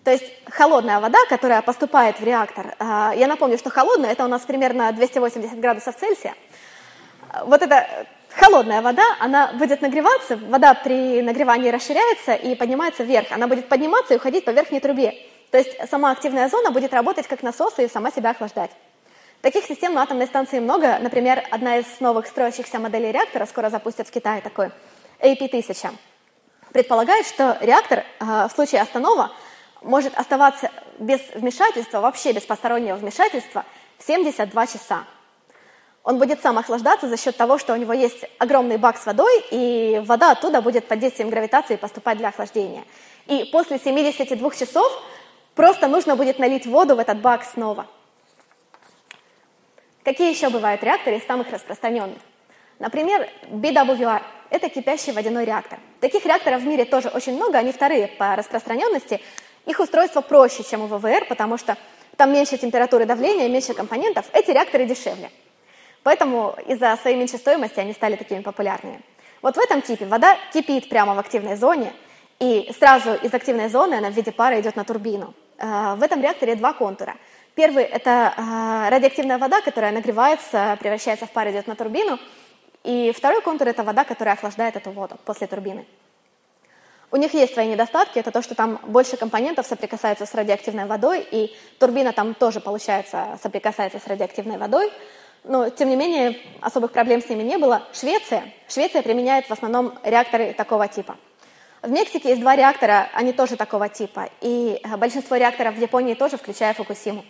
То 0.06 0.12
есть 0.12 0.32
холодная 0.48 1.00
вода, 1.00 1.18
которая 1.28 1.62
поступает 1.62 2.20
в 2.20 2.22
реактор, 2.22 2.76
а, 2.78 3.12
я 3.16 3.26
напомню, 3.26 3.58
что 3.58 3.70
холодная, 3.70 4.12
это 4.12 4.24
у 4.24 4.28
нас 4.28 4.42
примерно 4.42 4.92
280 4.92 5.58
градусов 5.58 5.96
Цельсия. 5.96 6.34
Вот 7.44 7.60
эта 7.60 8.06
холодная 8.30 8.82
вода, 8.82 9.02
она 9.18 9.52
будет 9.54 9.82
нагреваться, 9.82 10.36
вода 10.36 10.74
при 10.74 11.22
нагревании 11.22 11.70
расширяется 11.70 12.34
и 12.34 12.54
поднимается 12.54 13.02
вверх. 13.02 13.32
Она 13.32 13.48
будет 13.48 13.68
подниматься 13.68 14.14
и 14.14 14.18
уходить 14.18 14.44
по 14.44 14.50
верхней 14.50 14.78
трубе. 14.78 15.12
То 15.50 15.58
есть 15.58 15.76
сама 15.90 16.12
активная 16.12 16.48
зона 16.48 16.70
будет 16.70 16.94
работать 16.94 17.26
как 17.26 17.42
насос 17.42 17.76
и 17.80 17.88
сама 17.88 18.12
себя 18.12 18.30
охлаждать. 18.30 18.70
Таких 19.40 19.64
систем 19.64 19.92
на 19.92 20.02
атомной 20.02 20.28
станции 20.28 20.60
много. 20.60 21.00
Например, 21.00 21.42
одна 21.50 21.78
из 21.78 21.86
новых 21.98 22.28
строящихся 22.28 22.78
моделей 22.78 23.10
реактора 23.10 23.44
скоро 23.44 23.70
запустят 23.70 24.06
в 24.06 24.12
Китае 24.12 24.40
такой 24.40 24.70
AP-1000 25.18 25.90
предполагает, 26.72 27.26
что 27.26 27.56
реактор 27.62 28.04
в 28.20 28.50
случае 28.54 28.82
останова 28.82 29.32
может 29.86 30.18
оставаться 30.18 30.70
без 30.98 31.20
вмешательства, 31.34 32.00
вообще 32.00 32.32
без 32.32 32.42
постороннего 32.42 32.96
вмешательства, 32.96 33.64
72 33.98 34.66
часа. 34.66 35.04
Он 36.02 36.18
будет 36.18 36.40
сам 36.40 36.58
охлаждаться 36.58 37.08
за 37.08 37.16
счет 37.16 37.36
того, 37.36 37.58
что 37.58 37.72
у 37.72 37.76
него 37.76 37.92
есть 37.92 38.24
огромный 38.38 38.76
бак 38.76 38.96
с 38.96 39.06
водой, 39.06 39.44
и 39.50 40.02
вода 40.04 40.32
оттуда 40.32 40.60
будет 40.60 40.86
под 40.86 41.00
действием 41.00 41.30
гравитации 41.30 41.76
поступать 41.76 42.18
для 42.18 42.28
охлаждения. 42.28 42.84
И 43.26 43.48
после 43.52 43.78
72 43.78 44.50
часов 44.50 45.02
просто 45.54 45.88
нужно 45.88 46.14
будет 46.14 46.38
налить 46.38 46.66
воду 46.66 46.94
в 46.94 46.98
этот 46.98 47.20
бак 47.20 47.44
снова. 47.44 47.86
Какие 50.04 50.30
еще 50.30 50.50
бывают 50.50 50.84
реакторы 50.84 51.16
из 51.16 51.26
самых 51.26 51.50
распространенных? 51.50 52.18
Например, 52.78 53.28
BWR– 53.48 54.22
это 54.50 54.68
кипящий 54.68 55.12
водяной 55.12 55.44
реактор. 55.44 55.80
Таких 56.00 56.24
реакторов 56.24 56.60
в 56.60 56.66
мире 56.66 56.84
тоже 56.84 57.08
очень 57.08 57.34
много, 57.34 57.58
они 57.58 57.72
вторые 57.72 58.06
по 58.06 58.36
распространенности. 58.36 59.20
Их 59.66 59.80
устройство 59.80 60.20
проще, 60.20 60.64
чем 60.64 60.82
у 60.82 60.86
ВВР, 60.86 61.26
потому 61.28 61.58
что 61.58 61.76
там 62.16 62.32
меньше 62.32 62.56
температуры 62.56 63.04
давления, 63.04 63.48
меньше 63.48 63.74
компонентов. 63.74 64.26
Эти 64.32 64.50
реакторы 64.52 64.86
дешевле. 64.86 65.30
Поэтому 66.02 66.56
из-за 66.66 66.96
своей 66.96 67.16
меньшей 67.16 67.38
стоимости 67.38 67.78
они 67.78 67.92
стали 67.92 68.16
такими 68.16 68.40
популярными. 68.40 69.00
Вот 69.42 69.56
в 69.56 69.60
этом 69.60 69.82
типе 69.82 70.06
вода 70.06 70.36
кипит 70.52 70.88
прямо 70.88 71.14
в 71.14 71.18
активной 71.18 71.56
зоне, 71.56 71.92
и 72.38 72.72
сразу 72.78 73.14
из 73.14 73.34
активной 73.34 73.68
зоны 73.68 73.94
она 73.94 74.10
в 74.10 74.14
виде 74.14 74.32
пара 74.32 74.60
идет 74.60 74.76
на 74.76 74.84
турбину. 74.84 75.34
Э, 75.58 75.94
в 75.96 76.02
этом 76.02 76.22
реакторе 76.22 76.54
два 76.54 76.72
контура. 76.72 77.16
Первый– 77.54 77.84
это 77.84 78.34
э, 78.36 78.88
радиоактивная 78.90 79.38
вода, 79.38 79.60
которая 79.60 79.92
нагревается, 79.92 80.76
превращается 80.80 81.26
в 81.26 81.30
пар, 81.30 81.50
идет 81.50 81.66
на 81.66 81.74
турбину– 81.74 82.18
и 82.86 83.10
второй 83.10 83.42
контур– 83.42 83.66
это 83.68 83.82
вода, 83.82 84.04
которая 84.04 84.36
охлаждает 84.36 84.76
эту 84.76 84.92
воду 84.92 85.16
после 85.24 85.48
турбины. 85.48 85.84
У 87.12 87.16
них 87.16 87.34
есть 87.34 87.54
свои 87.54 87.68
недостатки, 87.68 88.18
это 88.18 88.32
то, 88.32 88.42
что 88.42 88.54
там 88.54 88.80
больше 88.84 89.16
компонентов 89.16 89.66
соприкасаются 89.66 90.26
с 90.26 90.34
радиоактивной 90.34 90.86
водой, 90.86 91.26
и 91.30 91.56
турбина 91.78 92.12
там 92.12 92.34
тоже, 92.34 92.60
получается, 92.60 93.38
соприкасается 93.40 94.00
с 94.00 94.06
радиоактивной 94.06 94.58
водой, 94.58 94.92
но, 95.44 95.70
тем 95.70 95.88
не 95.88 95.96
менее, 95.96 96.36
особых 96.60 96.90
проблем 96.90 97.22
с 97.22 97.28
ними 97.28 97.44
не 97.44 97.58
было. 97.58 97.82
Швеция. 97.92 98.52
Швеция 98.68 99.02
применяет 99.02 99.46
в 99.46 99.52
основном 99.52 99.96
реакторы 100.02 100.52
такого 100.52 100.88
типа. 100.88 101.16
В 101.82 101.90
Мексике 101.90 102.30
есть 102.30 102.40
два 102.40 102.56
реактора, 102.56 103.08
они 103.12 103.32
тоже 103.32 103.56
такого 103.56 103.88
типа, 103.88 104.28
и 104.40 104.82
большинство 104.98 105.36
реакторов 105.36 105.76
в 105.76 105.80
Японии 105.80 106.14
тоже, 106.14 106.36
включая 106.36 106.74
Фукусиму. 106.74 107.24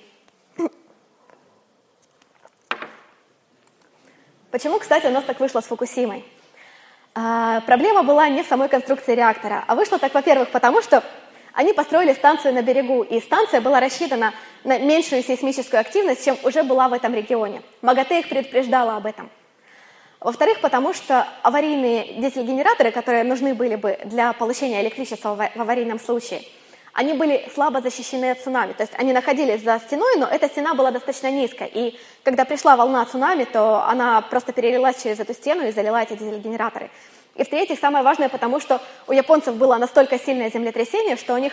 Почему, 4.50 4.78
кстати, 4.78 5.06
у 5.06 5.10
нас 5.10 5.24
так 5.24 5.38
вышло 5.38 5.60
с 5.60 5.66
Фукусимой? 5.66 6.24
А, 7.18 7.62
проблема 7.62 8.02
была 8.02 8.28
не 8.28 8.42
в 8.42 8.46
самой 8.46 8.68
конструкции 8.68 9.14
реактора, 9.14 9.64
а 9.66 9.74
вышло 9.74 9.98
так, 9.98 10.12
во-первых, 10.12 10.50
потому 10.50 10.82
что 10.82 11.02
они 11.54 11.72
построили 11.72 12.12
станцию 12.12 12.52
на 12.52 12.60
берегу, 12.60 13.02
и 13.02 13.20
станция 13.20 13.62
была 13.62 13.80
рассчитана 13.80 14.34
на 14.64 14.78
меньшую 14.78 15.22
сейсмическую 15.22 15.80
активность, 15.80 16.26
чем 16.26 16.36
уже 16.44 16.62
была 16.62 16.88
в 16.88 16.92
этом 16.92 17.14
регионе. 17.14 17.62
МАГАТЭ 17.80 18.20
их 18.20 18.28
предупреждала 18.28 18.96
об 18.96 19.06
этом. 19.06 19.30
Во-вторых, 20.20 20.60
потому 20.60 20.92
что 20.92 21.26
аварийные 21.42 22.20
дизель-генераторы, 22.20 22.90
которые 22.90 23.24
нужны 23.24 23.54
были 23.54 23.76
бы 23.76 23.98
для 24.04 24.34
получения 24.34 24.82
электричества 24.82 25.34
в 25.34 25.60
аварийном 25.60 25.98
случае– 25.98 26.42
они 26.96 27.12
были 27.12 27.46
слабо 27.54 27.82
защищены 27.82 28.30
от 28.30 28.40
цунами. 28.40 28.72
То 28.72 28.82
есть 28.82 28.94
они 28.96 29.12
находились 29.12 29.62
за 29.62 29.78
стеной, 29.78 30.16
но 30.16 30.26
эта 30.26 30.48
стена 30.48 30.74
была 30.74 30.90
достаточно 30.90 31.30
низкая. 31.30 31.68
И 31.68 31.94
когда 32.24 32.46
пришла 32.46 32.74
волна 32.74 33.04
цунами, 33.04 33.44
то 33.44 33.84
она 33.86 34.22
просто 34.22 34.52
перелилась 34.52 35.02
через 35.02 35.20
эту 35.20 35.34
стену 35.34 35.66
и 35.66 35.72
залила 35.72 36.02
эти 36.02 36.14
дизель-генераторы. 36.14 36.90
И 37.34 37.44
в-третьих, 37.44 37.78
самое 37.78 38.02
важное, 38.02 38.30
потому 38.30 38.60
что 38.60 38.80
у 39.06 39.12
японцев 39.12 39.56
было 39.56 39.76
настолько 39.76 40.18
сильное 40.18 40.50
землетрясение, 40.50 41.16
что 41.16 41.34
у 41.34 41.38
них 41.38 41.52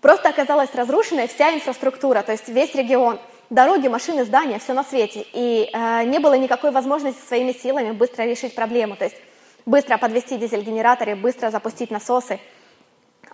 просто 0.00 0.28
оказалась 0.28 0.72
разрушенная 0.72 1.26
вся 1.26 1.52
инфраструктура, 1.52 2.22
то 2.22 2.30
есть 2.30 2.48
весь 2.48 2.72
регион, 2.76 3.18
дороги, 3.50 3.88
машины, 3.88 4.24
здания, 4.24 4.60
все 4.60 4.72
на 4.72 4.84
свете. 4.84 5.26
И 5.32 5.68
э, 5.72 6.04
не 6.04 6.20
было 6.20 6.34
никакой 6.34 6.70
возможности 6.70 7.26
своими 7.26 7.50
силами 7.50 7.90
быстро 7.90 8.22
решить 8.22 8.54
проблему, 8.54 8.94
то 8.94 9.04
есть 9.04 9.16
быстро 9.64 9.98
подвести 9.98 10.36
дизель-генераторы, 10.36 11.16
быстро 11.16 11.50
запустить 11.50 11.90
насосы– 11.90 12.38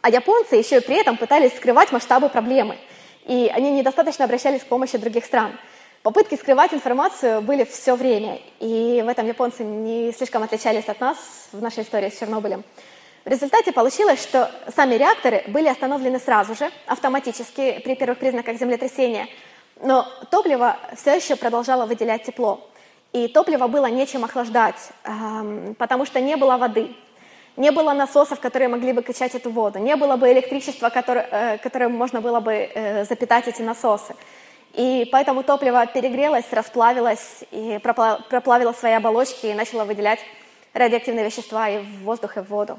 а 0.03 0.11
японцы 0.11 0.57
еще 0.57 0.78
и 0.78 0.80
при 0.80 0.96
этом 1.00 1.16
пытались 1.16 1.57
скрывать 1.57 1.92
масштабы 1.92 2.28
проблемы. 2.28 2.76
И 3.24 3.50
они 3.55 3.70
недостаточно 3.70 4.24
обращались 4.24 4.62
к 4.62 4.66
помощи 4.66 4.98
других 4.98 5.24
стран. 5.24 5.53
Попытки 6.03 6.34
скрывать 6.34 6.74
информацию 6.74 7.40
были 7.40 7.62
все 7.62 7.94
время, 7.94 8.40
и 8.59 9.03
в 9.05 9.09
этом 9.09 9.26
японцы 9.28 9.62
не 9.62 10.12
слишком 10.12 10.42
отличались 10.42 10.88
от 10.88 11.00
нас 11.00 11.16
в 11.53 11.62
нашей 11.62 11.84
истории 11.84 12.11
с 12.11 12.18
Чернобылем. 12.18 12.64
В 13.24 13.28
результате 13.28 13.70
получилось, 13.70 14.20
что 14.20 14.50
сами 14.74 14.96
реакторы 14.96 15.44
были 15.46 15.68
остановлены 15.68 16.18
сразу 16.18 16.57
же, 16.57 16.68
автоматически, 16.86 17.80
при 17.84 17.94
первых 17.94 18.18
признаках 18.18 18.59
землетрясения, 18.59 19.28
но 19.80 20.05
топливо 20.32 20.76
все 20.96 21.14
еще 21.14 21.36
продолжало 21.36 21.86
выделять 21.86 22.24
тепло. 22.24 22.68
И 23.12 23.28
топливо 23.28 23.68
было 23.68 23.86
нечем 23.86 24.24
охлаждать, 24.24 24.90
эм, 25.05 25.76
потому 25.78 26.05
что 26.05 26.20
не 26.20 26.36
было 26.36 26.57
воды, 26.57 26.96
не 27.57 27.70
было 27.70 27.92
насосов, 27.92 28.40
которые 28.40 28.68
могли 28.68 28.92
бы 28.92 29.03
качать 29.03 29.34
эту 29.34 29.50
воду, 29.50 29.78
не 29.78 29.96
было 29.96 30.16
бы 30.16 30.32
электричества, 30.32 30.88
которое, 30.88 31.28
э, 31.30 31.59
которым 31.59 31.92
можно 31.92 32.20
было 32.20 32.40
бы 32.40 32.53
э, 32.53 33.05
запитать 33.05 33.48
эти 33.48 33.62
насосы. 33.62 34.14
И 34.72 35.09
поэтому 35.12 35.42
топливо 35.42 35.86
перегрелось, 35.86 36.46
расплавилось 36.50 37.44
и 37.50 37.78
проплавило 37.82 38.72
свои 38.72 38.92
оболочки 38.92 39.46
и 39.46 39.55
начало 39.55 39.84
выделять 39.84 40.20
радиоактивные 40.72 41.26
вещества 41.26 41.68
и 41.68 41.78
в 41.78 42.05
воздух, 42.05 42.38
и 42.38 42.40
в 42.40 42.48
воду. 42.48 42.78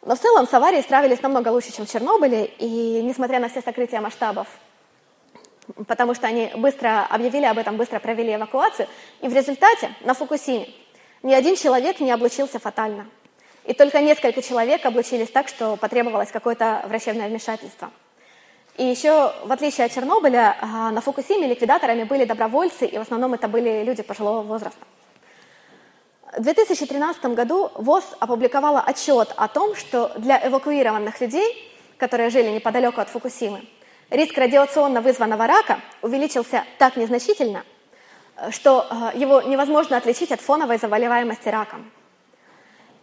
Но 0.00 0.16
в 0.16 0.18
целом 0.18 0.46
с 0.46 0.54
аварией 0.54 0.82
справились 0.82 1.22
намного 1.22 1.48
лучше, 1.48 1.72
чем 1.72 1.86
в 1.86 1.90
Чернобыле, 1.90 2.46
и 2.58 3.02
несмотря 3.02 3.40
на 3.40 3.48
все 3.48 3.60
сокрытия 3.60 4.00
масштабов, 4.00 4.46
потому 5.86 6.14
что 6.14 6.26
они 6.26 6.50
быстро 6.56 7.06
объявили 7.08 7.44
об 7.44 7.58
этом, 7.58 7.76
быстро 7.76 7.98
провели 7.98 8.34
эвакуацию, 8.34 8.88
и 9.20 9.28
в 9.28 9.34
результате 9.34 9.94
на 10.00 10.14
Фукусиме 10.14 10.68
ни 11.22 11.32
один 11.32 11.56
человек 11.56 12.00
не 12.00 12.10
облучился 12.10 12.58
фатально. 12.58 13.06
И 13.64 13.72
только 13.72 14.00
несколько 14.00 14.42
человек 14.42 14.84
облучились 14.84 15.30
так, 15.30 15.48
что 15.48 15.76
потребовалось 15.76 16.30
какое-то 16.30 16.84
врачебное 16.86 17.28
вмешательство– 17.28 17.90
и 18.76 18.84
еще, 18.84 19.32
в 19.44 19.52
отличие 19.52 19.86
от 19.86 19.92
Чернобыля, 19.92 20.56
а, 20.60 20.90
на 20.90 21.00
Фукусиме 21.00 21.46
ликвидаторами 21.46 22.02
были 22.02 22.24
добровольцы, 22.24 22.86
и 22.86 22.98
в 22.98 23.02
основном 23.02 23.34
это 23.34 23.46
были 23.46 23.84
люди 23.84 24.02
пожилого 24.02 24.42
возраста. 24.42 24.84
В 26.36 26.42
2013 26.42 27.26
году 27.36 27.70
ВОЗ 27.76 28.04
опубликовала 28.18 28.80
отчет 28.80 29.32
о 29.36 29.46
том, 29.46 29.76
что 29.76 30.10
для 30.16 30.44
эвакуированных 30.44 31.20
людей, 31.20 31.72
которые 31.98 32.30
жили 32.30 32.48
неподалеку 32.48 33.00
от 33.00 33.08
Фукусимы, 33.10 33.62
риск 34.10 34.36
радиационно 34.36 35.00
вызванного 35.00 35.46
рака 35.46 35.78
увеличился 36.02 36.64
так 36.78 36.96
незначительно, 36.96 37.62
что 38.50 38.88
а, 38.90 39.12
его 39.14 39.40
невозможно 39.42 39.96
отличить 39.96 40.32
от 40.32 40.40
фоновой 40.40 40.78
заболеваемости 40.78 41.48
раком. 41.48 41.88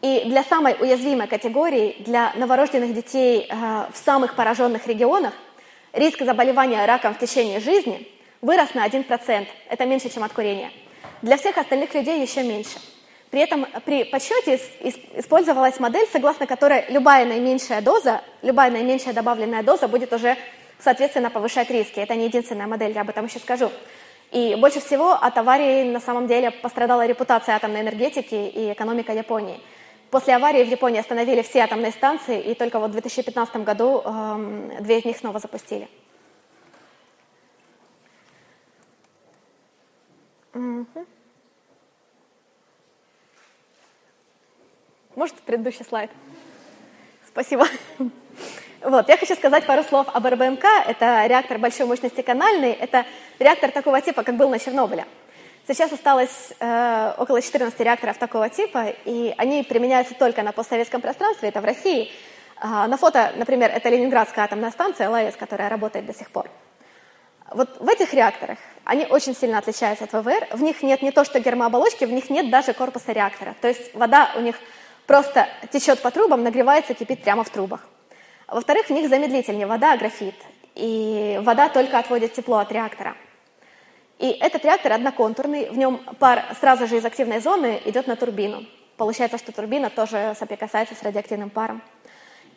И 0.01 0.23
для 0.25 0.43
самой 0.43 0.75
уязвимой 0.79 1.27
категории, 1.27 1.95
для 1.99 2.33
новорожденных 2.35 2.93
детей 2.93 3.47
а, 3.49 3.89
в 3.93 3.97
самых 3.97 4.35
пораженных 4.35 4.87
регионах, 4.87 5.33
Риск 5.93 6.21
заболевания 6.23 6.85
раком 6.85 7.13
в 7.13 7.19
течение 7.19 7.59
жизни 7.59 8.07
вырос 8.41 8.73
на 8.73 8.87
1%. 8.87 9.47
Это 9.67 9.85
меньше, 9.85 10.09
чем 10.09 10.23
от 10.23 10.31
курения. 10.31 10.71
Для 11.21 11.35
всех 11.35 11.57
остальных 11.57 11.93
людей 11.93 12.21
еще 12.21 12.43
меньше. 12.43 12.79
При 13.29 13.41
этом 13.41 13.65
при 13.83 14.05
подсчете 14.05 14.55
использовалась 15.15 15.81
модель, 15.81 16.07
согласно 16.11 16.47
которой 16.47 16.85
любая 16.87 17.25
наименьшая 17.25 17.81
доза, 17.81 18.21
любая 18.41 18.71
наименьшая 18.71 19.13
добавленная 19.13 19.63
доза 19.63 19.89
будет 19.89 20.13
уже, 20.13 20.37
соответственно, 20.79 21.29
повышать 21.29 21.69
риски. 21.69 21.99
Это 21.99 22.15
не 22.15 22.25
единственная 22.25 22.67
модель, 22.67 22.93
я 22.93 23.01
об 23.01 23.09
этом 23.09 23.25
еще 23.25 23.39
скажу. 23.39 23.69
И 24.31 24.55
больше 24.57 24.79
всего 24.79 25.11
от 25.11 25.37
аварии 25.37 25.91
на 25.91 25.99
самом 25.99 26.27
деле 26.27 26.51
пострадала 26.51 27.05
репутация 27.05 27.55
атомной 27.55 27.81
энергетики 27.81 28.35
и 28.35 28.71
экономика 28.71 29.11
Японии– 29.11 29.59
После 30.11 30.35
аварии 30.35 30.61
в 30.65 30.67
Японии 30.67 30.99
остановили 30.99 31.41
все 31.41 31.61
атомные 31.61 31.93
станции, 31.93 32.41
и 32.41 32.53
только 32.53 32.79
вот 32.79 32.89
в 32.89 32.91
2015 32.91 33.55
году 33.63 34.01
э, 34.03 34.77
две 34.81 34.99
из 34.99 35.05
них 35.05 35.17
снова 35.17 35.39
запустили. 35.39 35.87
Угу. 40.53 41.05
Может, 45.15 45.35
предыдущий 45.35 45.85
слайд? 45.85 46.11
Спасибо. 47.25 47.65
Вот, 48.83 49.07
я 49.07 49.15
хочу 49.15 49.35
сказать 49.35 49.65
пару 49.67 49.83
слов 49.83 50.07
об 50.11 50.25
РБМК. 50.25 50.65
Это 50.87 51.27
реактор 51.27 51.59
большой 51.59 51.85
мощности 51.85 52.21
канальный. 52.21 52.71
Это 52.71 53.05
реактор 53.37 53.71
такого 53.71 54.01
типа, 54.01 54.23
как 54.23 54.35
был 54.35 54.49
на 54.49 54.57
Чернобыле. 54.57 55.05
Сейчас 55.67 55.91
осталось 55.91 56.53
э, 56.59 57.13
около 57.17 57.41
14 57.41 57.79
реакторов 57.79 58.17
такого 58.17 58.49
типа, 58.49 58.93
и 59.05 59.33
они 59.37 59.63
применяются 59.63 60.15
только 60.15 60.41
на 60.41 60.51
постсоветском 60.51 61.01
пространстве, 61.01 61.49
это 61.49 61.61
в 61.61 61.65
России. 61.65 62.11
А 62.59 62.87
на 62.87 62.97
фото, 62.97 63.31
например, 63.35 63.71
это 63.71 63.89
Ленинградская 63.89 64.45
атомная 64.45 64.71
станция 64.71 65.09
ЛАЭС, 65.09 65.35
которая 65.35 65.69
работает 65.69 66.05
до 66.05 66.13
сих 66.13 66.29
пор. 66.31 66.49
Вот 67.51 67.79
в 67.79 67.87
этих 67.87 68.13
реакторах 68.13 68.57
они 68.85 69.05
очень 69.05 69.35
сильно 69.35 69.57
отличаются 69.57 70.05
от 70.05 70.13
ВВР. 70.13 70.47
В 70.51 70.61
них 70.61 70.81
нет 70.81 71.01
не 71.01 71.11
то 71.11 71.23
что 71.23 71.39
гермооболочки, 71.39 72.05
в 72.05 72.11
них 72.11 72.29
нет 72.29 72.49
даже 72.49 72.73
корпуса 72.73 73.11
реактора. 73.11 73.55
То 73.61 73.67
есть 73.67 73.93
вода 73.93 74.31
у 74.35 74.41
них 74.41 74.55
просто 75.05 75.47
течет 75.71 76.01
по 76.01 76.11
трубам, 76.11 76.43
нагревается, 76.43 76.93
кипит 76.93 77.23
прямо 77.23 77.43
в 77.43 77.49
трубах. 77.49 77.81
Во-вторых, 78.47 78.87
в 78.87 78.91
них 78.91 79.09
замедлительнее 79.09 79.67
вода, 79.67 79.93
а 79.93 79.97
графит. 79.97 80.35
И 80.75 81.39
вода 81.43 81.69
только 81.69 81.99
отводит 81.99 82.33
тепло 82.33 82.57
от 82.57 82.71
реактора. 82.71 83.15
И 84.21 84.27
этот 84.39 84.63
реактор 84.63 84.93
одноконтурный, 84.93 85.71
в 85.71 85.77
нем 85.79 85.97
пар 86.19 86.43
сразу 86.59 86.85
же 86.85 86.97
из 86.97 87.05
активной 87.05 87.39
зоны 87.39 87.81
идет 87.85 88.05
на 88.05 88.15
турбину. 88.15 88.65
Получается, 88.95 89.39
что 89.39 89.51
турбина 89.51 89.89
тоже 89.89 90.35
соприкасается 90.37 90.93
с 90.93 91.01
радиоактивным 91.01 91.49
паром. 91.49 91.81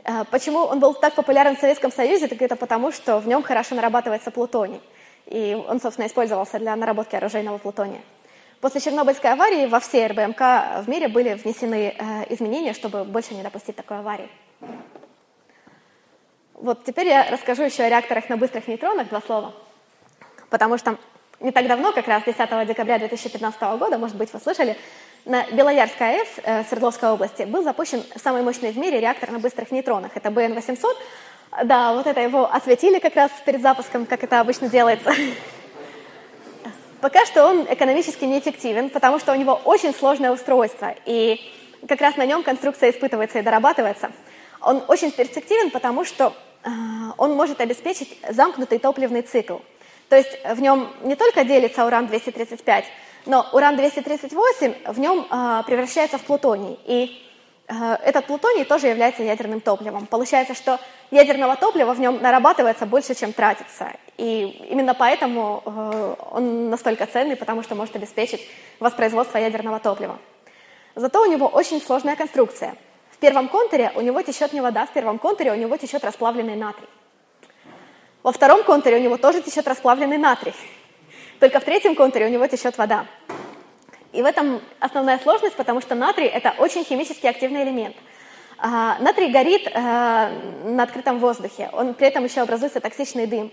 Э, 0.05 0.25
почему 0.31 0.59
он 0.59 0.79
был 0.79 0.93
так 0.93 1.15
популярен 1.15 1.57
в 1.57 1.61
Советском 1.61 1.91
Союзе, 1.91 2.29
так 2.29 2.43
это 2.43 2.57
потому, 2.57 2.93
что 2.93 3.19
в 3.19 3.27
нем 3.27 3.43
хорошо 3.43 3.75
нарабатывается 3.75 4.31
плутоний. 4.31 4.83
И 5.25 5.55
он, 5.55 5.81
собственно, 5.81 6.07
использовался 6.07 6.59
для 6.59 6.77
наработки 6.77 7.17
оружейного 7.17 7.57
плутония. 7.57 8.03
После 8.61 8.83
Чернобыльской 8.83 9.33
аварии 9.33 9.65
во 9.65 9.81
все 9.81 10.07
РБМК 10.07 10.85
в 10.85 10.85
мире 10.87 11.09
были 11.09 11.33
внесены 11.33 11.97
э, 11.99 12.35
изменения, 12.35 12.75
чтобы 12.75 13.05
больше 13.05 13.33
не 13.33 13.43
допустить 13.43 13.77
такой 13.77 14.01
аварии. 14.01 14.29
Вот 16.53 16.85
теперь 16.85 17.07
я 17.07 17.31
расскажу 17.31 17.63
еще 17.63 17.85
о 17.85 17.89
реакторах 17.89 18.29
на 18.29 18.37
быстрых 18.37 18.69
нейтронах, 18.69 19.09
два 19.09 19.23
слова. 19.23 19.55
Потому 20.51 20.77
что 20.77 20.99
не 21.41 21.51
так 21.51 21.67
давно, 21.67 21.93
как 21.93 22.07
раз 22.09 22.23
10 22.25 22.67
декабря 22.67 22.99
2015 22.99 23.61
года, 23.79 23.99
может 23.99 24.17
быть, 24.17 24.33
вы 24.33 24.41
слышали, 24.41 24.77
на 25.25 25.45
Белоярской 25.51 26.21
АЭС 26.21 26.29
э, 26.43 26.65
Свердловской 26.65 27.11
области 27.11 27.43
был 27.43 27.63
запущен 27.63 28.03
самый 28.17 28.43
мощный 28.43 28.73
в 28.73 28.79
мире 28.79 29.01
реактор 29.01 29.31
на 29.31 29.39
быстрых 29.39 29.71
нейтронах. 29.71 30.13
Это 30.15 30.31
БН-800. 30.31 30.85
Да, 31.65 31.95
вот 31.95 32.07
это 32.07 32.21
его 32.21 32.53
осветили 32.53 32.99
как 32.99 33.17
раз 33.17 33.31
перед 33.45 33.63
запуском, 33.63 34.07
как 34.07 34.23
это 34.23 34.41
обычно 34.41 34.69
делается. 34.69 35.13
Пока 37.01 37.25
что 37.27 37.47
он 37.47 37.67
экономически 37.69 38.25
неэффективен, 38.25 38.91
потому 38.91 39.19
что 39.19 39.33
у 39.33 39.37
него 39.37 39.61
очень 39.65 39.95
сложное 39.95 40.31
устройство, 40.31 40.95
и 41.05 41.41
как 41.89 42.01
раз 42.01 42.17
на 42.17 42.25
нем 42.27 42.43
конструкция 42.43 42.91
испытывается 42.91 43.39
и 43.39 43.43
дорабатывается. 43.43 44.11
Он 44.61 44.83
очень 44.89 45.11
перспективен, 45.11 45.71
потому 45.71 46.05
что 46.05 46.35
э, 46.65 46.69
он 47.19 47.35
может 47.35 47.61
обеспечить 47.61 48.19
замкнутый 48.31 48.79
топливный 48.79 49.23
цикл– 49.23 49.59
то 50.09 50.17
есть 50.17 50.39
в 50.45 50.61
нем 50.61 50.89
не 51.03 51.17
только 51.17 51.45
делится 51.45 51.87
уран-235, 51.87 52.85
но 53.27 53.47
уран-238 53.53 54.93
в 54.93 54.99
нем 54.99 55.27
э, 55.31 55.63
превращается 55.67 56.19
в 56.19 56.23
плутоний. 56.23 56.79
И 56.85 57.23
э, 57.69 57.75
этот 58.05 58.27
плутоний 58.27 58.65
тоже 58.65 58.89
является 58.89 59.23
ядерным 59.23 59.61
топливом. 59.61 60.07
Получается, 60.07 60.55
что 60.55 60.79
ядерного 61.11 61.57
топлива 61.57 61.95
в 61.95 62.01
нем 62.01 62.21
нарабатывается 62.21 62.87
больше, 62.87 63.15
чем 63.15 63.33
тратится. 63.33 63.93
И 64.19 64.67
именно 64.71 64.95
поэтому 64.95 65.63
э, 65.65 66.15
он 66.33 66.71
настолько 66.71 67.07
ценный, 67.07 67.37
потому 67.37 67.63
что 67.63 67.75
может 67.75 67.97
обеспечить 67.97 68.47
воспроизводство 68.79 69.39
ядерного 69.39 69.81
топлива. 69.81 70.19
Зато 70.95 71.23
у 71.23 71.27
него 71.27 71.47
очень 71.47 71.81
сложная 71.81 72.17
конструкция. 72.17 72.77
В 73.11 73.19
первом 73.19 73.49
контуре 73.49 73.91
у 73.97 74.01
него 74.01 74.21
течет 74.23 74.53
не 74.53 74.61
вода, 74.61 74.87
в 74.87 74.93
первом 74.93 75.19
контуре 75.19 75.51
у 75.53 75.57
него 75.57 75.77
течет 75.77 76.05
расплавленный 76.05 76.57
натрий. 76.57 76.89
Во 78.25 78.33
втором 78.33 78.65
контуре 78.65 78.97
у 78.97 79.01
него 79.01 79.19
тоже 79.19 79.43
течет 79.43 79.69
расплавленный 79.69 80.17
натрий. 80.17 80.55
Только 81.41 81.61
в 81.61 81.65
третьем 81.65 81.95
контуре 81.95 82.25
у 82.25 82.31
него 82.31 82.47
течет 82.47 82.79
вода. 82.79 83.05
И 84.13 84.23
в 84.23 84.25
этом 84.25 84.63
основная 84.81 85.19
сложность, 85.19 85.57
потому 85.57 85.83
что 85.83 85.95
натрий– 85.95 86.27
это 86.39 86.55
очень 86.57 86.85
химически 86.85 87.27
активный 87.27 87.65
элемент. 87.65 87.95
А, 88.57 88.97
натрий 89.01 89.31
горит 89.31 89.71
а, 89.75 90.31
на 90.65 90.85
открытом 90.85 91.19
воздухе, 91.19 91.69
он 91.75 91.93
при 91.93 92.07
этом 92.07 92.25
еще 92.25 92.41
образуется 92.41 92.81
токсичный 92.81 93.27
дым. 93.27 93.53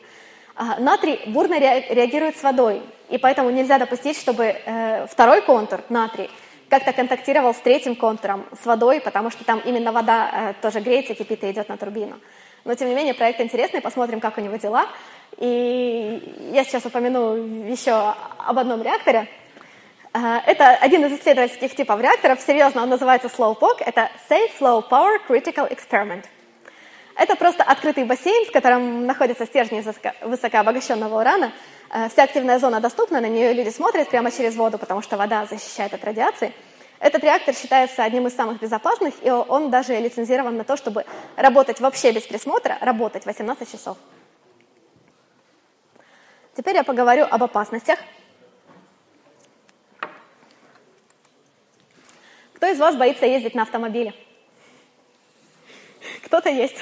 А, 0.56 0.80
натрий 0.80 1.20
бурно 1.28 1.60
реагирует 1.60 2.38
с 2.38 2.44
водой, 2.44 2.82
и 3.10 3.18
поэтому 3.18 3.50
нельзя 3.50 3.78
допустить, 3.78 4.18
чтобы 4.18 4.46
э, 4.46 5.06
второй 5.08 5.42
контур, 5.42 5.82
натрий, 5.90 6.30
как-то 6.70 6.94
контактировал 6.94 7.54
с 7.54 7.58
третьим 7.58 7.98
контуром, 7.98 8.46
с 8.62 8.66
водой, 8.66 9.02
потому 9.02 9.32
что 9.32 9.44
там 9.44 9.60
именно 9.66 9.92
вода 9.92 10.32
э, 10.32 10.54
тоже 10.62 10.80
греется, 10.80 11.14
кипит 11.14 11.44
и 11.44 11.52
идет 11.52 11.68
на 11.68 11.76
турбину. 11.76 12.22
Но, 12.64 12.76
тем 12.76 12.90
не 12.90 12.96
менее, 12.96 13.14
проект 13.14 13.42
интересный, 13.42 13.82
посмотрим, 13.82 14.20
как 14.20 14.38
у 14.38 14.42
него 14.42 14.56
дела. 14.58 14.88
И 15.38 16.52
я 16.52 16.64
сейчас 16.64 16.86
упомяну 16.86 17.36
еще 17.68 18.14
об 18.38 18.60
одном 18.60 18.82
реакторе. 18.84 19.28
А, 20.14 20.44
это 20.46 20.72
один 20.72 21.06
из 21.06 21.20
исследовательских 21.20 21.76
типов 21.76 22.00
реакторов. 22.02 22.40
Серьезно, 22.42 22.84
он 22.84 22.90
называется 22.90 23.30
Slowpoke. 23.30 23.82
Это 23.86 24.12
Safe 24.30 24.52
Flow 24.60 24.84
Power 24.90 25.18
Critical 25.28 25.70
Experiment. 25.72 26.26
Это 27.16 27.36
просто 27.36 27.64
открытый 27.64 28.04
бассейн, 28.04 28.46
в 28.46 28.52
котором 28.52 29.06
находятся 29.06 29.46
стержни 29.46 29.84
высокообогащенного 30.22 31.20
урана. 31.20 31.52
э, 31.94 32.10
вся 32.10 32.24
активная 32.24 32.58
зона 32.58 32.80
доступна, 32.80 33.22
на 33.22 33.28
нее 33.28 33.54
люди 33.54 33.70
смотрят 33.70 34.10
прямо 34.10 34.32
через 34.32 34.56
воду, 34.56 34.78
потому 34.78 35.02
что 35.02 35.18
вода 35.18 35.46
защищает 35.46 35.94
от 35.94 36.04
радиации. 36.04 36.54
Этот 37.02 37.24
реактор 37.24 37.56
считается 37.56 38.04
одним 38.04 38.28
из 38.28 38.36
самых 38.36 38.60
безопасных, 38.62 39.16
и 39.24 39.32
он 39.32 39.72
даже 39.72 39.98
лицензирован 40.00 40.56
на 40.56 40.64
то, 40.64 40.78
чтобы 40.78 41.04
работать 41.36 41.80
вообще 41.80 42.12
без 42.12 42.28
присмотра, 42.28 42.78
работать 42.80 43.26
18 43.26 43.72
часов. 43.72 43.98
Теперь 46.56 46.76
я 46.76 46.84
поговорю 46.84 47.26
об 47.26 47.42
опасностях. 47.42 47.98
Кто 52.54 52.68
из 52.68 52.78
вас 52.78 52.96
боится 52.96 53.26
ездить 53.26 53.56
на 53.56 53.64
автомобиле? 53.64 54.14
Кто-то 56.24 56.50
есть. 56.50 56.78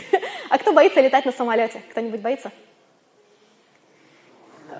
А 0.49 0.57
кто 0.57 0.73
боится 0.73 0.99
летать 0.99 1.25
на 1.25 1.31
самолете? 1.31 1.81
Кто-нибудь 1.91 2.19
боится? 2.19 2.51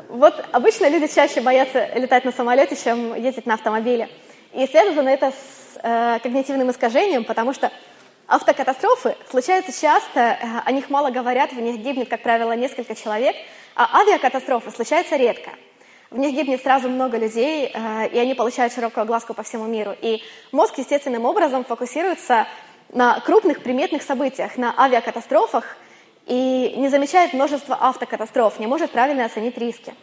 Вот 0.10 0.46
обычно 0.52 0.90
люди 0.90 1.08
чаще 1.08 1.40
боятся 1.40 1.86
летать 1.96 2.26
на 2.26 2.34
самолете, 2.34 2.76
чем 2.76 3.16
ездить 3.16 3.46
на 3.46 3.54
автомобиле. 3.54 4.10
И 4.54 4.66
связано 4.68 5.10
это 5.10 5.32
с 5.32 5.80
э, 5.82 6.20
когнитивным 6.24 6.72
искажением, 6.72 7.24
потому 7.24 7.54
что 7.54 7.72
автокатастрофы 8.28 9.16
случаются 9.30 9.72
часто, 9.72 10.20
э, 10.20 10.38
о 10.66 10.72
них 10.72 10.89
мало 10.89 11.12
говорят, 11.12 11.52
в 11.52 11.60
них 11.60 11.78
гибнет, 11.78 12.10
как 12.10 12.24
правило, 12.24 12.54
несколько 12.54 12.95
человек, 12.95 13.36
а 13.76 14.00
авиакатастрофы 14.02 14.72
случаются 14.72 15.18
редко. 15.18 15.52
В 16.10 16.18
них 16.18 16.34
гибнет 16.34 16.64
сразу 16.64 16.89
много 16.89 17.18
людей, 17.18 17.72
э, 17.72 18.08
и 18.08 18.18
они 18.18 18.34
получают 18.34 18.74
широкую 18.74 19.04
огласку 19.04 19.36
по 19.36 19.43
всему 19.43 19.66
миру. 19.66 19.95
И 20.02 20.24
мозг 20.52 20.78
естественным 20.80 21.26
образом 21.26 21.64
фокусируется 21.64 22.47
на 22.91 23.20
крупных 23.20 23.62
приметных 23.62 24.02
событиях, 24.02 24.58
на 24.58 24.74
авиакатастрофах, 24.76 25.78
и 26.26 26.74
не 26.78 26.89
замечает 26.89 27.34
множество 27.34 27.78
автокатастроф, 27.80 28.60
не 28.60 28.68
может 28.68 28.91
правильно 28.91 29.26
оценить 29.26 29.58
риски. 29.58 29.93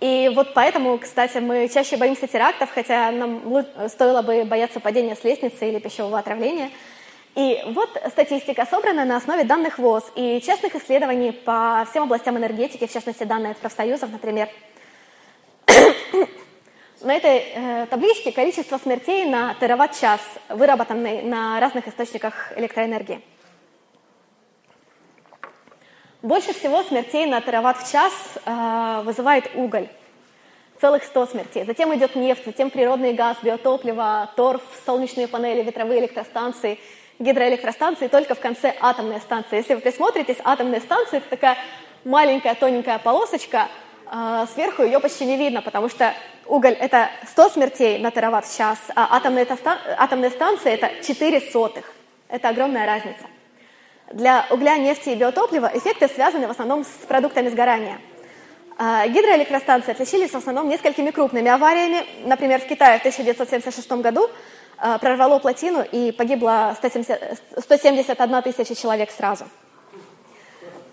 И 0.00 0.30
вот 0.34 0.52
поэтому, 0.52 0.98
кстати, 0.98 1.38
мы 1.38 1.68
чаще 1.68 1.96
боимся 1.96 2.26
терактов, 2.26 2.70
хотя 2.74 3.10
нам 3.10 3.64
стоило 3.88 4.22
бы 4.22 4.44
бояться 4.44 4.78
падения 4.78 5.16
с 5.16 5.24
лестницы 5.24 5.68
или 5.68 5.78
пищевого 5.78 6.18
отравления. 6.18 6.70
И 7.34 7.62
вот 7.66 7.90
статистика 8.10 8.66
собрана 8.66 9.04
на 9.04 9.16
основе 9.16 9.44
данных 9.44 9.78
ВОЗ 9.78 10.04
и 10.14 10.40
частных 10.40 10.74
исследований 10.74 11.32
по 11.32 11.86
всем 11.90 12.04
областям 12.04 12.36
энергетики, 12.38 12.86
в 12.86 12.92
частности, 12.92 13.24
данные 13.24 13.52
от 13.52 13.58
профсоюзов, 13.58 14.10
например. 14.10 14.48
На 17.02 17.14
этой 17.14 17.44
э, 17.54 17.86
табличке 17.90 18.32
количество 18.32 18.78
смертей 18.78 19.26
на 19.26 19.54
тераватт-час, 19.60 20.20
выработанный 20.48 21.22
на 21.22 21.60
разных 21.60 21.86
источниках 21.88 22.54
электроэнергии. 22.56 23.20
Больше 26.26 26.52
всего 26.52 26.82
смертей 26.82 27.24
на 27.26 27.40
тераватт 27.40 27.78
в 27.78 27.92
час 27.92 28.12
э, 28.44 29.02
вызывает 29.04 29.48
уголь. 29.54 29.86
Целых 30.80 31.04
100 31.04 31.26
смертей. 31.26 31.64
Затем 31.64 31.94
идет 31.94 32.16
нефть, 32.16 32.42
затем 32.44 32.70
природный 32.70 33.12
газ, 33.12 33.36
биотопливо, 33.44 34.28
торф, 34.34 34.60
солнечные 34.84 35.28
панели, 35.28 35.62
ветровые 35.62 36.00
электростанции, 36.00 36.80
гидроэлектростанции, 37.20 38.08
только 38.08 38.34
в 38.34 38.40
конце 38.40 38.74
атомная 38.80 39.20
станция. 39.20 39.58
Если 39.58 39.74
вы 39.76 39.80
присмотритесь, 39.80 40.38
атомная 40.42 40.80
станция– 40.80 41.18
это 41.20 41.30
такая 41.30 41.58
маленькая 42.04 42.56
тоненькая 42.56 42.98
полосочка, 42.98 43.68
э, 44.10 44.46
сверху 44.52 44.82
ее 44.82 44.98
почти 44.98 45.26
не 45.26 45.36
видно, 45.36 45.62
потому 45.62 45.88
что 45.88 46.12
уголь– 46.46 46.74
это 46.80 47.08
100 47.30 47.50
смертей 47.50 47.98
на 47.98 48.10
тераватт 48.10 48.46
в 48.46 48.58
час, 48.58 48.80
а 48.96 49.16
атомная, 49.16 49.46
атомная 49.96 50.30
станция– 50.30 50.74
это 50.74 50.90
4 51.06 51.40
сотых. 51.52 51.84
Это 52.28 52.48
огромная 52.48 52.84
разница. 52.84 53.26
Для 54.12 54.46
угля, 54.50 54.76
нефти 54.76 55.10
и 55.10 55.14
биотоплива 55.16 55.70
эффекты 55.74 56.08
связаны 56.08 56.46
в 56.46 56.50
основном 56.50 56.84
с 56.84 57.06
продуктами 57.06 57.48
сгорания. 57.48 57.98
А, 58.78 59.08
гидроэлектростанции 59.08 59.92
отличились 59.92 60.30
в 60.30 60.36
основном 60.36 60.68
несколькими 60.68 61.10
крупными 61.10 61.50
авариями. 61.50 62.04
Например, 62.24 62.60
в 62.60 62.66
Китае 62.66 62.98
в 62.98 63.00
1976 63.00 63.90
году 63.92 64.30
а, 64.78 64.98
прорвало 64.98 65.38
плотину 65.38 65.82
и 65.82 66.12
погибло 66.12 66.74
170, 66.76 67.40
171 67.58 68.42
тысяча 68.42 68.74
человек 68.74 69.10
сразу. 69.10 69.46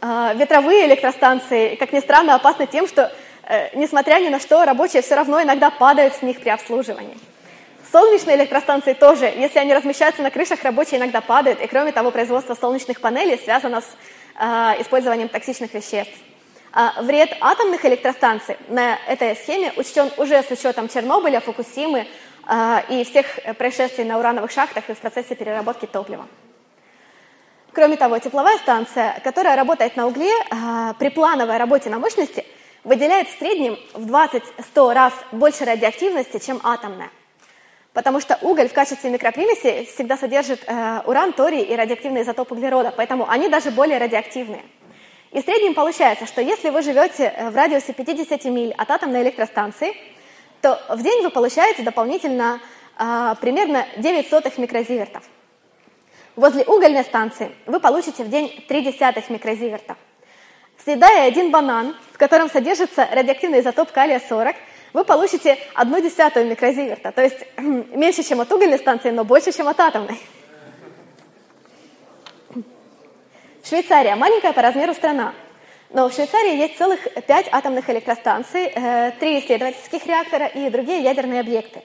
А, 0.01 0.33
ветровые 0.33 0.87
электростанции, 0.87 1.75
как 1.75 1.93
ни 1.93 1.99
странно, 1.99 2.35
опасны 2.35 2.65
тем, 2.67 2.87
что, 2.87 3.11
э, 3.47 3.77
несмотря 3.77 4.19
ни 4.19 4.29
на 4.29 4.39
что, 4.39 4.65
рабочие 4.65 5.01
все 5.01 5.15
равно 5.15 5.41
иногда 5.41 5.69
падают 5.69 6.15
с 6.15 6.21
них 6.23 6.41
при 6.41 6.49
обслуживании. 6.49 7.17
Солнечные 7.93 8.37
электростанции 8.37 8.93
тоже, 8.93 9.25
если 9.25 9.59
они 9.59 9.71
размещаются 9.71 10.23
на 10.23 10.31
крышах, 10.31 10.63
рабочие 10.63 10.99
иногда 10.99 11.21
падают. 11.21 11.61
И 11.61 11.67
кроме 11.67 11.91
того, 11.91 12.09
производство 12.09 12.55
солнечных 12.55 12.99
панелей 12.99 13.37
связано 13.37 13.81
с 13.81 13.85
э, 14.39 14.81
использованием 14.81 15.29
токсичных 15.29 15.75
веществ. 15.75 16.17
А 16.71 16.99
вред 17.03 17.37
атомных 17.39 17.85
электростанций 17.85 18.57
на 18.67 18.97
этой 19.07 19.35
схеме 19.35 19.73
учтен 19.77 20.09
уже 20.17 20.41
с 20.41 20.49
учетом 20.49 20.89
Чернобыля, 20.89 21.39
Фукусимы 21.39 22.07
э, 22.47 22.79
и 22.89 23.03
всех 23.03 23.27
происшествий 23.59 24.05
на 24.05 24.17
урановых 24.17 24.49
шахтах 24.49 24.89
и 24.89 24.95
в 24.95 24.97
процессе 24.97 25.35
переработки 25.35 25.85
топлива. 25.85 26.25
Кроме 27.73 27.95
того, 27.97 28.17
тепловая 28.17 28.57
станция, 28.57 29.21
которая 29.23 29.55
работает 29.55 29.95
на 29.97 30.07
угле, 30.07 30.31
э, 30.31 30.93
при 30.97 31.09
плановой 31.09 31.57
работе 31.57 31.91
на 31.91 31.99
мощности 31.99 32.43
выделяет 32.83 33.27
в 33.27 33.37
среднем 33.37 33.77
в 33.93 34.11
20-100 34.11 34.93
раз 34.93 35.13
больше 35.31 35.63
радиоактивности, 35.63 36.43
чем 36.43 36.59
атомная. 36.63 37.11
Потому 37.93 38.19
что 38.19 38.37
уголь 38.41 38.67
в 38.67 38.73
качестве 38.73 39.11
микропримеси 39.11 39.87
всегда 39.93 40.17
содержит 40.17 40.63
э, 40.65 41.01
уран, 41.05 41.31
торий 41.31 41.61
и 41.61 41.75
радиоактивный 41.75 42.23
изотоп 42.23 42.51
углерода, 42.51 42.91
поэтому 42.95 43.29
они 43.29 43.49
даже 43.49 43.69
более 43.69 43.99
радиоактивные. 43.99 44.63
И 45.31 45.41
в 45.41 45.45
среднем 45.45 45.75
получается, 45.75 46.25
что 46.25 46.41
если 46.41 46.71
вы 46.71 46.81
живете 46.81 47.31
э, 47.35 47.51
в 47.51 47.55
радиусе 47.55 47.93
50 47.93 48.45
миль 48.45 48.73
от 48.73 48.89
атомной 48.89 49.21
электростанции, 49.21 49.95
то 50.61 50.81
в 50.89 51.03
день 51.03 51.21
вы 51.21 51.29
получаете 51.29 51.83
дополнительно 51.83 52.59
э, 52.97 53.35
примерно 53.39 53.85
9 53.97 54.27
сотых 54.27 54.57
микрозивертов. 54.57 55.23
Возле 56.35 56.63
угольной 56.63 57.03
станции 57.03 57.51
вы 57.67 57.79
получите 57.79 58.23
в 58.23 58.29
день 58.29 58.65
3 58.67 58.81
десятых 58.81 59.29
микрозивертов. 59.29 59.97
Съедая 60.83 61.27
один 61.27 61.51
банан, 61.51 61.95
в 62.11 62.17
котором 62.17 62.49
содержится 62.49 63.07
радиоактивный 63.11 63.59
изотоп 63.59 63.91
калия-40, 63.91 64.55
вы 64.93 65.03
получите 65.03 65.57
одну 65.73 65.99
десятую 65.99 66.45
микрозиверта, 66.45 67.11
то 67.11 67.21
есть 67.21 67.37
меньше, 67.57 68.23
чем 68.23 68.41
от 68.41 68.51
угольной 68.51 68.77
станции, 68.77 69.09
но 69.09 69.23
больше, 69.23 69.51
чем 69.51 69.67
от 69.67 69.79
атомной. 69.79 70.19
Швейцария– 73.63 74.15
маленькая 74.17 74.53
по 74.53 74.61
размеру 74.61 74.93
страна, 74.93 75.33
но 75.89 76.09
в 76.09 76.13
Швейцарии 76.13 76.57
есть 76.57 76.77
целых 76.77 76.99
пять 77.27 77.47
атомных 77.51 77.89
электростанций, 77.89 78.65
э, 78.65 79.11
три 79.19 79.39
исследовательских 79.39 80.05
реактора 80.05 80.47
и 80.47 80.69
другие 80.69 81.01
ядерные 81.01 81.39
объекты. 81.39 81.81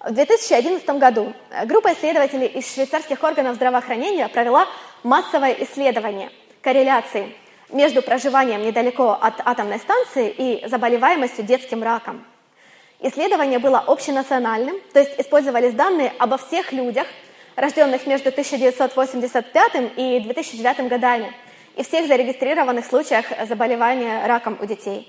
В 0.00 0.12
2011 0.12 0.98
году 0.98 1.32
группа 1.64 1.92
исследователей 1.92 2.46
из 2.46 2.74
швейцарских 2.74 3.22
органов 3.22 3.54
здравоохранения 3.54 4.28
провела 4.28 4.66
массовое 5.02 5.52
исследование 5.60 6.30
корреляции 6.60 7.34
между 7.70 8.02
проживанием 8.02 8.62
недалеко 8.62 9.12
от 9.12 9.40
атомной 9.44 9.78
станции 9.78 10.34
и 10.36 10.66
заболеваемостью 10.66 11.44
детским 11.44 11.82
раком. 11.82 12.24
Исследование 13.06 13.58
было 13.58 13.80
общенациональным, 13.80 14.76
то 14.94 14.98
есть 14.98 15.12
использовались 15.20 15.74
данные 15.74 16.14
обо 16.18 16.38
всех 16.38 16.72
людях, 16.72 17.06
рожденных 17.54 18.06
между 18.06 18.30
1985 18.30 19.72
и 19.98 20.20
2009 20.20 20.88
годами, 20.88 21.30
и 21.76 21.82
всех 21.82 22.06
зарегистрированных 22.06 22.86
случаях 22.86 23.26
заболевания 23.46 24.26
раком 24.26 24.56
у 24.58 24.64
детей. 24.64 25.06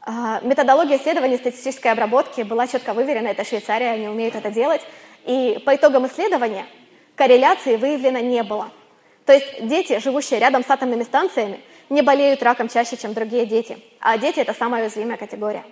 А, 0.00 0.40
методология 0.42 0.96
исследования 0.96 1.36
статистической 1.36 1.92
обработки 1.92 2.40
была 2.40 2.66
четко 2.66 2.92
выверена, 2.92 3.28
это 3.28 3.44
Швейцария, 3.44 3.90
они 3.90 4.08
умеют 4.08 4.34
это 4.34 4.50
делать, 4.50 4.80
и 5.24 5.62
по 5.64 5.76
итогам 5.76 6.08
исследования 6.08 6.66
корреляции 7.14 7.76
выявлено 7.76 8.18
не 8.18 8.42
было. 8.42 8.72
То 9.24 9.32
есть 9.32 9.68
дети, 9.68 10.00
живущие 10.00 10.40
рядом 10.40 10.64
с 10.64 10.68
атомными 10.68 11.04
станциями, 11.04 11.60
не 11.90 12.02
болеют 12.02 12.42
раком 12.42 12.68
чаще, 12.68 12.96
чем 12.96 13.14
другие 13.14 13.46
дети, 13.46 13.78
а 14.00 14.18
дети– 14.18 14.40
это 14.40 14.52
самая 14.52 14.82
уязвимая 14.82 15.16
категория. 15.16 15.62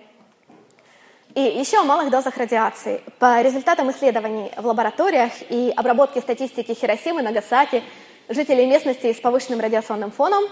И 1.35 1.41
еще 1.41 1.79
о 1.79 1.83
малых 1.83 2.11
дозах 2.11 2.37
радиации. 2.37 3.01
По 3.17 3.41
результатам 3.41 3.89
исследований 3.89 4.51
в 4.55 4.67
лабораториях 4.67 5.31
и 5.49 5.73
обработки 5.75 6.19
статистики 6.19 6.75
Хиросимы, 6.75 7.23
Нагасаки, 7.23 7.81
жителей 8.29 8.67
местности 8.67 9.11
с 9.11 9.19
повышенным 9.19 9.59
радиационным 9.59 10.11
фоном, 10.11 10.43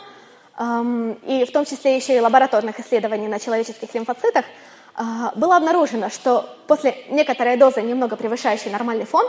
эм, 0.57 1.11
и 1.27 1.45
в 1.45 1.51
том 1.51 1.65
числе 1.65 1.95
еще 1.95 2.17
и 2.17 2.19
лабораторных 2.19 2.79
исследований 2.79 3.27
на 3.27 3.37
человеческих 3.37 3.93
лимфоцитах, 3.93 4.45
э, 4.97 5.01
было 5.35 5.57
обнаружено, 5.57 6.09
что 6.09 6.49
после 6.65 6.95
некоторой 7.09 7.57
дозы, 7.57 7.83
немного 7.83 8.15
превышающей 8.15 8.71
нормальный 8.71 9.05
фон, 9.05 9.27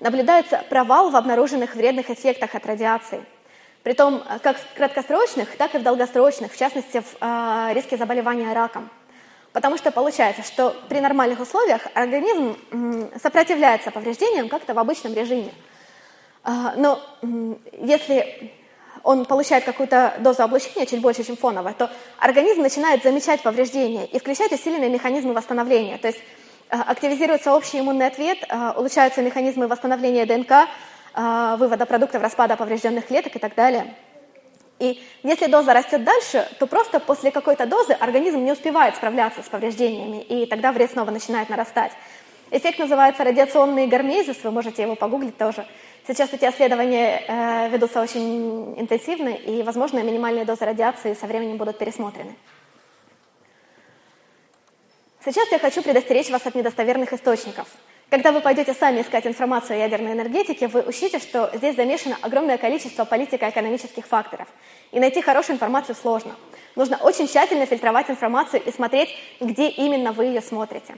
наблюдается 0.00 0.62
провал 0.68 1.08
в 1.08 1.16
обнаруженных 1.16 1.76
вредных 1.76 2.10
эффектах 2.10 2.54
от 2.54 2.66
радиации. 2.66 3.24
Притом 3.84 4.22
как 4.42 4.58
в 4.58 4.74
краткосрочных, 4.74 5.56
так 5.56 5.74
и 5.74 5.78
в 5.78 5.82
долгосрочных, 5.82 6.52
в 6.52 6.58
частности, 6.58 7.00
в 7.00 7.16
э, 7.22 7.70
риске 7.72 7.96
заболевания 7.96 8.52
раком. 8.52 8.90
Потому 9.54 9.78
что 9.78 9.92
получается, 9.92 10.42
что 10.42 10.74
при 10.88 10.98
нормальных 10.98 11.38
условиях 11.38 11.86
организм 11.94 12.56
сопротивляется 13.22 13.92
повреждениям 13.92 14.48
как-то 14.48 14.74
в 14.74 14.78
обычном 14.80 15.14
режиме. 15.14 15.52
А, 16.42 16.74
но 16.76 17.00
если 17.70 18.52
он 19.04 19.24
получает 19.24 19.62
какую-то 19.62 20.14
дозу 20.18 20.42
облучения, 20.42 20.86
чуть 20.86 21.00
больше, 21.00 21.22
чем 21.22 21.36
фоновая, 21.36 21.72
то 21.72 21.88
организм 22.18 22.62
начинает 22.62 23.04
замечать 23.04 23.42
повреждения 23.42 24.06
и 24.06 24.18
включать 24.18 24.50
усиленные 24.50 24.90
механизмы 24.90 25.34
восстановления. 25.34 25.98
То 25.98 26.08
есть 26.08 26.18
э, 26.70 26.76
активизируется 26.76 27.54
общий 27.54 27.78
иммунный 27.78 28.08
ответ, 28.08 28.38
э, 28.48 28.72
улучшаются 28.76 29.22
механизмы 29.22 29.68
восстановления 29.68 30.26
ДНК, 30.26 30.68
вывода 31.14 31.86
продуктов 31.86 32.22
распада 32.22 32.56
поврежденных 32.56 33.06
клеток 33.06 33.36
и 33.36 33.38
так 33.38 33.54
далее. 33.54 33.94
И 34.78 35.02
если 35.22 35.46
доза 35.46 35.72
растет 35.72 36.02
дальше, 36.04 36.48
то 36.58 36.66
просто 36.66 36.98
после 37.00 37.30
какой-то 37.30 37.66
дозы 37.66 37.92
организм 37.92 38.44
не 38.44 38.52
успевает 38.52 38.96
справляться 38.96 39.42
с 39.42 39.48
повреждениями, 39.48 40.22
и 40.22 40.46
тогда 40.46 40.72
вред 40.72 40.90
снова 40.90 41.10
начинает 41.10 41.48
нарастать. 41.48 41.92
Эффект 42.50 42.78
называется 42.78 43.24
радиационный 43.24 43.86
гармезис, 43.86 44.42
вы 44.42 44.50
можете 44.50 44.82
его 44.82 44.96
погуглить 44.96 45.38
тоже. 45.38 45.66
Сейчас 46.06 46.32
эти 46.32 46.44
исследования 46.44 47.22
э, 47.26 47.68
ведутся 47.70 48.02
очень 48.02 48.78
интенсивно, 48.78 49.30
и, 49.30 49.62
возможно, 49.62 50.02
минимальные 50.02 50.44
дозы 50.44 50.64
радиации 50.64 51.14
со 51.14 51.26
временем 51.26 51.56
будут 51.56 51.78
пересмотрены. 51.78 52.36
Сейчас 55.24 55.50
я 55.50 55.58
хочу 55.58 55.82
предостеречь 55.82 56.28
вас 56.28 56.44
от 56.44 56.54
недостоверных 56.54 57.14
источников. 57.14 57.66
Когда 58.14 58.30
вы 58.30 58.42
пойдете 58.42 58.74
сами 58.74 59.00
искать 59.00 59.26
информацию 59.26 59.74
о 59.74 59.80
ядерной 59.80 60.12
энергетике, 60.12 60.68
вы 60.68 60.82
учтите, 60.82 61.18
что 61.18 61.50
здесь 61.52 61.74
замешано 61.74 62.16
огромное 62.22 62.58
количество 62.58 63.04
политико-экономических 63.04 64.06
факторов. 64.06 64.46
И 64.92 65.00
найти 65.00 65.20
хорошую 65.20 65.56
информацию 65.56 65.96
сложно. 65.96 66.36
Нужно 66.76 66.96
очень 66.98 67.26
тщательно 67.26 67.66
фильтровать 67.66 68.08
информацию 68.08 68.62
и 68.64 68.70
смотреть, 68.70 69.08
где 69.40 69.68
именно 69.68 70.12
вы 70.12 70.26
ее 70.26 70.42
смотрите. 70.42 70.94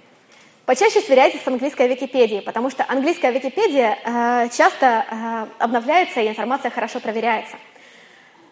Почаще 0.66 1.00
сверяйтесь 1.00 1.42
с 1.42 1.48
английской 1.48 1.88
Википедией, 1.88 2.42
потому 2.42 2.68
что 2.68 2.84
английская 2.86 3.32
Википедия 3.32 3.96
э, 4.04 4.50
часто 4.54 5.06
э, 5.10 5.46
обновляется 5.58 6.20
и 6.20 6.28
информация 6.28 6.70
хорошо 6.70 7.00
проверяется. 7.00 7.56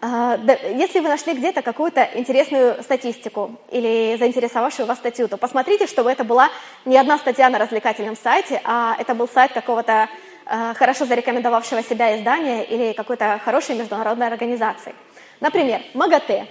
Да, 0.06 0.52
если 0.52 1.00
вы 1.00 1.08
нашли 1.08 1.32
где-то 1.32 1.62
какую-то 1.62 2.06
интересную 2.12 2.82
статистику 2.82 3.58
или 3.70 4.16
заинтересовавшую 4.18 4.86
вас 4.86 4.98
статью, 4.98 5.28
то 5.28 5.38
посмотрите, 5.38 5.86
чтобы 5.86 6.12
это 6.12 6.24
была 6.24 6.50
не 6.84 6.98
одна 6.98 7.16
статья 7.16 7.48
на 7.48 7.58
развлекательном 7.58 8.14
сайте, 8.14 8.60
а 8.64 8.96
это 8.98 9.14
был 9.14 9.26
сайт 9.26 9.52
какого-то 9.52 10.10
э, 10.44 10.74
хорошо 10.74 11.06
зарекомендовавшего 11.06 11.82
себя 11.82 12.18
издания 12.18 12.64
или 12.64 12.92
какой-то 12.92 13.40
хорошей 13.42 13.76
международной 13.76 14.26
организации. 14.26 14.94
Например, 15.40 15.80
МАГАТЭ, 15.94 16.46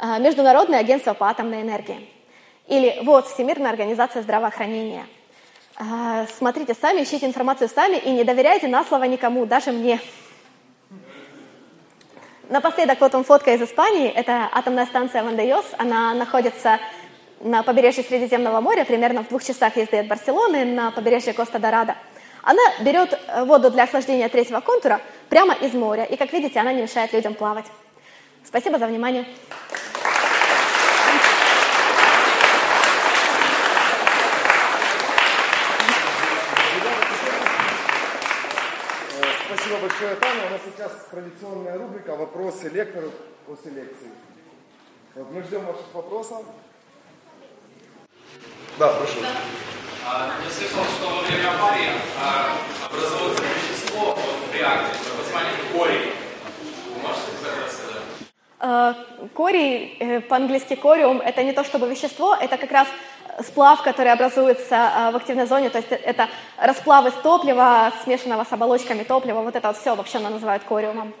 э, 0.00 0.20
Международное 0.20 0.78
агентство 0.78 1.14
по 1.14 1.28
атомной 1.28 1.62
энергии. 1.62 2.08
Или 2.68 3.00
вот 3.02 3.26
Всемирная 3.26 3.70
организация 3.70 4.22
здравоохранения. 4.22 5.06
А, 5.76 6.26
смотрите 6.38 6.74
сами, 6.74 7.02
ищите 7.02 7.26
информацию 7.26 7.68
сами 7.68 7.96
и 7.96 8.10
не 8.10 8.22
доверяйте 8.22 8.68
на 8.68 8.84
слово 8.84 9.04
никому, 9.04 9.46
даже 9.46 9.72
мне. 9.72 10.00
Напоследок, 12.50 13.00
вот 13.00 13.14
вам 13.14 13.24
фотка 13.24 13.54
из 13.54 13.62
Испании. 13.62 14.10
Это 14.10 14.50
атомная 14.52 14.84
станция 14.84 15.24
Вандайос. 15.24 15.64
Она 15.78 16.12
находится 16.12 16.78
на 17.40 17.62
побережье 17.62 18.04
Средиземного 18.04 18.60
моря, 18.60 18.84
примерно 18.84 19.24
в 19.24 19.28
двух 19.28 19.42
часах 19.42 19.76
езды 19.78 19.98
от 19.98 20.08
Барселоны, 20.08 20.66
на 20.66 20.90
побережье 20.90 21.32
Коста-Дорадо. 21.32 21.96
Она 22.42 22.62
берет 22.80 23.18
э, 23.28 23.44
воду 23.44 23.70
для 23.70 23.84
охлаждения 23.84 24.28
третьего 24.28 24.60
контура 24.60 25.00
прямо 25.30 25.54
из 25.54 25.72
моря. 25.72 26.04
И, 26.04 26.16
как 26.16 26.34
видите, 26.34 26.60
она 26.60 26.74
не 26.74 26.82
мешает 26.82 27.14
людям 27.14 27.32
плавать. 27.32 27.64
Спасибо 28.44 28.78
за 28.78 28.86
внимание. 28.88 29.24
Спасибо 39.46 39.78
большое, 39.78 40.14
Таня. 40.16 40.46
У 40.46 40.50
нас 40.50 40.60
сейчас 40.66 41.03
традиционная 41.14 41.78
рубрика 41.78 42.16
«Вопросы 42.16 42.68
лектору 42.68 43.12
после 43.46 43.70
лекции». 43.70 44.08
Вот 45.14 45.30
мы 45.30 45.42
ждем 45.42 45.64
ваших 45.64 45.94
вопросов. 45.94 46.44
Да, 48.78 48.88
прошу. 48.94 49.20
Да. 49.22 49.28
А, 50.06 50.32
я 50.44 50.50
слышал, 50.50 50.82
что 50.84 51.06
во 51.08 51.22
время 51.22 51.50
аварии 51.50 51.90
а, 52.20 52.56
образуется 52.86 53.44
вещество 53.44 54.16
в 54.16 54.54
реакторе 54.54 54.98
под 55.04 55.18
названием. 55.18 55.54
Вы 55.72 57.00
можете 57.00 57.30
это 57.40 57.64
рассказать? 57.64 58.02
А, 58.58 58.96
корий, 59.34 59.96
э, 60.00 60.20
по-английски 60.20 60.74
кориум, 60.74 61.20
это 61.20 61.44
не 61.44 61.52
то 61.52 61.62
чтобы 61.62 61.88
вещество, 61.88 62.34
это 62.34 62.56
как 62.56 62.72
раз 62.72 62.88
сплав, 63.42 63.82
который 63.82 64.12
образуется 64.12 64.76
а, 64.76 65.10
в 65.10 65.16
активной 65.16 65.46
зоне, 65.46 65.70
то 65.70 65.78
есть 65.78 65.90
это 65.90 66.28
расплав 66.56 67.06
из 67.06 67.14
топлива, 67.22 67.92
смешанного 68.04 68.44
с 68.44 68.52
оболочками 68.52 69.02
топлива, 69.02 69.40
вот 69.42 69.56
это 69.56 69.68
вот 69.68 69.76
все 69.76 69.94
вообще 69.94 70.18
называют 70.18 70.62
кориумом. 70.64 71.12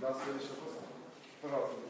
Да, 0.00 0.14
следующий 0.24 0.48
вопрос. 0.48 0.74
Пожалуйста. 1.42 1.84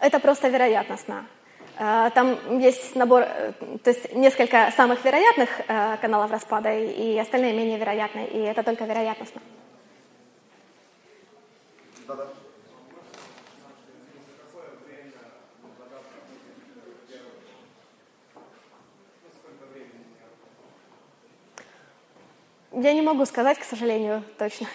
Это 0.00 0.20
просто 0.20 0.48
вероятностно. 0.48 1.24
Э, 1.76 2.10
там 2.14 2.58
есть 2.60 2.94
набор, 2.94 3.22
э, 3.22 3.52
то 3.82 3.90
есть 3.90 4.14
несколько 4.14 4.72
самых 4.76 5.04
вероятных 5.04 5.48
э, 5.66 5.96
каналов 6.00 6.30
распада, 6.30 6.72
и 6.72 7.18
остальные 7.18 7.52
менее 7.52 7.78
вероятные, 7.78 8.28
и 8.28 8.38
это 8.38 8.62
только 8.62 8.84
вероятностно. 8.84 9.40
Я 22.76 22.92
не 22.92 23.02
могу 23.02 23.24
сказать, 23.24 23.58
к 23.58 23.64
сожалению, 23.64 24.24
точно. 24.36 24.66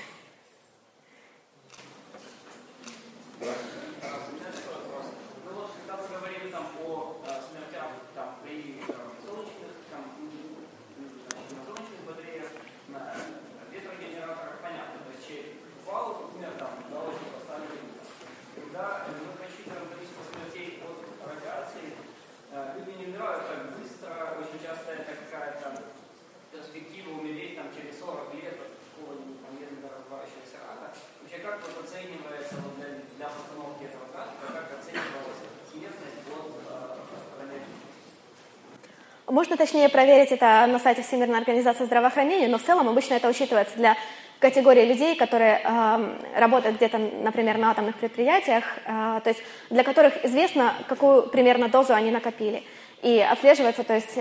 Можно 39.39 39.55
точнее 39.55 39.87
проверить 39.87 40.33
это 40.33 40.67
на 40.67 40.79
сайте 40.79 41.01
Всемирной 41.01 41.37
организации 41.37 41.85
здравоохранения, 41.85 42.49
но 42.49 42.57
в 42.57 42.61
целом 42.61 42.89
обычно 42.89 43.13
это 43.13 43.29
учитывается 43.29 43.77
для 43.77 43.95
категории 44.39 44.83
людей, 44.85 45.15
которые 45.15 45.61
э, 45.63 46.37
работают 46.37 46.75
где-то, 46.75 46.97
например, 46.97 47.57
на 47.57 47.71
атомных 47.71 47.95
предприятиях, 47.95 48.65
э, 48.85 49.21
то 49.23 49.29
есть 49.29 49.41
для 49.69 49.85
которых 49.85 50.25
известно, 50.25 50.73
какую 50.89 51.29
примерно 51.29 51.69
дозу 51.69 51.93
они 51.93 52.11
накопили. 52.11 52.63
И 53.01 53.21
отслеживается 53.21 53.85
то 53.85 53.93
есть, 53.95 54.13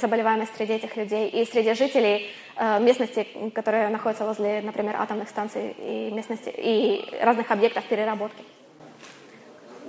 заболеваемость 0.00 0.56
среди 0.56 0.72
этих 0.72 0.96
людей 0.96 1.28
и 1.28 1.44
среди 1.44 1.74
жителей 1.74 2.30
э, 2.56 2.80
местности, 2.80 3.28
которые 3.54 3.90
находятся 3.90 4.24
возле, 4.24 4.62
например, 4.62 4.96
атомных 4.98 5.28
станций 5.28 5.76
и, 5.78 6.10
местности, 6.10 6.48
и 6.48 7.04
разных 7.20 7.50
объектов 7.50 7.84
переработки. 7.84 8.42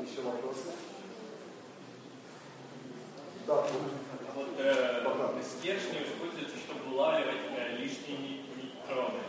Еще 0.01 0.21
вопросы? 0.21 0.65
Да, 3.47 3.63
стержни 5.65 6.03
используются, 6.03 6.57
чтобы 6.57 6.93
улавливать 6.93 7.41
э, 7.57 7.77
лишние 7.77 8.43
нейтроны. 8.55 9.21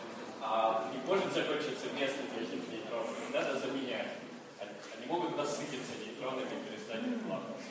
А 0.43 0.91
не 0.93 0.99
может 1.17 1.33
закончиться 1.33 1.87
место 1.99 2.21
этих 2.37 2.73
нейтронов, 2.73 3.09
надо 3.33 3.59
заменять. 3.59 4.07
Они 4.61 5.07
могут 5.07 5.37
насытиться 5.37 5.93
нейтронами 6.05 6.43
и 6.43 6.71
перестать 6.71 7.01
улавливать. 7.01 7.63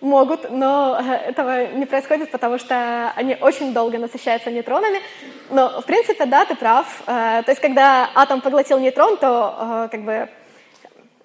Могут, 0.00 0.50
но 0.50 0.98
э, 1.00 1.30
этого 1.30 1.72
не 1.72 1.86
происходит, 1.86 2.30
потому 2.30 2.58
что 2.58 3.12
они 3.16 3.36
очень 3.40 3.72
долго 3.72 3.98
насыщаются 3.98 4.50
нейтронами. 4.50 5.00
Но, 5.50 5.80
в 5.80 5.84
принципе, 5.84 6.26
да, 6.26 6.44
ты 6.44 6.54
прав. 6.56 7.02
Э, 7.06 7.42
то 7.44 7.50
есть, 7.50 7.60
когда 7.60 8.10
атом 8.14 8.40
поглотил 8.40 8.78
нейтрон, 8.78 9.16
то 9.16 9.88
как 9.90 10.02
бы 10.02 10.28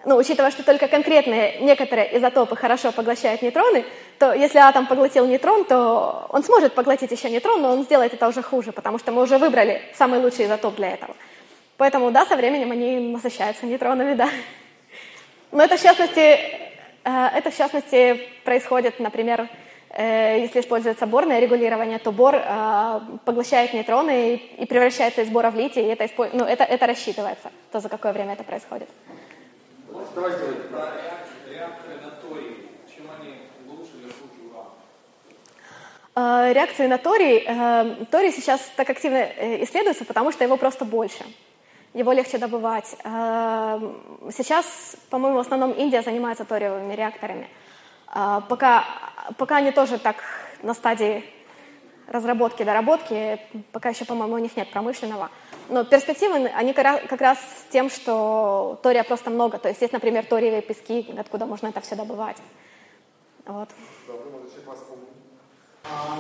ну, 0.05 0.17
учитывая, 0.17 0.51
что 0.51 0.63
только 0.63 0.88
конкретные 0.88 1.59
некоторые 1.61 2.15
изотопы 2.17 2.55
хорошо 2.55 2.91
поглощают 2.91 3.41
нейтроны, 3.41 3.86
то 4.19 4.34
если 4.34 4.59
атом 4.59 4.86
поглотил 4.86 5.26
нейтрон, 5.26 5.65
то 5.65 6.28
он 6.30 6.43
сможет 6.43 6.73
поглотить 6.73 7.11
еще 7.11 7.30
нейтрон, 7.30 7.61
но 7.61 7.71
он 7.71 7.84
сделает 7.84 8.13
это 8.13 8.28
уже 8.28 8.43
хуже, 8.43 8.71
потому 8.71 8.99
что 8.99 9.11
мы 9.11 9.23
уже 9.23 9.39
выбрали 9.39 9.82
самый 9.95 10.19
лучший 10.19 10.45
изотоп 10.45 10.76
для 10.76 10.91
этого. 10.91 11.15
Поэтому, 11.78 12.11
да, 12.11 12.26
со 12.26 12.36
временем 12.38 12.71
они 12.71 12.99
насыщаются 12.99 13.65
нейтронами, 13.65 14.13
да. 14.13 14.30
Но 15.51 15.63
это, 15.63 15.78
в 15.78 15.82
частности, 15.82 16.19
э, 16.19 16.67
это, 17.03 17.51
в 17.51 17.57
частности, 17.57 18.21
происходит, 18.45 18.99
например, 18.99 19.49
э, 19.89 20.39
если 20.39 20.61
используется 20.61 21.05
борное 21.05 21.39
регулирование, 21.39 21.99
то 21.99 22.11
бор 22.13 22.36
э, 22.36 22.99
поглощает 23.26 23.73
нейтроны 23.73 24.36
и 24.36 24.65
превращается 24.65 25.21
из 25.21 25.30
бора 25.30 25.51
в 25.51 25.55
литий, 25.55 25.84
и 25.84 25.88
это, 25.88 26.07
ну, 26.34 26.45
это, 26.45 26.63
это 26.63 26.88
рассчитывается, 26.88 27.51
то, 27.71 27.80
за 27.82 27.89
какое 27.89 28.13
время 28.13 28.34
это 28.34 28.43
происходит. 28.43 28.89
Реакции 31.49 31.95
на 32.03 32.11
торий. 32.21 32.69
Чем 32.93 33.05
они 33.19 33.36
лучше 33.67 33.91
или 34.01 34.11
хуже 34.11 34.49
урана? 36.15 36.53
Реакции 36.53 36.88
на 36.88 36.97
торий. 36.97 38.05
Торий 38.11 38.32
сейчас 38.32 38.61
так 38.76 38.89
активно 38.89 39.23
исследуется, 39.63 40.05
потому 40.05 40.32
что 40.32 40.43
его 40.43 40.57
просто 40.57 40.86
больше 40.86 41.23
его 41.95 42.11
легче 42.11 42.37
добывать. 42.37 42.97
Эм, 43.03 44.31
сейчас, 44.31 44.97
по-моему, 45.09 45.37
в 45.37 45.41
основном 45.41 45.71
Индия 45.71 46.01
занимается 46.01 46.43
ториевыми 46.43 46.93
реакторами. 46.93 47.49
Э, 48.13 48.41
пока, 48.49 48.83
пока 49.37 49.57
они 49.57 49.71
тоже 49.71 49.97
так 49.97 50.17
на 50.61 50.73
стадии 50.73 51.23
разработки, 52.07 52.63
доработки, 52.63 53.39
пока 53.71 53.89
еще, 53.89 54.05
по-моему, 54.05 54.35
у 54.35 54.39
них 54.39 54.57
нет 54.57 54.69
промышленного. 54.71 55.29
Но 55.69 55.85
перспективы, 55.85 56.47
они 56.47 56.73
как 56.73 57.21
раз 57.21 57.39
тем, 57.69 57.89
что 57.89 58.77
тория 58.83 59.03
просто 59.03 59.29
много. 59.29 59.57
То 59.57 59.69
есть 59.69 59.81
есть, 59.81 59.93
например, 59.93 60.25
ториевые 60.25 60.61
пески, 60.61 61.15
откуда 61.17 61.45
можно 61.45 61.67
это 61.67 61.79
все 61.79 61.95
добывать. 61.95 62.37
Вот. 63.45 63.69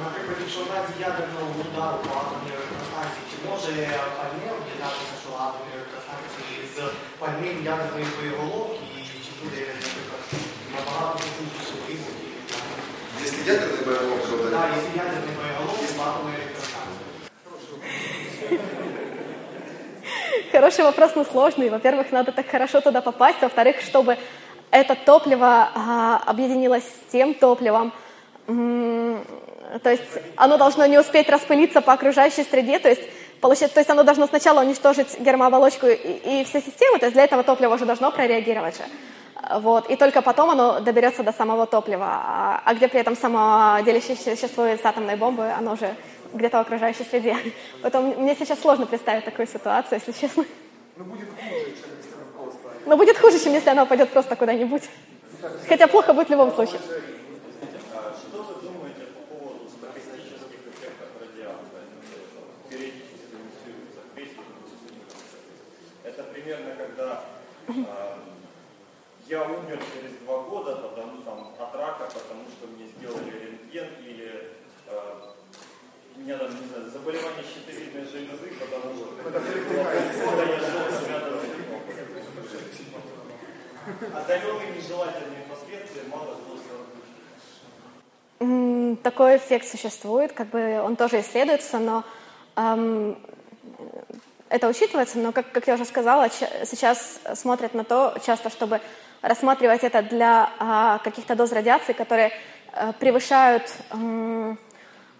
Наприклад, 0.04 0.36
якщо 0.44 0.60
в 0.64 0.70
разі 0.74 0.92
ядерного 1.10 1.48
удару 1.62 1.98
по 2.04 2.10
атомній 2.20 2.52
електростанції, 2.58 3.24
чи 3.30 3.36
може 3.48 3.70
пальне 4.18 4.46
об'єднатися, 4.58 5.14
що 5.22 5.30
атомні 5.44 5.72
електростанції 5.78 6.54
з 6.74 6.76
пальним 7.20 7.56
ядерної 7.72 8.06
боєголовки, 8.16 8.84
і 8.96 9.00
чи 9.24 9.30
буде, 9.40 9.60
наприклад, 9.86 10.22
набагато 10.74 11.14
потужніше 11.24 11.74
вибух? 11.86 12.14
Если 13.24 13.40
ядерный 13.52 13.84
боеголовка, 13.84 14.32
то 14.42 14.50
да. 14.50 14.62
якщо 14.74 14.90
ядерний 15.04 15.34
боєголовки 15.38 15.86
з 15.86 15.98
атомної 16.06 16.36
електростанції. 16.42 17.10
Хороший 20.52 20.84
вопрос, 20.84 21.16
но 21.16 21.24
сложный. 21.24 21.68
Во-первых, 21.70 22.12
надо 22.12 22.32
так 22.32 22.50
хорошо 22.50 22.80
туда 22.80 23.00
попасть. 23.00 23.40
Во-вторых, 23.42 23.80
чтобы 23.80 24.16
это 24.70 24.96
топливо 25.04 25.46
а, 25.74 26.20
объединилось 26.26 26.84
с 26.84 27.12
тем 27.12 27.34
топливом, 27.34 27.92
то 29.83 29.89
есть 29.91 30.03
оно 30.35 30.57
должно 30.57 30.85
не 30.85 30.99
успеть 30.99 31.29
распылиться 31.29 31.81
по 31.81 31.93
окружающей 31.93 32.43
среде, 32.43 32.79
то 32.79 32.89
есть, 32.89 33.01
получается, 33.41 33.75
то 33.75 33.79
есть 33.79 33.89
оно 33.89 34.03
должно 34.03 34.27
сначала 34.27 34.61
уничтожить 34.61 35.19
гермооболочку 35.19 35.87
и, 35.87 35.93
и 35.93 36.43
все 36.45 36.61
системы, 36.61 36.99
то 36.99 37.05
есть 37.05 37.13
для 37.13 37.23
этого 37.23 37.43
топливо 37.43 37.75
уже 37.75 37.85
должно 37.85 38.11
прореагировать 38.11 38.77
же. 38.77 38.83
Вот, 39.59 39.89
и 39.89 39.95
только 39.95 40.21
потом 40.21 40.49
оно 40.49 40.79
доберется 40.79 41.21
до 41.21 41.31
самого 41.31 41.67
топлива. 41.67 42.07
А, 42.07 42.61
а 42.65 42.73
где 42.73 42.87
при 42.87 42.99
этом 42.99 43.15
само 43.15 43.77
делящееся 43.85 44.31
вещество 44.31 44.65
из 44.65 44.83
атомной 44.83 45.15
бомбы, 45.17 45.51
оно 45.51 45.73
уже 45.73 45.95
где-то 46.33 46.57
в 46.57 46.61
окружающей 46.61 47.03
среде. 47.03 47.37
Поэтому 47.81 48.15
мне 48.19 48.35
сейчас 48.35 48.59
сложно 48.59 48.85
представить 48.85 49.25
такую 49.25 49.47
ситуацию, 49.47 50.01
если 50.05 50.19
честно. 50.19 50.45
Но 50.97 51.05
будет 51.05 51.27
хуже, 51.27 51.69
чем 51.79 51.93
если 51.93 52.09
оно 52.19 52.25
просто... 52.41 52.85
Но 52.85 52.97
будет 52.97 53.17
хуже, 53.17 53.39
чем 53.39 53.53
если 53.53 53.69
оно 53.69 53.85
пойдет 53.85 54.09
просто 54.09 54.35
куда-нибудь. 54.35 54.83
Хотя 55.67 55.87
плохо 55.87 56.13
будет 56.13 56.27
в 56.27 56.31
любом 56.31 56.51
случае. 56.53 56.79
Я 69.27 69.43
умер 69.43 69.79
через 69.93 70.17
два 70.23 70.39
года 70.43 70.75
потому, 70.75 71.21
там, 71.23 71.53
от 71.59 71.75
рака, 71.75 72.05
потому 72.05 72.43
что 72.49 72.67
мне 72.67 72.87
сделали 72.87 73.31
рентген 73.31 73.87
или 74.05 74.51
э, 74.87 75.13
у 76.15 76.19
меня 76.19 76.37
там, 76.37 76.49
не 76.49 76.67
знаю, 76.67 76.89
заболевание 76.91 77.43
щитовидной 77.43 78.05
железы, 78.05 78.51
потому 78.59 78.95
что 78.95 79.07
я 79.23 80.59
жил 80.59 80.91
с 80.91 81.07
рядом. 81.07 81.39
Отдаленные 84.13 84.71
нежелательные 84.75 85.45
последствия 85.49 86.03
мало 86.09 86.35
что 88.39 88.95
Такой 89.03 89.37
эффект 89.37 89.67
существует, 89.67 90.33
как 90.33 90.47
бы 90.49 90.81
он 90.81 90.95
тоже 90.95 91.21
исследуется, 91.21 91.79
но 91.79 92.03
эм, 92.55 93.17
это 94.49 94.67
учитывается, 94.67 95.17
но, 95.19 95.31
как, 95.31 95.51
как 95.51 95.67
я 95.67 95.73
уже 95.73 95.85
сказала, 95.85 96.29
сейчас 96.29 97.19
смотрят 97.33 97.73
на 97.73 97.83
то 97.83 98.15
часто, 98.25 98.49
чтобы 98.49 98.79
рассматривать 99.21 99.83
это 99.83 100.01
для 100.01 100.49
а, 100.59 100.99
каких-то 100.99 101.35
доз 101.35 101.51
радиации, 101.51 101.93
которые 101.93 102.31
а, 102.71 102.91
превышают 102.93 103.63
а, 103.89 104.55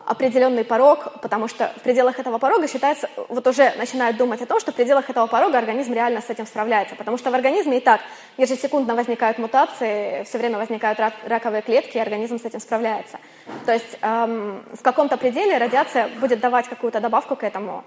определенный 0.06 0.64
порог, 0.64 1.20
потому 1.22 1.48
что 1.48 1.72
в 1.78 1.82
пределах 1.82 2.20
этого 2.20 2.38
порога 2.38 2.68
считается, 2.68 3.10
вот 3.28 3.46
уже 3.48 3.74
начинают 3.78 4.18
думать 4.18 4.42
о 4.42 4.46
том, 4.46 4.60
что 4.60 4.72
в 4.72 4.76
пределах 4.76 5.10
этого 5.10 5.26
порога 5.26 5.58
организм 5.58 5.94
реально 5.94 6.22
с 6.22 6.30
этим 6.30 6.46
справляется, 6.46 6.96
потому 6.96 7.18
что 7.18 7.32
в 7.32 7.36
организме 7.36 7.78
и 7.78 7.80
так 7.80 8.02
ежесекундно 8.38 8.94
возникают 8.96 9.40
мутации, 9.40 10.24
все 10.24 10.38
время 10.38 10.60
возникают 10.60 11.00
рак, 11.00 11.14
раковые 11.26 11.64
клетки, 11.64 11.98
и 11.98 12.00
организм 12.00 12.40
с 12.40 12.46
этим 12.46 12.60
справляется. 12.60 13.18
То 13.66 13.74
есть 13.74 13.98
эм, 14.02 14.64
в 14.74 14.84
каком-то 14.84 15.18
пределе 15.18 15.58
радиация 15.58 16.10
будет 16.20 16.40
давать 16.40 16.68
какую-то 16.68 17.00
добавку 17.00 17.36
к 17.36 17.44
этому, 17.44 17.84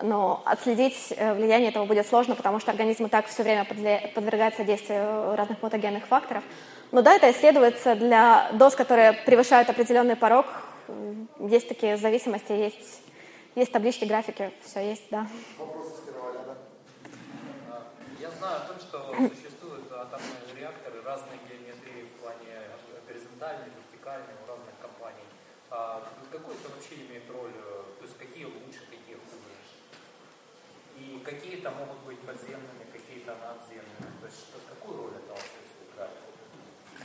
но 0.00 0.42
отследить 0.46 1.12
э, 1.16 1.34
влияние 1.34 1.68
этого 1.68 1.84
будет 1.84 2.06
сложно, 2.06 2.34
потому 2.34 2.60
что 2.60 2.70
организм 2.70 3.06
и 3.06 3.08
так 3.08 3.26
все 3.26 3.42
время 3.42 3.64
подвергается 3.64 4.64
действию 4.64 5.36
разных 5.36 5.60
мутагенных 5.60 6.06
факторов. 6.06 6.42
Но 6.92 7.02
да, 7.02 7.14
это 7.14 7.30
исследуется 7.30 7.94
для 7.94 8.50
доз, 8.52 8.74
которые 8.74 9.12
превышают 9.12 9.68
определенный 9.68 10.16
порог. 10.16 10.46
Есть 11.38 11.68
такие 11.68 11.96
зависимости, 11.96 12.52
есть, 12.52 13.02
есть 13.54 13.72
таблички, 13.72 14.04
графики, 14.04 14.50
все 14.64 14.80
есть, 14.80 15.04
да. 15.10 15.26
Я 18.18 18.30
знаю 18.30 18.56
о 18.56 18.60
том, 18.60 18.76
что 18.80 19.14
существуют 19.34 19.92
атомные 19.92 20.58
реакторы 20.58 21.02
разной 21.04 21.36
геометрии 21.48 22.08
в 22.08 22.22
плане 22.22 22.70
горизонтальной, 23.06 23.68
вертикальной 23.76 24.34
у 24.44 24.48
разных 24.48 24.74
компаний. 24.80 25.26
А 25.70 26.02
какой 26.30 26.54
это 26.54 26.68
вообще 26.74 26.94
имеет 27.06 27.28
роль, 27.30 27.52
то 27.52 28.04
есть 28.04 28.16
какие 28.16 28.44
лучше, 28.44 28.80
и 31.02 31.18
какие-то 31.62 31.78
могут 31.78 31.98
быть 32.06 32.18
подземными, 32.26 32.82
какие-то 32.92 33.36
надземными. 33.38 34.10
То 34.20 34.26
есть 34.26 34.38
что, 34.50 34.58
какую 34.66 34.98
роль 34.98 35.14
это 35.14 35.38
играет? 35.94 36.10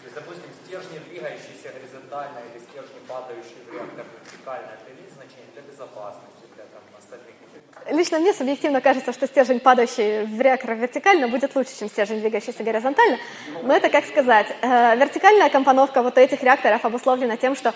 То 0.02 0.04
есть, 0.04 0.16
допустим, 0.16 0.50
стержни, 0.66 0.98
двигающиеся 0.98 1.70
горизонтально 1.78 2.40
или 2.50 2.58
стержни, 2.66 2.98
падающие 3.08 3.62
в 3.70 3.74
реактор 3.74 4.06
вертикально, 4.18 4.72
это 4.74 4.90
имеет 4.94 5.14
значение 5.14 5.50
для 5.54 5.62
безопасности, 5.62 6.46
для 6.56 6.66
там, 6.74 6.82
остальных 6.98 7.38
Лично 7.92 8.20
мне 8.20 8.34
субъективно 8.34 8.82
кажется, 8.82 9.14
что 9.14 9.28
стержень, 9.28 9.60
падающий 9.60 10.26
в 10.26 10.42
реактор 10.42 10.74
вертикально, 10.74 11.28
будет 11.28 11.56
лучше, 11.56 11.78
чем 11.78 11.88
стержень, 11.88 12.20
двигающийся 12.20 12.64
горизонтально. 12.64 13.18
Но 13.62 13.76
это, 13.76 13.90
как 13.90 14.06
сказать, 14.06 14.48
э, 14.62 14.96
вертикальная 14.98 15.50
компоновка 15.50 16.02
вот 16.02 16.18
этих 16.18 16.42
реакторов 16.42 16.84
обусловлена 16.84 17.38
тем, 17.38 17.56
что 17.56 17.74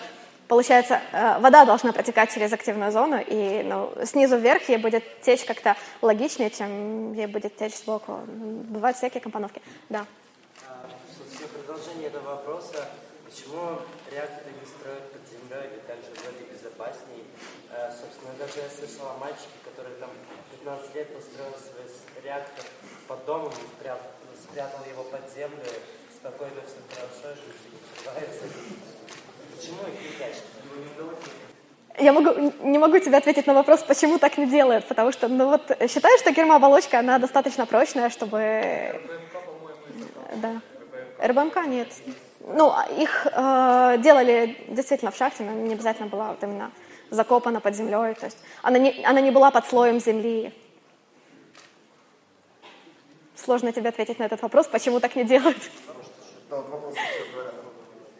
Получается, 0.52 1.00
э, 1.12 1.38
вода 1.38 1.64
должна 1.64 1.92
протекать 1.94 2.30
через 2.34 2.52
активную 2.52 2.92
зону, 2.92 3.18
и 3.26 3.62
ну, 3.62 3.90
снизу 4.04 4.36
вверх 4.36 4.68
ей 4.68 4.76
будет 4.76 5.02
течь 5.22 5.46
как-то 5.46 5.78
логичнее, 6.02 6.50
чем 6.50 7.14
ей 7.14 7.26
будет 7.26 7.56
течь 7.56 7.74
сбоку. 7.74 8.20
Бывают 8.26 8.98
всякие 8.98 9.22
компоновки. 9.22 9.62
Да. 9.88 10.04
А, 10.68 10.90
в 11.16 11.48
продолжение 11.56 12.08
этого 12.08 12.36
вопроса, 12.36 12.86
почему 13.24 13.78
реакторы 14.12 14.52
не 14.60 14.66
строят 14.68 15.10
под 15.12 15.22
землей 15.24 15.72
и 15.72 15.80
также 15.88 16.10
вроде 16.20 16.44
безопаснее? 16.44 17.24
А, 17.72 17.88
собственно, 17.88 18.34
даже 18.38 18.60
я 18.60 18.68
слышал 18.68 19.08
о 19.08 19.16
мальчике, 19.16 19.56
который 19.64 19.96
там 19.96 20.10
15 20.60 20.94
лет 20.94 21.14
построил 21.16 21.56
свой 21.56 21.88
реактор 22.22 22.66
под 23.08 23.24
домом, 23.24 23.52
спрятал 24.36 24.84
его 24.84 25.02
под 25.04 25.32
землю, 25.32 25.64
спокойно 26.14 26.60
все 26.68 26.76
хорошо, 26.92 27.40
жизнь 27.40 27.72
развивается. 28.04 29.01
Я 31.98 32.12
могу, 32.12 32.52
не 32.62 32.78
могу 32.78 32.98
тебе 32.98 33.18
ответить 33.18 33.46
на 33.46 33.54
вопрос, 33.54 33.82
почему 33.82 34.18
так 34.18 34.38
не 34.38 34.46
делают, 34.46 34.86
потому 34.88 35.12
что, 35.12 35.28
ну 35.28 35.48
вот, 35.50 35.62
считаю, 35.90 36.18
что 36.18 36.32
гермооболочка, 36.32 36.98
она 36.98 37.18
достаточно 37.18 37.66
прочная, 37.66 38.08
чтобы... 38.08 39.00
Да. 40.36 40.60
РБМК 41.22 41.66
нет. 41.66 41.88
Ну, 42.40 42.72
их 42.98 43.26
э, 43.30 43.96
делали 43.98 44.56
действительно 44.68 45.10
в 45.10 45.16
шахте, 45.16 45.44
но 45.44 45.52
не 45.52 45.74
обязательно 45.74 46.08
была 46.08 46.30
вот 46.30 46.42
именно 46.42 46.72
закопана 47.10 47.60
под 47.60 47.76
землей, 47.76 48.14
то 48.14 48.26
есть 48.26 48.38
она 48.62 48.78
не, 48.78 49.04
она 49.04 49.20
не 49.20 49.30
была 49.30 49.50
под 49.50 49.66
слоем 49.66 50.00
земли. 50.00 50.52
Сложно 53.36 53.70
тебе 53.72 53.90
ответить 53.90 54.18
на 54.18 54.24
этот 54.24 54.40
вопрос, 54.42 54.66
почему 54.66 54.98
так 54.98 55.14
не 55.14 55.24
делают. 55.24 55.58
Да, 56.48 56.56
вопрос 56.56 56.94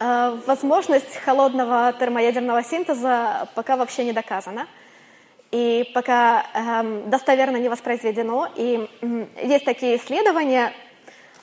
возможность 0.00 1.16
холодного 1.16 1.92
термоядерного 1.92 2.64
синтеза 2.64 3.48
пока 3.54 3.76
вообще 3.76 4.04
не 4.04 4.12
доказана. 4.12 4.66
И 5.50 5.90
пока 5.94 6.46
эм, 6.54 7.10
достоверно 7.10 7.56
не 7.56 7.68
воспроизведено. 7.68 8.48
И 8.56 8.88
э, 9.00 9.26
есть 9.42 9.64
такие 9.64 9.96
исследования, 9.96 10.72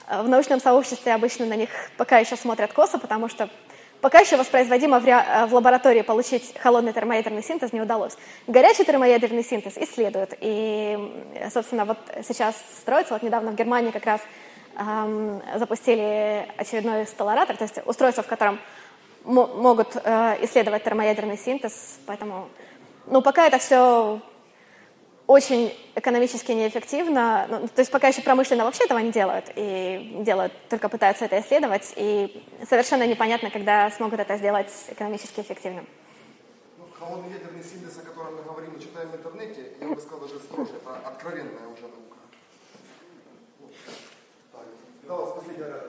э, 0.07 0.21
в 0.21 0.29
научном 0.29 0.61
сообществе 0.61 1.13
обычно 1.13 1.45
на 1.45 1.55
них 1.55 1.69
пока 1.97 2.17
еще 2.17 2.37
смотрят 2.37 2.71
косо, 2.71 2.99
потому 2.99 3.27
что 3.27 3.49
пока 3.99 4.19
еще 4.19 4.37
воспроизводимо 4.37 4.99
в, 5.01 5.05
ре... 5.05 5.21
в 5.47 5.53
лаборатории 5.53 6.03
получить 6.03 6.53
холодный 6.57 6.93
термоядерный 6.93 7.43
синтез 7.43 7.73
не 7.73 7.81
удалось. 7.81 8.15
Горячий 8.47 8.85
термоядерный 8.85 9.43
синтез 9.43 9.77
исследуют. 9.77 10.33
И, 10.39 10.97
собственно, 11.53 11.83
вот 11.83 11.97
сейчас 12.25 12.55
строится, 12.79 13.13
вот 13.13 13.23
недавно 13.23 13.51
в 13.51 13.55
Германии 13.55 13.91
как 13.91 14.05
раз 14.05 14.21
эм, 14.77 15.41
запустили 15.55 16.47
очередной 16.57 17.05
столаратор, 17.05 17.57
то 17.57 17.63
есть 17.63 17.79
устройство, 17.85 18.23
в 18.23 18.27
котором 18.27 18.59
могут 19.23 19.95
э, 19.95 20.37
исследовать 20.41 20.83
термоядерный 20.83 21.37
синтез, 21.37 21.99
поэтому, 22.05 22.47
ну, 23.07 23.21
пока 23.21 23.47
это 23.47 23.57
все 23.57 24.21
очень 25.27 25.73
экономически 25.95 26.53
неэффективно, 26.53 27.47
ну, 27.49 27.67
то 27.67 27.81
есть 27.81 27.91
пока 27.91 28.07
еще 28.07 28.21
промышленно 28.21 28.63
вообще 28.63 28.85
этого 28.85 28.99
не 28.99 29.11
делают, 29.11 29.51
и 29.55 30.15
делают, 30.21 30.53
только 30.69 30.87
пытаются 30.87 31.25
это 31.25 31.41
исследовать, 31.41 31.93
и 31.97 32.41
совершенно 32.69 33.05
непонятно, 33.05 33.49
когда 33.49 33.91
смогут 33.91 34.21
это 34.21 34.37
сделать 34.37 34.71
экономически 34.89 35.41
эффективным. 35.41 35.85
Ну, 36.77 36.85
холодный 36.97 37.33
ядерный 37.33 37.61
синтез, 37.61 37.97
о 37.97 38.01
котором 38.01 38.37
мы 38.37 38.43
говорим 38.43 38.75
и 38.75 38.79
читаем 38.79 39.09
в 39.09 39.15
интернете, 39.17 39.73
я 39.81 39.87
бы 39.89 39.99
сказал 39.99 40.21
даже 40.21 40.39
строже, 40.39 40.71
это 40.77 40.95
откровенная 41.05 41.67
уже 41.67 41.81
наука. 41.81 42.17
Да, 45.07 45.15
ну, 45.15 45.25
в 45.25 45.29
станции? 45.29 45.55
Говорят. 45.57 45.83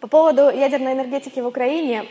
По 0.00 0.08
поводу 0.08 0.42
ядерной 0.50 0.92
энергетики 0.92 1.40
в 1.40 1.46
Украине, 1.46 2.06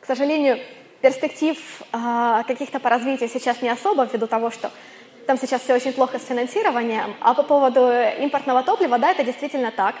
к 0.00 0.04
сожалению, 0.04 0.58
перспектив 1.00 1.58
э, 1.92 2.42
каких-то 2.46 2.80
по 2.80 2.90
развитию 2.90 3.28
сейчас 3.28 3.62
не 3.62 3.68
особо, 3.68 4.04
ввиду 4.04 4.26
того, 4.26 4.50
что 4.50 4.70
там 5.26 5.38
сейчас 5.38 5.62
все 5.62 5.74
очень 5.74 5.92
плохо 5.92 6.18
с 6.18 6.24
финансированием. 6.24 7.14
А 7.20 7.34
по 7.34 7.42
поводу 7.42 7.90
импортного 8.20 8.62
топлива, 8.62 8.98
да, 8.98 9.10
это 9.10 9.24
действительно 9.24 9.70
так. 9.70 9.94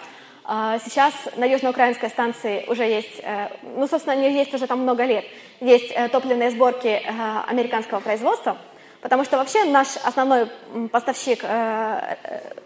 Э, 0.48 0.78
сейчас 0.84 1.12
на 1.36 1.44
южноукраинской 1.44 2.08
станции 2.08 2.64
уже 2.68 2.84
есть, 2.84 3.20
э, 3.22 3.48
ну, 3.76 3.86
собственно, 3.86 4.14
они 4.14 4.32
есть 4.32 4.54
уже 4.54 4.66
там 4.66 4.80
много 4.80 5.04
лет, 5.04 5.24
есть 5.60 5.92
э, 5.94 6.08
топливные 6.08 6.50
сборки 6.50 6.88
э, 6.88 7.02
американского 7.48 8.00
производства, 8.00 8.56
потому 9.00 9.24
что 9.24 9.36
вообще 9.36 9.64
наш 9.64 9.96
основной 10.04 10.46
поставщик 10.90 11.42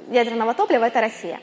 ядерного 0.09 0.55
топлива– 0.55 0.85
это 0.87 1.01
Россия. 1.01 1.41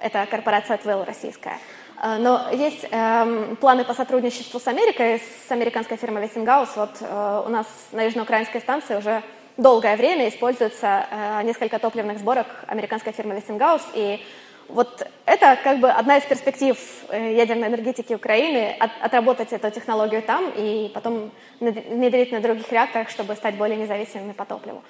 Это 0.00 0.26
корпорация 0.30 0.76
Твилл 0.76 1.04
российская. 1.04 1.58
Э, 2.02 2.18
но 2.18 2.50
есть 2.52 2.86
э, 2.90 3.54
планы 3.60 3.84
по 3.84 3.94
сотрудничеству 3.94 4.60
с 4.60 4.66
Америкой, 4.66 5.22
с 5.48 5.50
американской 5.50 5.96
фирмой 5.96 6.24
Westinghouse. 6.24 6.70
Вот 6.76 6.90
э, 7.00 7.42
у 7.46 7.48
нас 7.48 7.66
на 7.92 8.02
южноукраинской 8.02 8.60
станции 8.60 8.96
уже 8.96 9.22
долгое 9.56 9.96
время 9.96 10.28
используется 10.28 11.06
э, 11.10 11.42
несколько 11.44 11.78
топливных 11.78 12.18
сборок 12.18 12.46
американской 12.66 13.12
фирмы 13.12 13.36
Westinghouse. 13.36 13.82
И 13.94 14.20
вот 14.68 15.06
это 15.24 15.56
как 15.62 15.78
бы 15.78 15.88
одна 15.88 16.18
из 16.18 16.24
перспектив 16.24 16.76
э, 17.08 17.34
ядерной 17.34 17.68
энергетики 17.68 18.14
Украины, 18.14 18.76
от, 18.78 18.90
отработать 19.00 19.52
эту 19.52 19.70
технологию 19.70 20.22
там 20.22 20.52
и 20.56 20.90
потом 20.92 21.30
внедрить 21.60 22.32
на 22.32 22.40
других 22.40 22.70
реакторах, 22.72 23.08
чтобы 23.10 23.34
стать 23.36 23.54
более 23.56 23.76
независимыми 23.76 24.32
по 24.32 24.44
топливу. 24.44 24.82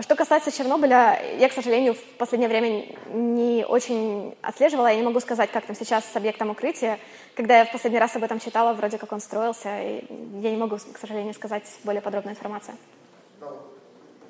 Что 0.00 0.14
касается 0.14 0.52
Чернобыля, 0.52 1.22
я, 1.38 1.48
к 1.48 1.52
сожалению, 1.52 1.94
в 1.94 2.02
последнее 2.18 2.50
время 2.50 2.84
не 3.14 3.64
очень 3.64 4.36
отслеживала. 4.42 4.88
Я 4.88 4.96
не 4.96 5.02
могу 5.02 5.20
сказать, 5.20 5.50
как 5.50 5.64
там 5.64 5.74
сейчас 5.74 6.04
с 6.04 6.16
объектом 6.16 6.50
укрытия. 6.50 6.98
Когда 7.34 7.58
я 7.58 7.64
в 7.64 7.72
последний 7.72 7.98
раз 7.98 8.14
об 8.14 8.22
этом 8.22 8.38
читала, 8.38 8.74
вроде 8.74 8.98
как 8.98 9.10
он 9.12 9.20
строился, 9.20 9.80
и 9.80 10.04
я 10.42 10.50
не 10.50 10.56
могу, 10.56 10.76
к 10.76 10.98
сожалению, 10.98 11.32
сказать 11.32 11.64
более 11.84 12.02
подробную 12.02 12.34
информацию. 12.34 12.76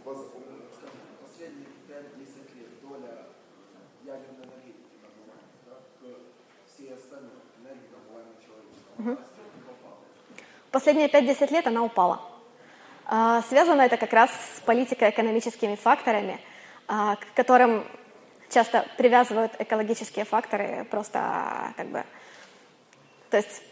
Последние 0.04 1.66
5-10 1.88 2.54
лет 2.54 2.80
доля 2.82 3.26
ядерной 4.04 4.44
энергетики 4.46 5.02
да, 5.66 5.72
к 5.98 6.04
всей 6.72 6.94
остальной 6.94 7.42
энергии 7.60 7.88
добываемой 7.90 8.36
человечеством, 8.44 9.18
Последние 10.70 11.08
5-10 11.08 11.52
лет 11.52 11.66
она 11.66 11.82
упала. 11.82 12.20
А, 13.08 13.42
связано 13.42 13.82
это 13.82 13.96
как 13.96 14.12
раз 14.12 14.30
с 14.56 14.60
политико-экономическими 14.62 15.76
факторами, 15.76 16.40
а, 16.88 17.16
к 17.16 17.26
которым 17.34 17.84
часто 18.50 18.84
привязывают 18.96 19.52
экологические 19.60 20.24
факторы 20.24 20.84
просто 20.90 21.20
а, 21.20 21.72
как 21.76 21.86
бы... 21.88 22.04
То 23.30 23.36
есть 23.36 23.62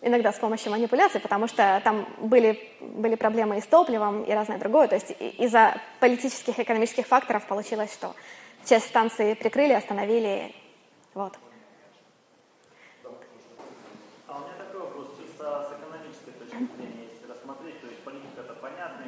иногда 0.00 0.32
с 0.32 0.38
помощью 0.38 0.72
манипуляций, 0.72 1.20
потому 1.20 1.46
что 1.46 1.80
там 1.84 2.06
были, 2.18 2.58
были 2.80 3.14
проблемы 3.14 3.58
и 3.58 3.60
с 3.60 3.66
топливом, 3.66 4.22
и 4.22 4.32
разное 4.32 4.58
другое. 4.58 4.88
То 4.88 4.94
есть 4.94 5.14
из-за 5.38 5.78
политических 6.00 6.58
и 6.58 6.62
экономических 6.62 7.06
факторов 7.06 7.46
получилось, 7.46 7.92
что 7.92 8.14
часть 8.64 8.86
станции 8.86 9.34
прикрыли, 9.34 9.74
остановили. 9.74 10.54
Вот. 11.12 11.34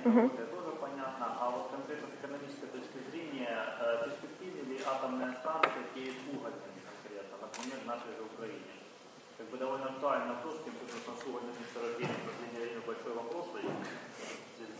Угу. 0.04 0.20
это 0.26 0.44
тоже 0.46 0.70
понятно. 0.80 1.26
А 1.40 1.50
вот 1.50 1.70
конкретно 1.70 2.08
с 2.08 2.14
экономической 2.20 2.68
точки 2.68 2.98
зрения, 3.10 3.56
э, 3.80 4.04
перспективны 4.04 4.62
ли 4.70 4.76
атомные 4.84 5.32
станции 5.40 5.82
перед 5.94 6.16
угольными 6.28 6.80
конкретно, 6.84 7.34
например, 7.40 7.78
в 7.82 7.86
нашей 7.86 8.12
же 8.16 8.22
Украине? 8.22 8.74
Как 9.38 9.46
бы 9.50 9.58
довольно 9.58 9.86
актуальный 9.90 10.34
вопрос, 10.34 10.62
тем 10.64 10.74
более, 10.78 11.00
что 11.02 11.10
с 11.16 11.22
угольным 11.26 11.56
месторождением 11.58 12.20
в 12.22 12.26
последнее 12.30 12.62
время 12.62 12.80
большой 12.86 13.14
вопрос 13.14 13.50
стоит 13.50 13.74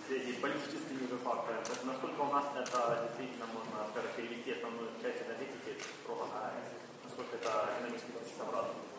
связи 0.06 0.36
с 0.36 0.40
политическими 0.40 1.08
же 1.08 1.16
факторами. 1.24 1.64
Насколько 1.84 2.20
у 2.20 2.32
нас 2.32 2.44
это 2.54 3.08
действительно 3.08 3.46
можно, 3.56 3.88
скажем, 3.90 4.10
перевести 4.16 4.52
основную 4.52 4.90
часть 5.00 5.24
энергетики 5.24 5.80
строго 6.02 6.28
на 6.28 6.52
насколько 7.04 7.36
это 7.36 7.72
экономически 7.72 8.12
целесообразно? 8.12 8.93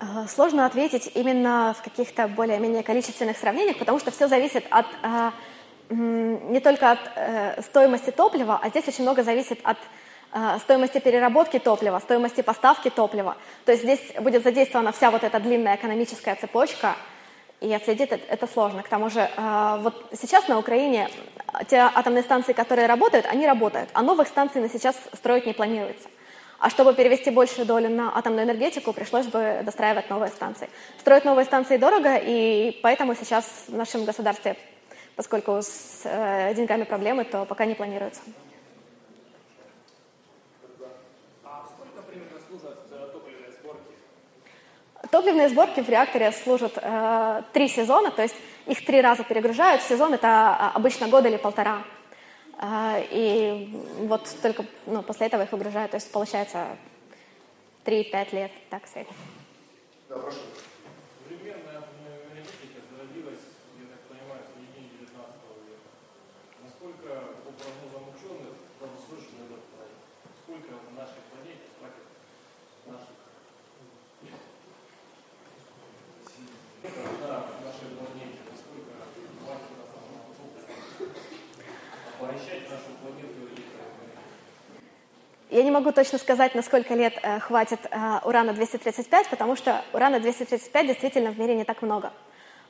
Э, 0.00 0.26
сложно 0.28 0.64
ответить 0.64 1.10
именно 1.14 1.74
в 1.78 1.82
каких-то 1.82 2.26
более-менее 2.26 2.82
количественных 2.82 3.36
сравнениях, 3.36 3.78
потому 3.78 3.98
что 3.98 4.10
все 4.10 4.28
зависит 4.28 4.64
от 4.70 4.86
э, 5.02 5.30
не 5.90 6.60
только 6.60 6.92
от 6.92 7.00
э, 7.16 7.60
стоимости 7.62 8.10
топлива, 8.10 8.58
а 8.62 8.70
здесь 8.70 8.88
очень 8.88 9.04
много 9.04 9.22
зависит 9.22 9.60
от 9.62 9.76
стоимости 10.60 11.00
переработки 11.00 11.58
топлива, 11.58 11.98
стоимости 11.98 12.40
поставки 12.40 12.88
топлива. 12.88 13.36
То 13.64 13.72
есть 13.72 13.82
здесь 13.82 14.00
будет 14.20 14.44
задействована 14.44 14.92
вся 14.92 15.10
вот 15.10 15.24
эта 15.24 15.40
длинная 15.40 15.74
экономическая 15.74 16.36
цепочка, 16.36 16.94
и 17.60 17.74
отследить 17.74 18.10
это 18.12 18.46
сложно. 18.46 18.84
К 18.84 18.88
тому 18.88 19.10
же 19.10 19.28
вот 19.80 20.06
сейчас 20.12 20.46
на 20.46 20.60
Украине 20.60 21.10
те 21.66 21.78
атомные 21.78 22.22
станции, 22.22 22.52
которые 22.52 22.86
работают, 22.86 23.26
они 23.26 23.44
работают, 23.44 23.90
а 23.92 24.02
новых 24.02 24.28
станций 24.28 24.60
на 24.60 24.68
сейчас 24.68 24.94
строить 25.14 25.46
не 25.46 25.52
планируется. 25.52 26.08
А 26.60 26.68
чтобы 26.68 26.92
перевести 26.92 27.30
большую 27.30 27.66
долю 27.66 27.88
на 27.88 28.14
атомную 28.16 28.44
энергетику, 28.44 28.92
пришлось 28.92 29.26
бы 29.26 29.62
достраивать 29.64 30.10
новые 30.10 30.28
станции. 30.28 30.68
Строить 30.98 31.24
новые 31.24 31.46
станции 31.46 31.78
дорого, 31.78 32.16
и 32.22 32.78
поэтому 32.82 33.14
сейчас 33.14 33.64
в 33.66 33.74
нашем 33.74 34.04
государстве, 34.04 34.56
поскольку 35.16 35.52
с 35.62 36.02
э, 36.04 36.52
деньгами 36.54 36.84
проблемы, 36.84 37.24
то 37.24 37.46
пока 37.46 37.64
не 37.64 37.74
планируется. 37.74 38.20
Топливные 45.10 45.48
сборки 45.48 45.80
в 45.80 45.88
реакторе 45.88 46.30
служат 46.30 46.74
э, 46.76 47.42
три 47.54 47.68
сезона, 47.68 48.10
то 48.10 48.20
есть 48.20 48.36
их 48.66 48.84
три 48.84 49.00
раза 49.00 49.24
перегружают. 49.24 49.80
Сезон 49.80 50.12
это 50.12 50.28
а, 50.28 50.72
обычно 50.74 51.08
год 51.08 51.24
или 51.24 51.38
полтора. 51.38 51.82
А, 52.62 53.00
и 53.10 53.72
вот 54.00 54.28
только 54.42 54.66
ну, 54.84 55.02
после 55.02 55.28
этого 55.28 55.42
их 55.44 55.52
выгружают. 55.52 55.92
То 55.92 55.96
есть 55.96 56.12
получается 56.12 56.76
3-5 57.86 58.34
лет, 58.34 58.52
так 58.68 58.86
сказать. 58.86 59.08
Да, 60.10 60.18
прошу. 60.18 60.40
Современная 61.24 61.88
энергетика 62.28 62.84
зародилась, 62.92 63.40
я 63.80 63.88
так 63.88 64.00
понимаю, 64.12 64.44
в 64.44 64.52
середине 64.52 64.92
19 64.92 65.08
века. 65.72 65.88
Насколько, 66.60 67.32
по 67.48 67.50
прогнозам 67.56 68.12
ученых, 68.12 68.52
долгосрочный 68.76 69.48
этот 69.48 69.64
проект? 69.72 70.04
Сколько 70.44 70.84
на 70.84 71.00
нашей 71.00 71.24
планете 71.32 71.64
хватит 71.80 72.04
наших... 72.84 73.16
Да, 77.24 77.56
нашей 77.64 77.88
планете, 77.96 78.44
насколько 78.52 78.92
хватит 79.40 79.80
обогащать 82.20 82.68
нашу 82.68 82.92
планету 83.00 83.48
и 85.48 85.49
Я 85.60 85.64
не 85.64 85.70
могу 85.70 85.92
точно 85.92 86.16
сказать, 86.16 86.54
на 86.54 86.62
сколько 86.62 86.94
лет 86.94 87.12
э, 87.22 87.38
хватит 87.38 87.80
э, 87.90 88.20
урана-235, 88.24 89.26
потому 89.28 89.56
что 89.56 89.84
урана-235 89.92 90.86
действительно 90.86 91.32
в 91.32 91.38
мире 91.38 91.54
не 91.54 91.64
так 91.64 91.82
много. 91.82 92.12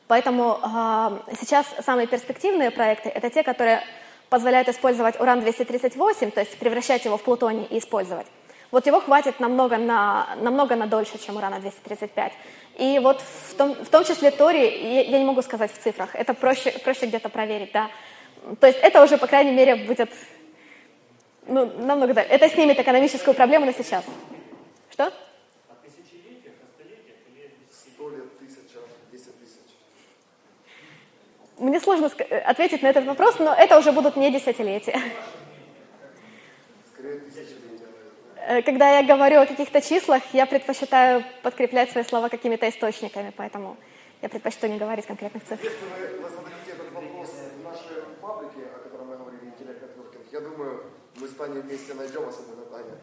Поэтому 0.08 0.58
э, 0.60 1.34
сейчас 1.40 1.68
самые 1.86 2.08
перспективные 2.08 2.72
проекты— 2.72 3.08
это 3.14 3.30
те, 3.30 3.44
которые 3.44 3.84
позволяют 4.28 4.68
использовать 4.68 5.20
уран-238, 5.20 6.32
то 6.32 6.40
есть 6.40 6.58
превращать 6.58 7.04
его 7.04 7.16
в 7.16 7.22
плутоний 7.22 7.64
и 7.70 7.78
использовать. 7.78 8.26
Вот 8.72 8.86
его 8.86 9.00
хватит 9.00 9.38
намного 9.38 9.76
на, 9.76 10.26
намного 10.40 10.74
на 10.74 10.88
дольше, 10.88 11.16
чем 11.24 11.36
урана-235. 11.36 12.32
И 12.78 12.98
вот 12.98 13.22
в 13.50 13.54
том, 13.54 13.76
в 13.76 13.88
том 13.88 14.02
числе 14.02 14.32
Тори, 14.32 14.94
я, 14.94 15.02
я 15.02 15.18
не 15.20 15.24
могу 15.24 15.42
сказать 15.42 15.72
в 15.72 15.78
цифрах, 15.80 16.16
это 16.16 16.34
проще, 16.34 16.72
проще 16.82 17.06
где-то 17.06 17.28
проверить, 17.28 17.70
да. 17.70 17.88
То 18.58 18.66
есть 18.66 18.80
это 18.82 19.00
уже, 19.04 19.16
по 19.16 19.28
крайней 19.28 19.52
мере, 19.52 19.76
будет 19.76 20.10
ну, 21.46 21.66
намного 21.78 22.14
дальше. 22.14 22.30
Это 22.32 22.48
снимет 22.48 22.78
экономическую 22.78 23.34
проблему 23.34 23.66
на 23.66 23.72
сейчас. 23.72 24.04
Что? 24.90 25.06
о 25.06 25.10
тысячелетиях, 25.84 26.54
о 26.62 26.66
столетиях 26.66 27.16
или 27.28 27.50
Сто 27.70 28.10
лет, 28.10 28.38
тысяча, 28.38 28.78
десять 29.12 29.38
тысяч. 29.40 29.74
Мне 31.58 31.80
сложно 31.80 32.06
ска- 32.06 32.38
ответить 32.40 32.82
на 32.82 32.88
этот 32.88 33.04
вопрос, 33.06 33.38
но 33.38 33.54
это 33.54 33.78
уже 33.78 33.92
будут 33.92 34.16
не 34.16 34.30
десятилетия. 34.30 35.00
Скорее. 36.92 37.20
Э, 38.46 38.62
Когда 38.62 38.98
я 38.98 39.02
говорю 39.06 39.40
о 39.40 39.46
каких-то 39.46 39.80
числах, 39.80 40.22
я 40.32 40.46
предпочитаю 40.46 41.22
подкреплять 41.42 41.90
свои 41.90 42.04
слова 42.04 42.28
какими-то 42.28 42.68
источниками, 42.68 43.32
поэтому 43.36 43.76
я 44.22 44.28
предпочту 44.28 44.66
не 44.66 44.78
говорить 44.78 45.06
конкретных 45.06 45.44
цифр. 45.44 45.62
Если 45.62 45.78
вы, 45.78 46.22
вы 46.22 46.28
зададите 46.28 46.72
этот 46.72 46.92
вопрос 46.92 47.28
в 47.30 47.64
нашей 47.64 48.02
фабрике, 48.20 48.66
о 48.74 48.78
которой 48.78 49.04
мы 49.06 49.16
говорили, 49.16 49.42
Intellect 49.44 49.82
Networking, 49.84 50.26
я 50.32 50.40
думаю, 50.40 50.84
мы 51.20 51.28
с 51.28 51.32
Таней 51.32 51.60
вместе 51.60 51.92
найдем, 51.94 52.26
особенно 52.26 52.64
Таня, 52.72 52.96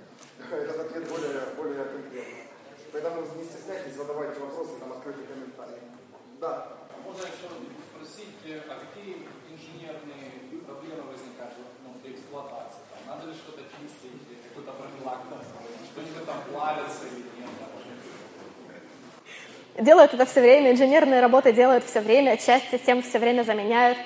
этот 0.51 0.79
ответ 0.79 1.07
более, 1.07 1.41
более 1.55 1.85
конкретный. 1.85 2.43
Поэтому 2.91 3.21
не 3.21 3.43
стесняйтесь, 3.43 3.93
задавайте 3.93 4.39
вопросы, 4.39 4.79
там 4.79 4.93
открытые 4.93 5.27
комментарии. 5.27 5.81
Да. 6.41 6.77
Можно 7.05 7.21
еще 7.21 7.47
спросить, 7.93 8.35
э, 8.45 8.61
а 8.67 8.81
какие 8.81 9.27
инженерные 9.53 10.31
проблемы 10.65 11.03
возникают 11.11 11.53
ну, 11.85 11.93
при 12.01 12.13
эксплуатации? 12.13 12.81
Там, 12.89 13.15
надо 13.15 13.27
ли 13.27 13.33
что-то 13.33 13.61
чистить, 13.69 14.21
или 14.27 14.41
какую-то 14.49 14.71
профилактику, 14.73 15.35
что-нибудь 15.93 16.25
там 16.25 16.41
плавится 16.51 17.05
или 17.05 17.23
нет? 17.37 17.49
Делают 19.79 20.13
это 20.15 20.25
все 20.25 20.41
время, 20.41 20.71
инженерные 20.71 21.21
работы 21.21 21.53
делают 21.53 21.83
все 21.83 22.01
время, 22.01 22.35
часть 22.37 22.71
систем 22.71 23.03
все 23.03 23.19
время 23.19 23.43
заменяют. 23.43 23.99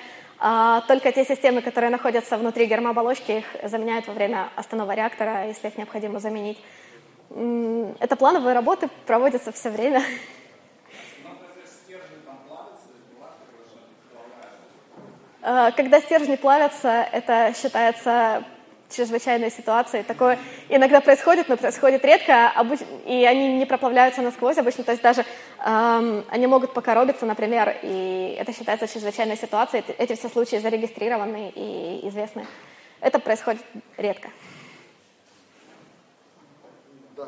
А 0.43 0.81
только 0.87 1.11
те 1.11 1.23
системы, 1.23 1.61
которые 1.61 1.91
находятся 1.91 2.35
внутри 2.35 2.65
гермооболочки, 2.65 3.31
их 3.31 3.45
заменяют 3.69 4.07
во 4.07 4.13
время 4.13 4.49
останова 4.55 4.95
реактора, 4.95 5.45
если 5.45 5.67
их 5.67 5.77
необходимо 5.77 6.19
заменить. 6.19 6.57
Это 7.29 8.15
плановые 8.15 8.55
работы, 8.55 8.89
проводятся 9.05 9.51
все 9.51 9.69
время. 9.69 10.01
А, 15.43 15.71
Когда 15.71 16.01
стержни 16.01 16.35
плавятся, 16.37 17.07
это 17.11 17.53
считается 17.55 18.43
чрезвычайной 18.91 19.49
ситуацией. 19.51 20.03
Такое 20.03 20.37
иногда 20.69 21.01
происходит, 21.01 21.49
но 21.49 21.57
происходит 21.57 22.03
редко, 22.05 22.51
обыч- 22.55 22.85
и 23.05 23.25
они 23.25 23.57
не 23.57 23.65
проплавляются 23.65 24.21
насквозь 24.21 24.57
обычно, 24.57 24.83
то 24.83 24.91
есть 24.91 25.03
даже 25.03 25.25
эм, 25.65 26.23
они 26.29 26.47
могут 26.47 26.73
покоробиться, 26.73 27.25
например, 27.25 27.75
и 27.81 28.35
это 28.39 28.53
считается 28.53 28.87
чрезвычайной 28.87 29.37
ситуацией. 29.37 29.83
Эти- 29.97 30.15
все 30.15 30.29
случаи 30.29 30.57
зарегистрированы 30.57 31.51
и 31.55 32.07
известны. 32.07 32.45
Это 32.99 33.17
происходит 33.19 33.63
редко. 33.97 34.29
Да. 37.17 37.27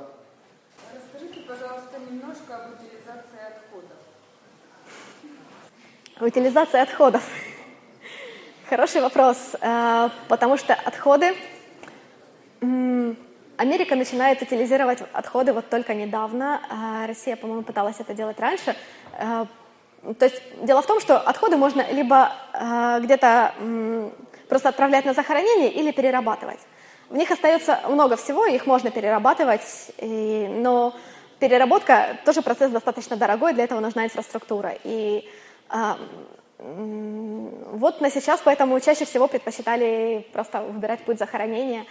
Расскажите, 0.94 1.40
пожалуйста, 1.48 2.00
немножко 2.10 2.56
об 2.56 2.74
утилизации 2.74 3.40
отходов. 3.48 3.98
Утилизация 6.20 6.82
отходов. 6.84 7.24
Хороший 8.70 9.02
вопрос, 9.02 9.56
э, 9.60 10.10
потому 10.28 10.58
что 10.58 10.74
отходы... 10.74 11.36
Америка 13.58 13.96
начинает 13.96 14.42
утилизировать 14.42 15.00
отходы 15.14 15.54
вот 15.54 15.70
только 15.70 15.94
недавно. 15.94 16.62
а 16.70 17.08
Россия, 17.08 17.36
по-моему, 17.36 17.64
пыталась 17.64 18.00
это 18.00 18.14
делать 18.14 18.40
раньше. 18.40 18.76
Э, 19.20 19.46
То 20.20 20.26
есть 20.26 20.42
дело 20.62 20.82
в 20.82 20.86
том, 20.86 21.00
что 21.00 21.18
отходы 21.18 21.56
можно 21.58 21.86
либо 21.92 22.32
э, 22.54 23.00
где-то 23.04 23.54
просто 24.50 24.70
отправлять 24.70 25.06
на 25.06 25.14
захоронение 25.14 25.72
или 25.72 25.92
перерабатывать. 25.92 26.60
В 27.10 27.16
них 27.16 27.32
остается 27.32 27.80
много 27.90 28.16
всего, 28.16 28.46
их 28.46 28.66
можно 28.66 28.92
перерабатывать, 28.92 29.62
и- 30.00 30.48
но 30.50 30.94
переработка 31.40 32.18
тоже 32.26 32.42
процесс 32.42 32.72
достаточно 32.72 33.16
дорогой, 33.18 33.54
для 33.54 33.64
этого 33.66 33.80
нужна 33.80 34.04
инфраструктура. 34.06 34.74
И 34.84 35.24
м, 36.60 37.50
вот 37.74 38.02
на 38.02 38.10
сейчас 38.10 38.42
поэтому 38.44 38.80
чаще 38.80 39.06
всего 39.06 39.28
предпочитали 39.28 40.26
просто 40.34 40.62
выбирать 40.62 41.02
путь 41.06 41.20
захоронения. 41.20 41.86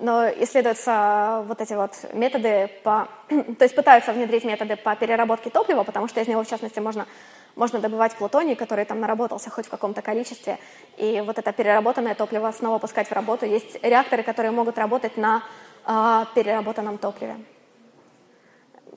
Но 0.00 0.28
исследуются 0.28 1.44
вот 1.46 1.60
эти 1.60 1.74
вот 1.74 1.92
методы 2.12 2.68
по... 2.82 3.08
То 3.28 3.64
есть 3.64 3.76
пытаются 3.76 4.12
внедрить 4.12 4.44
методы 4.44 4.76
по 4.76 4.96
переработке 4.96 5.50
топлива, 5.50 5.84
потому 5.84 6.08
что 6.08 6.20
из 6.20 6.26
него, 6.26 6.42
в 6.42 6.48
частности, 6.48 6.80
можно, 6.80 7.06
можно 7.54 7.78
добывать 7.78 8.14
плутоний, 8.16 8.56
который 8.56 8.86
там 8.86 9.00
наработался 9.00 9.50
хоть 9.50 9.66
в 9.66 9.70
каком-то 9.70 10.02
количестве. 10.02 10.58
И 10.96 11.22
вот 11.24 11.38
это 11.38 11.52
переработанное 11.52 12.16
топливо 12.16 12.50
снова 12.50 12.78
пускать 12.78 13.08
в 13.08 13.12
работу. 13.12 13.46
Есть 13.46 13.78
реакторы, 13.84 14.24
которые 14.24 14.50
могут 14.50 14.78
работать 14.78 15.16
на 15.16 15.44
а, 15.84 16.26
переработанном 16.34 16.98
топливе. 16.98 17.36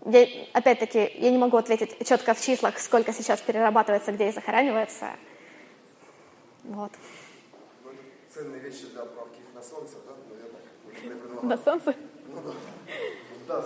Я, 0.05 0.25
опять-таки, 0.53 1.11
я 1.17 1.29
не 1.29 1.37
могу 1.37 1.57
ответить 1.57 2.07
четко 2.07 2.33
в 2.33 2.41
числах, 2.41 2.79
сколько 2.79 3.13
сейчас 3.13 3.39
перерабатывается, 3.41 4.11
где 4.13 4.29
и 4.29 4.31
захоранивается. 4.31 5.09
Вот. 6.63 6.91
Ценные 8.33 8.61
вещи 8.61 8.85
для 8.93 9.03
на 9.57 9.63
солнце, 9.63 9.95
солнце? 11.57 11.95
Ну 12.33 12.41
да. 12.45 12.53
Да, 13.47 13.63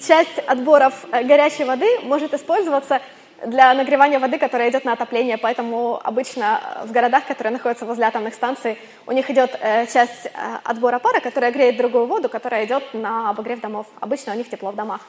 Часть 0.00 0.38
отборов 0.46 1.06
э, 1.12 1.22
горячей 1.24 1.64
воды 1.64 1.86
может 2.02 2.32
использоваться 2.32 3.00
для 3.44 3.74
нагревания 3.74 4.18
воды, 4.18 4.38
которая 4.38 4.70
идет 4.70 4.84
на 4.84 4.92
отопление, 4.92 5.38
поэтому 5.38 6.00
обычно 6.02 6.60
в 6.84 6.92
городах, 6.92 7.26
которые 7.26 7.52
находятся 7.52 7.84
возле 7.84 8.04
атомных 8.04 8.34
станций, 8.34 8.78
у 9.06 9.12
них 9.12 9.28
идет 9.30 9.58
э, 9.60 9.86
часть 9.86 10.26
э, 10.26 10.30
отбора 10.64 10.98
пара, 10.98 11.20
которая 11.20 11.52
греет 11.52 11.76
другую 11.76 12.06
воду, 12.06 12.28
которая 12.28 12.64
идет 12.64 12.82
на 12.94 13.30
обогрев 13.30 13.60
домов. 13.60 13.86
Обычно 14.00 14.32
у 14.32 14.36
них 14.36 14.48
тепло 14.48 14.70
в 14.70 14.76
домах. 14.76 15.00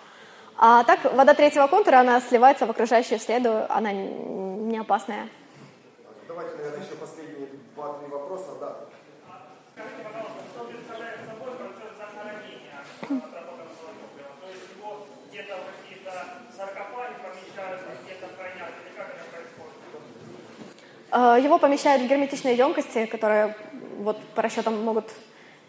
А 0.64 0.84
так 0.84 1.12
вода 1.16 1.34
третьего 1.34 1.66
контура, 1.66 2.02
она 2.02 2.22
сливается 2.22 2.68
в 2.68 2.70
окружающую 2.70 3.20
среду, 3.20 3.66
она 3.68 3.92
не 3.92 4.78
опасная. 4.78 5.28
Давайте, 6.28 6.56
наверное, 6.56 6.86
еще 6.86 6.96
последние 6.98 7.48
два-три 7.76 8.08
вопроса, 8.08 8.52
да. 8.60 8.76
Э, 21.12 21.40
Его 21.42 21.58
помещают 21.58 22.04
в 22.04 22.08
герметичные 22.08 22.56
емкости, 22.56 23.08
которые 23.08 23.56
вот 23.98 24.20
по 24.36 24.44
расчетам 24.44 24.80
могут 24.84 25.10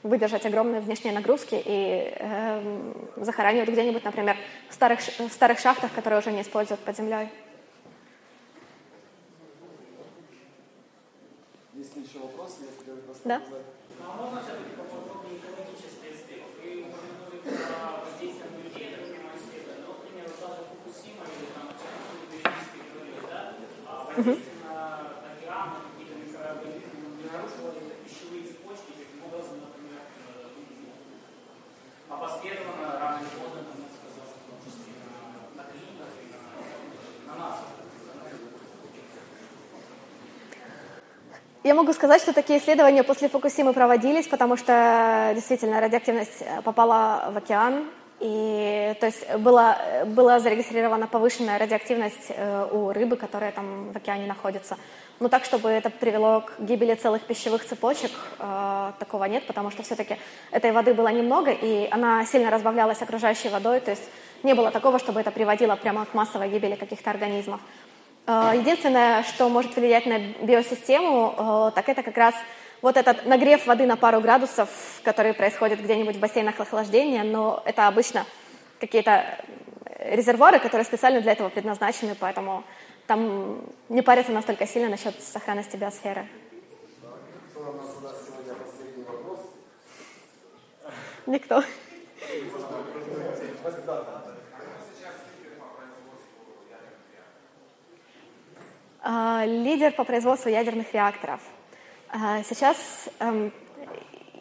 выдержать 0.02 0.46
огромные 0.46 0.80
внешние 0.80 1.14
нагрузки 1.14 1.60
и 1.64 2.14
эм, 2.18 2.94
захоранивают 3.16 3.70
где-нибудь, 3.70 4.04
например, 4.04 4.36
в 4.68 4.74
старых, 4.74 5.00
в 5.00 5.30
старых 5.30 5.58
шахтах, 5.58 5.92
которые 5.92 6.20
уже 6.20 6.32
не 6.32 6.42
используют 6.42 6.80
под 6.80 6.96
землей. 6.96 7.28
Есть 11.74 11.96
ли 11.96 12.02
еще 12.02 12.18
вопросы? 12.20 12.62
Если 12.62 12.90
вы 12.92 13.00
Да. 13.24 13.42
А 14.04 14.16
можно 14.16 14.42
все-таки 14.42 14.76
поподробнее 14.76 15.38
экологический 15.38 16.14
аспект? 16.14 16.52
Вы 16.62 16.84
упомянули 16.84 17.38
про 17.42 18.06
воздействие 18.06 18.50
на 18.50 18.58
людей, 18.62 18.90
я 18.90 18.96
так 18.98 19.06
понимаю, 19.08 19.34
исследования. 19.40 19.82
Ну, 19.86 19.94
к 19.94 20.00
примеру, 20.06 20.30
та 20.38 20.48
же 20.52 20.62
Фукусима 20.68 21.24
или 21.26 21.48
там 21.56 21.66
Чернобыль, 21.74 22.44
да? 23.24 23.56
А 23.88 24.04
воздействие 24.04 24.62
на 24.62 25.16
океан, 25.32 25.66
на 25.74 25.78
какие-то 25.90 26.14
микроорганизмы, 26.22 27.18
не 27.18 27.26
нарушило 27.26 27.70
ли 27.72 27.80
это 27.88 27.94
пищевые 28.04 28.42
цепочки, 28.46 28.92
каким 28.94 29.26
образом, 29.26 29.56
например, 29.64 30.06
э, 30.06 30.54
ну, 30.54 32.14
опосредованно, 32.14 33.00
рано 33.00 33.18
или 33.24 33.32
поздно, 33.32 33.58
это 33.64 33.74
может 33.74 33.96
сказаться 33.96 34.36
в 34.38 34.44
том 34.44 34.58
числе 34.60 34.92
на, 35.02 35.50
на 35.56 35.64
климат 35.66 36.14
и 36.20 36.30
на, 36.30 36.38
на 37.26 37.34
нас. 37.40 37.56
Я 41.64 41.74
могу 41.74 41.92
сказать, 41.92 42.20
что 42.20 42.32
такие 42.32 42.58
исследования 42.58 43.04
после 43.04 43.28
Фукусимы 43.28 43.72
проводились, 43.72 44.26
потому 44.26 44.56
что 44.56 45.30
действительно 45.32 45.80
радиоактивность 45.80 46.42
э, 46.42 46.60
попала 46.62 47.30
в 47.32 47.36
океан, 47.36 47.84
И 48.22 48.96
то 49.00 49.06
есть 49.06 49.28
была, 49.38 49.78
была 50.06 50.38
зарегистрирована 50.38 51.08
повышенная 51.08 51.58
радиоактивность 51.58 52.30
э, 52.30 52.68
у 52.70 52.92
рыбы, 52.92 53.16
которая 53.16 53.50
там 53.50 53.92
в 53.92 53.96
океане 53.96 54.26
находится. 54.26 54.76
Но 55.18 55.28
так, 55.28 55.44
чтобы 55.44 55.68
это 55.68 55.90
привело 55.90 56.40
к 56.40 56.52
гибели 56.60 56.94
целых 56.94 57.22
пищевых 57.22 57.64
цепочек, 57.64 58.12
э, 58.38 58.92
такого 58.98 59.24
нет, 59.24 59.46
потому 59.46 59.70
что 59.70 59.82
все-таки 59.82 60.18
этой 60.52 60.70
воды 60.70 60.94
было 60.94 61.08
немного, 61.08 61.50
и 61.50 61.88
она 61.90 62.24
сильно 62.24 62.50
разбавлялась 62.50 63.02
окружающей 63.02 63.48
водой, 63.48 63.80
то 63.80 63.90
есть 63.90 64.04
не 64.44 64.54
было 64.54 64.70
такого, 64.70 64.98
чтобы 64.98 65.20
это 65.20 65.30
приводило 65.30 65.76
прямо 65.76 66.06
к 66.06 66.14
массовой 66.14 66.48
гибели 66.48 66.76
каких-то 66.76 67.10
организмов. 67.10 67.60
Э, 68.26 68.52
единственное, 68.54 69.22
что 69.24 69.48
может 69.48 69.74
влиять 69.76 70.06
на 70.06 70.18
биосистему, 70.18 71.34
э, 71.36 71.72
так 71.74 71.88
это 71.88 72.02
как 72.02 72.16
раз 72.16 72.34
вот 72.80 72.96
этот 72.96 73.26
нагрев 73.26 73.66
воды 73.66 73.86
на 73.86 73.96
пару 73.96 74.20
градусов, 74.20 74.68
который 75.02 75.34
происходит 75.34 75.82
где-нибудь 75.82 76.16
в 76.16 76.20
бассейнах 76.20 76.58
охлаждения, 76.60 77.24
но 77.24 77.62
это 77.64 77.88
обычно 77.88 78.24
какие-то 78.80 79.38
резервуары, 79.98 80.58
которые 80.58 80.84
специально 80.84 81.20
для 81.20 81.32
этого 81.32 81.48
предназначены, 81.48 82.16
поэтому 82.18 82.64
там 83.06 83.60
не 83.88 84.02
парятся 84.02 84.32
настолько 84.32 84.66
сильно 84.66 84.88
насчет 84.88 85.20
сохранности 85.22 85.76
биосферы. 85.76 86.26
Никто. 91.26 91.56
А, 91.56 91.62
лидер 99.04 99.92
по 99.92 100.04
производству 100.04 100.48
ядерных 100.48 100.92
реакторов– 100.94 101.40
а, 102.14 102.42
сейчас 102.46 102.76
эм, 103.20 103.50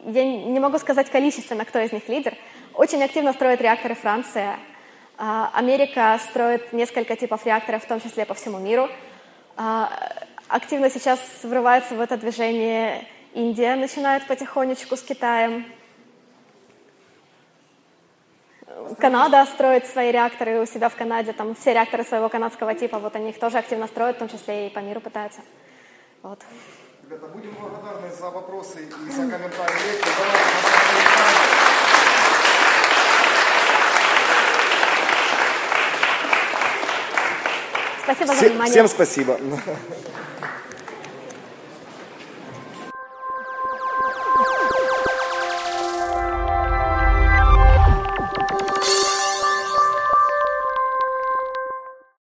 я 0.06 0.26
не 0.26 0.60
могу 0.60 0.78
сказать 0.78 1.10
количественно, 1.10 1.64
кто 1.64 1.80
из 1.80 1.94
них 1.94 2.10
лидер. 2.10 2.36
Очень 2.74 3.02
активно 3.02 3.32
строит 3.32 3.62
реакторы 3.62 3.96
Франция. 3.96 4.60
А, 5.18 5.50
Америка 5.54 6.20
строит 6.30 6.74
несколько 6.74 7.16
типов 7.16 7.46
реакторов, 7.46 7.86
в 7.86 7.88
том 7.88 8.02
числе 8.02 8.26
по 8.26 8.34
всему 8.34 8.60
миру. 8.60 8.90
А, 9.56 9.90
активно 10.50 10.90
сейчас 10.90 11.22
врывается 11.44 11.96
в 11.96 12.02
это 12.02 12.18
движение 12.18 13.08
Индия, 13.34 13.78
начинает 13.78 14.28
потихонечку 14.28 14.98
с 14.98 15.02
Китаем. 15.02 15.66
Канада 19.00 19.46
строит 19.46 19.88
свои 19.88 20.12
реакторы 20.12 20.62
у 20.62 20.66
себя 20.66 20.90
в 20.90 20.96
Канаде, 20.96 21.34
там 21.34 21.56
все 21.56 21.74
реакторы 21.74 22.04
своего 22.04 22.30
канадского 22.30 22.74
типа, 22.76 23.00
вот 23.00 23.16
они 23.16 23.30
их 23.30 23.40
тоже 23.40 23.58
активно 23.58 23.88
строят, 23.88 24.18
в 24.18 24.20
том 24.20 24.30
числе 24.30 24.68
и 24.68 24.70
по 24.70 24.80
миру 24.80 25.02
пытаются. 25.02 25.42
Вот. 26.22 26.40
Ребята, 27.04 27.28
будем 27.28 27.54
благодарны 27.60 28.10
за 28.12 28.30
вопросы 28.30 28.88
и 29.08 29.12
за 29.12 29.30
комментарии 29.30 30.02
Спасибо 38.04 38.34
за 38.34 38.46
внимание. 38.46 38.72
Всем 38.72 38.88
спасибо. 38.88 39.38